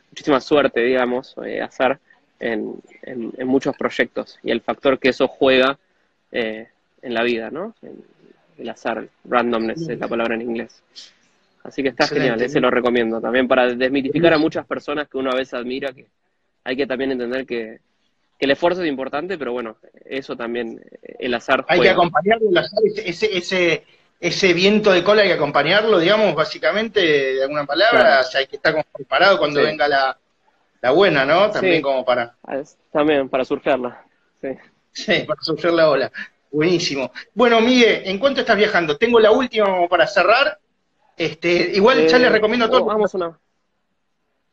muchísima 0.10 0.42
suerte, 0.42 0.82
digamos, 0.82 1.36
azar 1.62 2.00
en, 2.40 2.76
en, 3.04 3.48
muchos 3.48 3.76
proyectos 3.78 4.38
y 4.44 4.52
el 4.52 4.62
factor 4.62 5.00
que 5.00 5.10
eso 5.10 5.28
juega 5.28 5.80
eh, 6.32 6.68
en 7.02 7.14
la 7.14 7.24
vida, 7.24 7.50
¿no? 7.50 7.74
el 8.58 8.70
azar, 8.70 9.08
randomness 9.26 9.88
es 9.90 10.00
la 10.00 10.08
palabra 10.08 10.36
en 10.36 10.42
inglés. 10.42 10.82
Así 11.66 11.82
que 11.82 11.90
está 11.90 12.08
genial, 12.08 12.40
ese 12.40 12.60
lo 12.60 12.70
recomiendo 12.70 13.20
también 13.20 13.48
para 13.48 13.74
desmitificar 13.74 14.34
a 14.34 14.38
muchas 14.38 14.68
personas 14.68 15.08
que 15.08 15.18
uno 15.18 15.32
a 15.32 15.36
veces 15.36 15.56
admira, 15.56 15.92
que 15.94 16.06
hay 16.64 16.76
que 16.76 16.86
también 16.86 17.12
entender 17.12 17.46
que, 17.48 17.80
que 18.38 18.46
el 18.46 18.52
esfuerzo 18.52 18.84
es 18.84 18.88
importante, 18.88 19.38
pero 19.38 19.52
bueno, 19.52 19.78
eso 20.06 20.36
también, 20.36 20.80
el 21.18 21.34
azar. 21.34 21.66
Hay 21.68 21.80
que 21.80 21.90
acompañarlo, 21.90 22.50
el 22.50 22.58
azar, 22.58 22.84
ese, 23.04 23.36
ese, 23.36 23.84
ese 24.20 24.54
viento 24.54 24.92
de 24.92 25.04
cola 25.04 25.24
hay 25.24 25.30
que 25.30 25.34
acompañarlo, 25.34 25.98
digamos, 25.98 26.36
básicamente, 26.36 27.00
de 27.02 27.42
alguna 27.42 27.66
palabra, 27.66 28.20
o 28.22 28.24
sea, 28.24 28.42
hay 28.42 28.48
que 28.48 28.58
estar 28.58 28.72
como 28.72 28.86
preparado 28.94 29.40
cuando 29.40 29.64
venga 29.64 29.88
la, 29.88 30.16
la, 30.82 30.92
buena, 30.92 31.26
¿no? 31.26 31.50
También 31.50 31.82
como 31.82 32.06
para... 32.06 32.36
También, 32.92 33.28
para 33.28 33.44
surfearla, 33.44 34.06
sí. 34.40 34.50
Sí, 34.92 35.24
para 35.28 35.42
surfear 35.42 35.74
la 35.74 35.90
ola. 35.90 36.12
Buenísimo. 36.52 37.12
Bueno, 37.34 37.60
Miguel, 37.60 38.04
¿en 38.06 38.20
cuánto 38.20 38.42
estás 38.42 38.56
viajando? 38.56 38.98
Tengo 38.98 39.20
la 39.20 39.32
última 39.32 39.88
para 39.90 40.06
cerrar. 40.06 40.60
Este, 41.18 41.72
igual 41.74 42.08
ya 42.08 42.18
les 42.18 42.28
eh, 42.28 42.32
recomiendo 42.32 42.66
a 42.66 42.70
todos. 42.70 42.86
Vamos 42.86 43.14
una. 43.14 43.40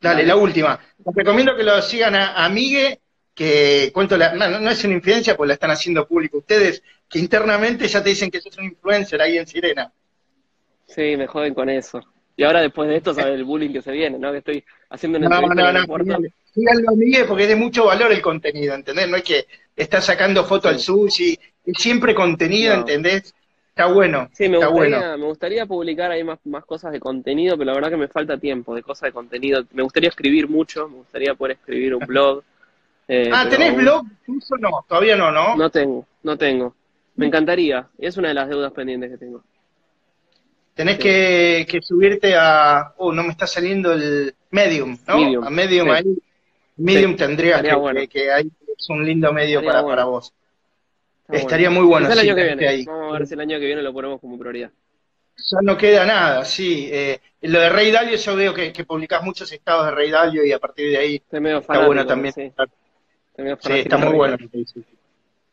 Dale, 0.01 0.25
la 0.25 0.37
última. 0.37 0.79
Les 1.05 1.14
recomiendo 1.14 1.57
que 1.57 1.62
lo 1.62 1.81
sigan 1.83 2.14
a, 2.14 2.44
a 2.44 2.48
Migue 2.48 3.01
que 3.35 3.90
cuento 3.92 4.16
la, 4.16 4.35
no, 4.35 4.70
es 4.70 4.85
una 4.85 4.94
influencia 4.94 5.37
porque 5.37 5.48
la 5.48 5.55
están 5.55 5.70
haciendo 5.70 6.07
público 6.07 6.38
ustedes, 6.38 6.83
que 7.09 7.18
internamente 7.18 7.88
ya 7.88 8.03
te 8.03 8.11
dicen 8.11 8.31
que 8.31 8.40
sos 8.40 8.57
un 8.59 8.64
influencer 8.64 9.20
ahí 9.20 9.38
en 9.38 9.46
Sirena. 9.46 9.92
Sí, 10.87 11.16
me 11.16 11.27
joden 11.27 11.55
con 11.55 11.70
eso. 11.70 12.01
Y 12.37 12.44
ahora 12.44 12.61
después 12.61 12.88
de 12.88 12.96
esto, 12.96 13.14
sabes 13.14 13.35
el 13.35 13.44
bullying 13.44 13.72
que 13.72 13.83
se 13.83 13.92
viene, 13.92 14.18
¿no? 14.18 14.33
Que 14.33 14.38
estoy 14.38 14.64
haciendo 14.90 15.18
una 15.18 15.29
no, 15.29 15.40
no, 15.40 15.72
no, 15.72 16.18
síganlo, 16.55 16.96
Miguel, 16.96 17.27
porque 17.27 17.44
es 17.44 17.48
de 17.51 17.57
mucho 17.57 17.87
valor 17.87 18.12
el 18.12 18.20
contenido, 18.20 18.75
¿entendés? 18.75 19.09
No 19.09 19.16
es 19.16 19.22
que 19.22 19.46
está 19.77 20.01
sacando 20.01 20.44
foto 20.44 20.68
al 20.68 20.79
sushi, 20.79 21.38
es 21.64 21.75
siempre 21.79 22.14
contenido, 22.14 22.75
¿entendés? 22.75 23.35
Está 23.72 23.87
bueno. 23.87 24.28
Sí, 24.35 24.50
me, 24.50 24.56
está 24.56 24.66
gustaría, 24.66 24.98
bueno. 24.98 25.18
me 25.18 25.24
gustaría 25.24 25.66
publicar 25.66 26.11
ahí 26.11 26.22
más, 26.22 26.38
más 26.44 26.62
cosas 26.66 26.92
de 26.92 27.00
contenido, 27.00 27.56
pero 27.56 27.70
la 27.70 27.74
verdad 27.74 27.88
que 27.88 27.96
me 27.96 28.08
falta 28.08 28.37
tiempo 28.37 28.74
de 28.74 28.82
cosas 28.82 29.08
de 29.08 29.12
contenido. 29.12 29.64
Me 29.72 29.82
gustaría 29.82 30.11
escribir 30.11 30.46
mucho, 30.46 30.88
me 30.88 30.96
gustaría 30.96 31.35
poder 31.35 31.56
escribir 31.56 31.94
un 31.94 32.06
blog. 32.06 32.42
Eh, 33.08 33.30
ah, 33.32 33.46
¿tenés 33.50 33.76
blog? 33.76 34.06
No, 34.61 34.87
todavía 34.88 35.16
no, 35.16 35.32
¿no? 35.32 35.56
No 35.56 35.68
tengo, 35.70 36.06
no 36.22 36.38
tengo. 36.38 36.72
Me 37.16 37.26
encantaría, 37.26 37.88
es 37.98 38.16
una 38.16 38.28
de 38.28 38.35
las 38.35 38.48
deudas 38.48 38.72
pendientes 38.72 39.11
que 39.11 39.18
tengo. 39.18 39.42
Tenés 40.72 40.98
que, 40.98 41.80
subirte 41.82 42.37
a. 42.37 42.94
Oh, 42.98 43.12
no 43.12 43.24
me 43.24 43.30
está 43.30 43.48
saliendo 43.48 43.92
el 43.92 44.32
Medium, 44.50 44.96
¿no? 45.06 45.16
Medium. 45.18 45.44
A 45.44 45.50
Medium 45.50 45.90
ahí. 45.90 46.16
Medium 46.76 47.16
tendría 47.16 47.61
que, 47.61 48.08
que, 48.08 48.30
hay, 48.30 48.48
es 48.78 48.88
un 48.88 49.04
lindo 49.04 49.32
medio 49.32 49.62
para, 49.64 49.85
para 49.85 50.04
vos. 50.04 50.32
Estaría 51.32 51.70
muy 51.70 51.84
bueno. 51.84 52.10
el 52.10 52.18
año 52.18 52.34
que 52.34 52.44
viene. 52.44 52.84
Vamos 52.84 53.14
a 53.14 53.18
ver 53.18 53.26
si 53.26 53.34
el 53.34 53.40
año 53.40 53.58
que 53.58 53.66
viene 53.66 53.82
lo 53.82 53.92
ponemos 53.92 54.20
como 54.20 54.38
prioridad. 54.38 54.70
Ya 55.36 55.58
no 55.62 55.76
queda 55.76 56.04
nada, 56.04 56.44
sí. 56.44 56.88
Eh, 56.92 57.18
lo 57.42 57.58
de 57.58 57.68
Rey 57.70 57.90
Dalio, 57.90 58.16
yo 58.16 58.36
veo 58.36 58.54
que, 58.54 58.72
que 58.72 58.84
publicás 58.84 59.22
muchos 59.22 59.50
estados 59.50 59.86
de 59.86 59.92
Rey 59.92 60.10
Dalio 60.10 60.44
y 60.44 60.52
a 60.52 60.58
partir 60.58 60.90
de 60.90 60.98
ahí 60.98 61.14
está 61.16 61.86
bueno 61.86 62.06
también. 62.06 62.34
Sí, 62.34 62.52
está 63.72 63.96
muy 63.96 64.14
bueno. 64.14 64.36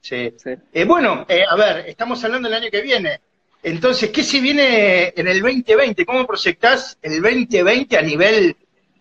Sí. 0.01 0.33
Eh, 0.73 0.85
bueno, 0.85 1.25
eh, 1.27 1.43
a 1.47 1.55
ver, 1.55 1.85
estamos 1.87 2.23
hablando 2.23 2.49
del 2.49 2.61
año 2.61 2.71
que 2.71 2.81
viene. 2.81 3.19
Entonces, 3.61 4.09
¿qué 4.11 4.23
se 4.23 4.39
viene 4.39 5.13
en 5.15 5.27
el 5.27 5.41
2020? 5.41 6.05
¿Cómo 6.05 6.25
proyectás 6.25 6.97
el 7.01 7.21
2020 7.21 7.97
a 7.97 8.01
nivel, 8.01 8.55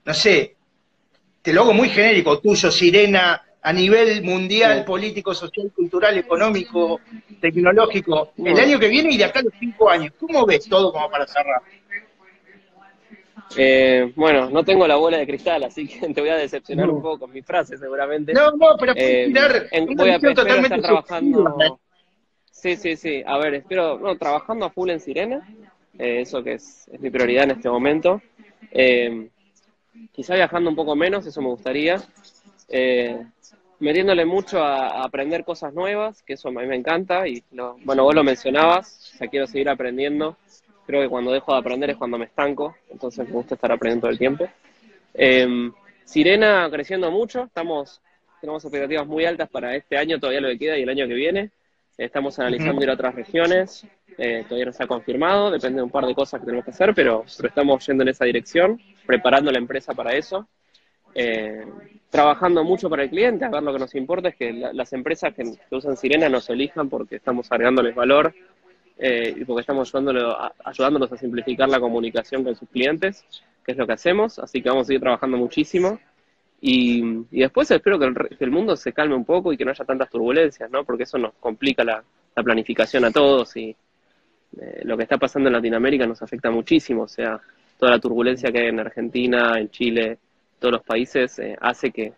no 0.05 0.15
sé, 0.15 0.57
te 1.43 1.53
lo 1.53 1.63
hago 1.63 1.73
muy 1.73 1.89
genérico, 1.89 2.41
tuyo, 2.41 2.71
Sirena, 2.71 3.41
a 3.63 3.73
nivel 3.73 4.23
mundial, 4.23 4.85
político, 4.85 5.35
social, 5.35 5.73
cultural, 5.75 6.17
económico, 6.17 7.01
tecnológico, 7.41 8.33
el 8.39 8.59
año 8.59 8.79
que 8.79 8.89
viene 8.89 9.13
y 9.13 9.19
de 9.19 9.25
acá 9.25 9.41
a 9.41 9.43
los 9.43 9.53
cinco 9.59 9.91
años? 9.91 10.13
¿Cómo 10.19 10.47
ves 10.47 10.69
todo 10.69 10.93
como 10.93 11.11
para 11.11 11.27
cerrar? 11.27 11.63
Eh, 13.57 14.13
bueno, 14.15 14.51
no 14.51 14.65
tengo 14.65 14.87
la 14.87 14.97
bola 14.97 15.19
de 15.19 15.27
cristal, 15.27 15.65
así 15.65 15.87
que 15.87 16.09
te 16.15 16.21
voy 16.21 16.31
a 16.31 16.37
decepcionar 16.37 16.89
un 16.89 17.03
poco 17.03 17.21
con 17.21 17.33
mi 17.33 17.43
frase, 17.43 17.77
seguramente. 17.77 18.33
No, 18.33 18.51
no, 18.53 18.77
pero 18.79 18.93
eh, 18.95 19.33
voy 19.97 20.11
a 20.11 20.19
totalmente 20.19 20.77
estar 20.77 20.81
trabajando. 20.81 21.81
Sí, 22.51 22.77
sí, 22.77 22.97
sí. 22.97 23.23
A 23.25 23.39
ver, 23.39 23.55
espero, 23.55 23.99
no, 23.99 24.17
trabajando 24.19 24.67
a 24.67 24.71
full 24.71 24.91
en 24.91 24.99
Sirena, 24.99 25.49
eh, 25.97 26.23
eso 26.23 26.43
que 26.43 26.55
es, 26.55 26.91
mi 26.99 27.09
prioridad 27.11 27.45
en 27.45 27.53
este 27.53 27.71
momento. 27.71 28.21
Eh, 28.73 29.29
quizá 30.13 30.35
viajando 30.35 30.69
un 30.69 30.77
poco 30.77 30.97
menos, 30.97 31.25
eso 31.25 31.41
me 31.41 31.49
gustaría. 31.49 32.03
Metiéndole 33.81 34.25
mucho 34.25 34.63
a, 34.63 35.03
aprender 35.03 35.45
cosas 35.45 35.73
nuevas, 35.75 36.23
que 36.23 36.35
eso 36.35 36.49
a 36.49 36.53
mí 36.53 36.67
me 36.67 36.77
encanta. 36.77 37.27
Y 37.27 37.43
bueno, 37.51 38.05
vos 38.05 38.15
lo 38.15 38.25
mencionabas, 38.25 39.15
ya 39.19 39.27
quiero 39.29 39.47
seguir 39.47 39.69
aprendiendo 39.69 40.37
creo 40.89 41.03
que 41.03 41.09
cuando 41.11 41.33
dejo 41.33 41.53
de 41.53 41.59
aprender 41.59 41.91
es 41.91 41.99
cuando 41.99 42.17
me 42.17 42.25
estanco, 42.25 42.75
entonces 42.91 43.27
me 43.29 43.35
gusta 43.35 43.57
estar 43.57 43.71
aprendiendo 43.71 44.07
todo 44.07 44.11
el 44.11 44.19
tiempo. 44.19 44.49
Em, 45.13 45.71
Sirena 46.03 46.67
creciendo 46.71 47.11
mucho, 47.11 47.45
estamos, 47.45 48.01
tenemos 48.41 48.65
expectativas 48.65 49.07
muy 49.07 49.27
altas 49.27 49.51
para 49.51 49.77
este 49.77 49.99
año, 49.99 50.19
todavía 50.19 50.41
lo 50.41 50.49
que 50.49 50.59
queda 50.59 50.79
y 50.79 50.83
el 50.85 50.89
año 50.89 51.07
que 51.07 51.13
viene. 51.13 51.51
Estamos 51.99 52.39
analizando 52.39 52.83
ir 52.83 52.89
a 52.89 52.95
otras 52.95 53.15
regiones, 53.15 53.87
eh, 54.17 54.45
todavía 54.45 54.65
no 54.65 54.73
se 54.73 54.83
ha 54.83 54.87
confirmado, 54.87 55.51
depende 55.51 55.77
de 55.77 55.83
un 55.83 55.91
par 55.91 56.07
de 56.07 56.15
cosas 56.15 56.41
que 56.41 56.47
tenemos 56.47 56.65
que 56.65 56.71
hacer, 56.71 56.95
pero 56.95 57.25
estamos 57.27 57.87
yendo 57.87 58.03
en 58.05 58.09
esa 58.09 58.25
dirección, 58.25 58.81
preparando 59.05 59.53
la 59.53 59.59
empresa 59.59 59.93
para 59.93 60.15
eso. 60.15 60.49
Eh, 61.15 61.65
trabajando 62.11 62.65
mucho 62.65 62.89
para 62.89 63.05
el 63.05 63.11
cliente, 63.11 63.45
a 63.45 63.51
ver 63.51 63.63
lo 63.63 63.73
que 63.73 63.79
nos 63.79 63.95
importa 63.95 64.29
es 64.29 64.37
que 64.37 64.53
las 64.53 64.93
empresas 64.93 65.35
que, 65.35 65.45
usan 65.71 65.97
Sirena 65.97 66.29
nos 66.29 66.49
elijan 66.49 66.89
porque 66.89 67.17
estamos 67.17 67.51
agregándoles 67.53 67.95
valor 67.95 68.35
eh, 68.99 69.35
y 69.37 69.45
porque 69.45 69.61
estamos 69.61 69.93
ayudándolos 69.95 71.13
a 71.13 71.17
simplificar 71.17 71.69
la 71.69 71.81
comunicación 71.81 72.45
con 72.45 72.57
sus 72.57 72.69
clientes, 72.69 73.25
que 73.65 73.73
es 73.73 73.79
lo 73.79 73.87
que 73.87 73.93
hacemos, 73.93 74.39
así 74.39 74.63
que 74.63 74.71
vamos 74.71 74.85
a 74.85 74.87
seguir 74.87 75.01
trabajando 75.01 75.37
muchísimo. 75.37 75.99
Y, 76.61 77.25
después 77.31 77.71
espero 77.71 77.99
que 77.99 78.11
el, 78.41 78.51
mundo 78.51 78.75
se 78.77 78.93
calme 78.93 79.15
un 79.15 79.25
poco 79.25 79.53
y 79.53 79.57
que 79.57 79.65
no 79.65 79.71
haya 79.71 79.85
tantas 79.85 80.11
turbulencias, 80.11 80.69
¿no? 80.71 80.85
Porque 80.85 81.05
eso 81.05 81.19
nos 81.19 81.35
complica 81.35 81.85
la, 81.85 82.03
planificación 82.35 83.05
a 83.05 83.11
todos 83.11 83.57
y 83.57 83.75
eh, 84.61 84.83
lo 84.85 84.97
que 84.97 85.03
está 85.03 85.19
pasando 85.19 85.49
en 85.49 85.55
Latinoamérica 85.55 86.07
nos 86.07 86.23
afecta 86.23 86.53
muchísimo, 86.53 87.03
o 87.03 87.09
sea, 87.09 87.41
toda 87.77 87.91
la 87.91 87.99
turbulencia 87.99 88.53
que 88.53 88.59
hay 88.61 88.67
en 88.69 88.79
Argentina, 88.79 89.59
en 89.59 89.69
Chile, 89.71 90.19
todos 90.59 90.73
los 90.73 90.83
países, 90.83 91.39
eh, 91.39 91.57
hace 91.61 91.91
que, 91.91 92.13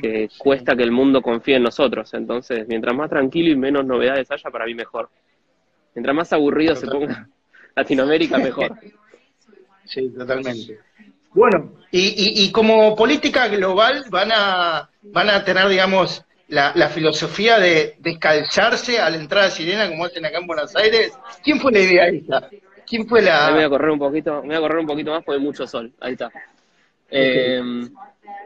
que 0.00 0.28
cuesta 0.38 0.76
que 0.76 0.82
el 0.82 0.92
mundo 0.92 1.22
confíe 1.22 1.56
en 1.56 1.62
nosotros. 1.62 2.12
Entonces, 2.14 2.66
mientras 2.68 2.94
más 2.94 3.10
tranquilo 3.10 3.50
y 3.50 3.56
menos 3.56 3.84
novedades 3.84 4.30
haya, 4.30 4.50
para 4.50 4.66
mí 4.66 4.74
mejor. 4.74 5.08
Mientras 5.94 6.14
más 6.14 6.32
aburrido 6.32 6.74
se 6.74 6.86
ponga 6.86 7.28
Latinoamérica, 7.74 8.38
mejor. 8.38 8.76
Sí, 9.86 10.08
totalmente. 10.16 10.78
Bueno, 11.34 11.72
y, 11.90 12.42
y, 12.42 12.50
como 12.52 12.96
política 12.96 13.48
global 13.48 14.06
van 14.08 14.30
a, 14.32 14.88
van 15.02 15.28
a 15.28 15.44
tener, 15.44 15.68
digamos, 15.68 16.24
la, 16.48 16.72
la, 16.74 16.88
filosofía 16.88 17.58
de 17.58 17.96
descalzarse 17.98 18.98
a 18.98 19.10
la 19.10 19.16
entrada 19.16 19.50
sirena 19.50 19.88
como 19.88 20.06
hacen 20.06 20.24
acá 20.24 20.38
en 20.38 20.46
Buenos 20.46 20.74
Aires. 20.74 21.12
¿Quién 21.42 21.60
fue 21.60 21.72
la 21.72 21.80
idea 21.80 22.06
esta? 22.06 22.48
¿Quién 22.86 23.06
fue 23.06 23.20
la...? 23.20 23.48
Me 23.48 23.56
voy 23.56 23.64
a 23.64 23.68
correr 23.68 23.90
un 23.90 23.98
poquito, 23.98 24.42
me 24.42 24.48
voy 24.48 24.56
a 24.56 24.60
correr 24.60 24.78
un 24.78 24.86
poquito 24.86 25.10
más 25.10 25.24
porque 25.24 25.38
hay 25.38 25.44
mucho 25.44 25.66
sol. 25.66 25.92
Ahí 26.00 26.12
está. 26.12 26.30
Eh, 27.10 27.62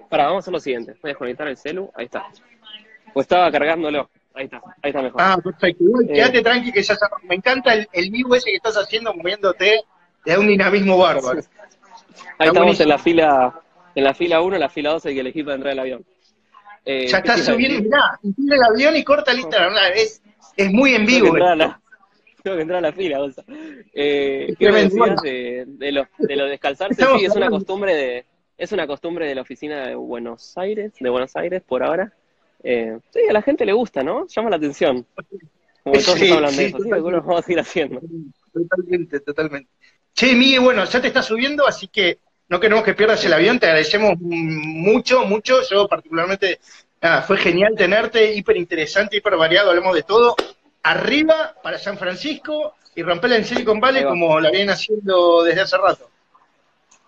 para, 0.09 0.25
vamos 0.27 0.39
a 0.39 0.41
hacer 0.41 0.53
lo 0.53 0.61
siguiente. 0.61 0.93
Voy 1.03 1.11
a 1.11 1.13
desconectar 1.13 1.49
el 1.49 1.57
celu. 1.57 1.91
Ahí 1.95 2.07
está. 2.07 2.27
Pues 3.13 3.25
estaba 3.25 3.51
cargándolo. 3.51 4.11
Ahí 4.35 4.45
está, 4.45 4.61
ahí 4.83 4.91
está 4.91 5.03
mejor. 5.03 5.21
Ah, 5.23 5.39
perfecto. 5.43 5.85
Eh, 6.03 6.13
quédate 6.15 6.43
tranqui 6.43 6.73
que 6.73 6.83
ya 6.83 6.95
Me 7.25 7.35
encanta 7.35 7.75
el, 7.75 7.89
el 7.93 8.11
vivo 8.11 8.35
ese 8.35 8.51
que 8.51 8.57
estás 8.57 8.77
haciendo 8.77 9.13
moviéndote. 9.15 9.81
de 10.25 10.39
un 10.39 10.47
dinamismo 10.47 10.97
bárbaro. 10.99 11.41
Ahí 12.39 12.49
estamos 12.49 12.81
en 12.81 12.89
la 12.89 12.99
fila 12.99 13.63
en 13.99 14.05
la 14.05 14.15
fila 14.15 14.41
1, 14.41 14.59
la 14.59 14.69
fila 14.69 14.91
2 14.93 15.07
hay 15.07 15.15
que 15.15 15.21
elegir 15.21 15.45
para 15.45 15.57
entrar 15.57 15.73
al 15.73 15.79
avión. 15.81 16.05
Eh, 16.85 17.09
ya 17.09 17.19
está 17.19 17.37
subiendo, 17.37 17.83
mirá, 17.83 18.19
el 18.23 18.63
avión 18.63 18.97
y 18.97 19.03
corta 19.03 19.33
el 19.33 19.41
Instagram. 19.41 19.75
Es, 19.95 20.23
es 20.57 20.73
muy 20.73 20.95
en 20.95 21.05
vivo. 21.05 21.35
Tengo 22.43 22.57
que 22.57 22.63
entrar 22.63 22.79
a 22.79 22.81
la, 22.81 22.93
fila, 22.93 23.19
Eh, 23.93 24.55
¿Qué 24.59 24.71
me 24.71 24.85
decías 24.85 25.21
de, 25.21 25.65
de, 25.67 25.93
lo, 25.93 26.07
de 26.17 26.37
lo 26.37 26.47
descalzarse? 26.47 27.05
Sí, 27.05 27.25
es 27.25 27.35
una 27.35 27.51
costumbre 27.51 27.95
de, 27.95 28.27
es 28.59 28.73
una 28.73 28.87
costumbre 28.89 29.27
de 29.27 29.37
la 29.37 29.43
oficina 29.43 29.87
de 29.87 29.95
Buenos 29.95 30.59
Aires, 30.59 30.93
de 30.99 31.09
Buenos 31.09 31.35
Aires 31.37 31.63
por 31.67 31.85
ahora. 31.85 32.13
Eh, 32.65 32.99
sí, 33.11 33.21
a 33.31 33.33
la 33.33 33.41
gente 33.41 33.65
le 33.65 33.73
gusta, 33.73 34.03
¿no? 34.03 34.27
Llama 34.27 34.51
la 34.51 34.57
atención. 34.57 35.07
Como 35.85 36.01
todos 36.01 36.19
sí, 36.19 36.31
hablan 36.31 36.57
de 36.57 36.67
eso, 36.67 36.81
sí, 36.81 36.91
algunos 36.91 37.25
vamos 37.25 37.47
a 37.47 37.53
ir 37.53 37.61
haciendo. 37.61 38.01
Totalmente, 38.53 39.21
totalmente. 39.21 39.71
Che, 40.13 40.35
Miguel, 40.35 40.61
bueno, 40.61 40.85
ya 40.85 41.01
te 41.01 41.07
está 41.07 41.23
subiendo, 41.23 41.69
así 41.69 41.87
que 41.87 42.19
no 42.49 42.59
queremos 42.59 42.83
que 42.83 42.95
pierdas 42.95 43.25
el 43.25 43.33
avión, 43.33 43.61
te 43.61 43.67
agradecemos 43.67 44.19
mucho, 44.19 45.25
mucho. 45.25 45.61
Yo 45.71 45.87
particularmente, 45.87 46.59
nada, 47.01 47.23
fue 47.23 47.37
genial 47.37 47.75
tenerte, 47.77 48.35
hiper 48.35 48.57
interesante, 48.57 49.19
hiper 49.19 49.37
variado, 49.37 49.71
hablamos 49.71 49.95
de 49.95 50.03
todo. 50.03 50.35
Arriba 50.83 51.55
para 51.63 51.79
San 51.79 51.97
Francisco 51.97 52.75
y 52.97 53.03
romperla 53.05 53.37
en 53.37 53.45
Silicon 53.45 53.79
Valley 53.79 54.03
como 54.03 54.41
la 54.41 54.51
vienen 54.51 54.71
haciendo 54.71 55.45
desde 55.45 55.61
hace 55.61 55.77
rato. 55.77 56.08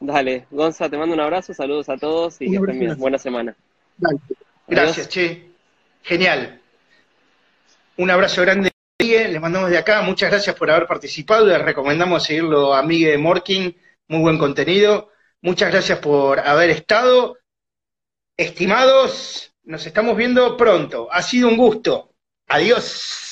Dale, 0.01 0.47
Gonza, 0.51 0.89
te 0.89 0.97
mando 0.97 1.15
un 1.15 1.21
abrazo, 1.21 1.53
saludos 1.53 1.91
a 1.91 1.97
todos 1.99 2.41
y 2.41 2.51
que 2.51 2.57
estén 2.57 2.79
bien. 2.79 2.99
Buena 2.99 3.19
semana. 3.19 3.55
Gracias, 4.67 5.09
che. 5.09 5.51
Genial. 6.03 6.59
Un 7.99 8.11
abrazo 8.11 8.41
grande. 8.41 8.71
Le 8.99 9.39
mandamos 9.41 9.71
de 9.71 9.77
acá. 9.77 10.01
Muchas 10.01 10.31
gracias 10.31 10.57
por 10.57 10.71
haber 10.71 10.87
participado. 10.87 11.47
Les 11.47 11.61
recomendamos 11.61 12.25
seguirlo 12.25 12.73
a 12.73 12.83
Miguel 12.83 13.19
Morkin. 13.19 13.77
Muy 14.09 14.21
buen 14.21 14.39
contenido. 14.39 15.11
Muchas 15.43 15.71
gracias 15.71 15.99
por 15.99 16.41
haber 16.41 16.71
estado. 16.71 17.39
Estimados, 18.37 19.53
nos 19.65 19.87
estamos 19.87 20.17
viendo 20.17 20.57
pronto. 20.57 21.09
Ha 21.13 21.21
sido 21.21 21.49
un 21.49 21.59
gusto. 21.59 22.15
Adiós. 22.49 23.30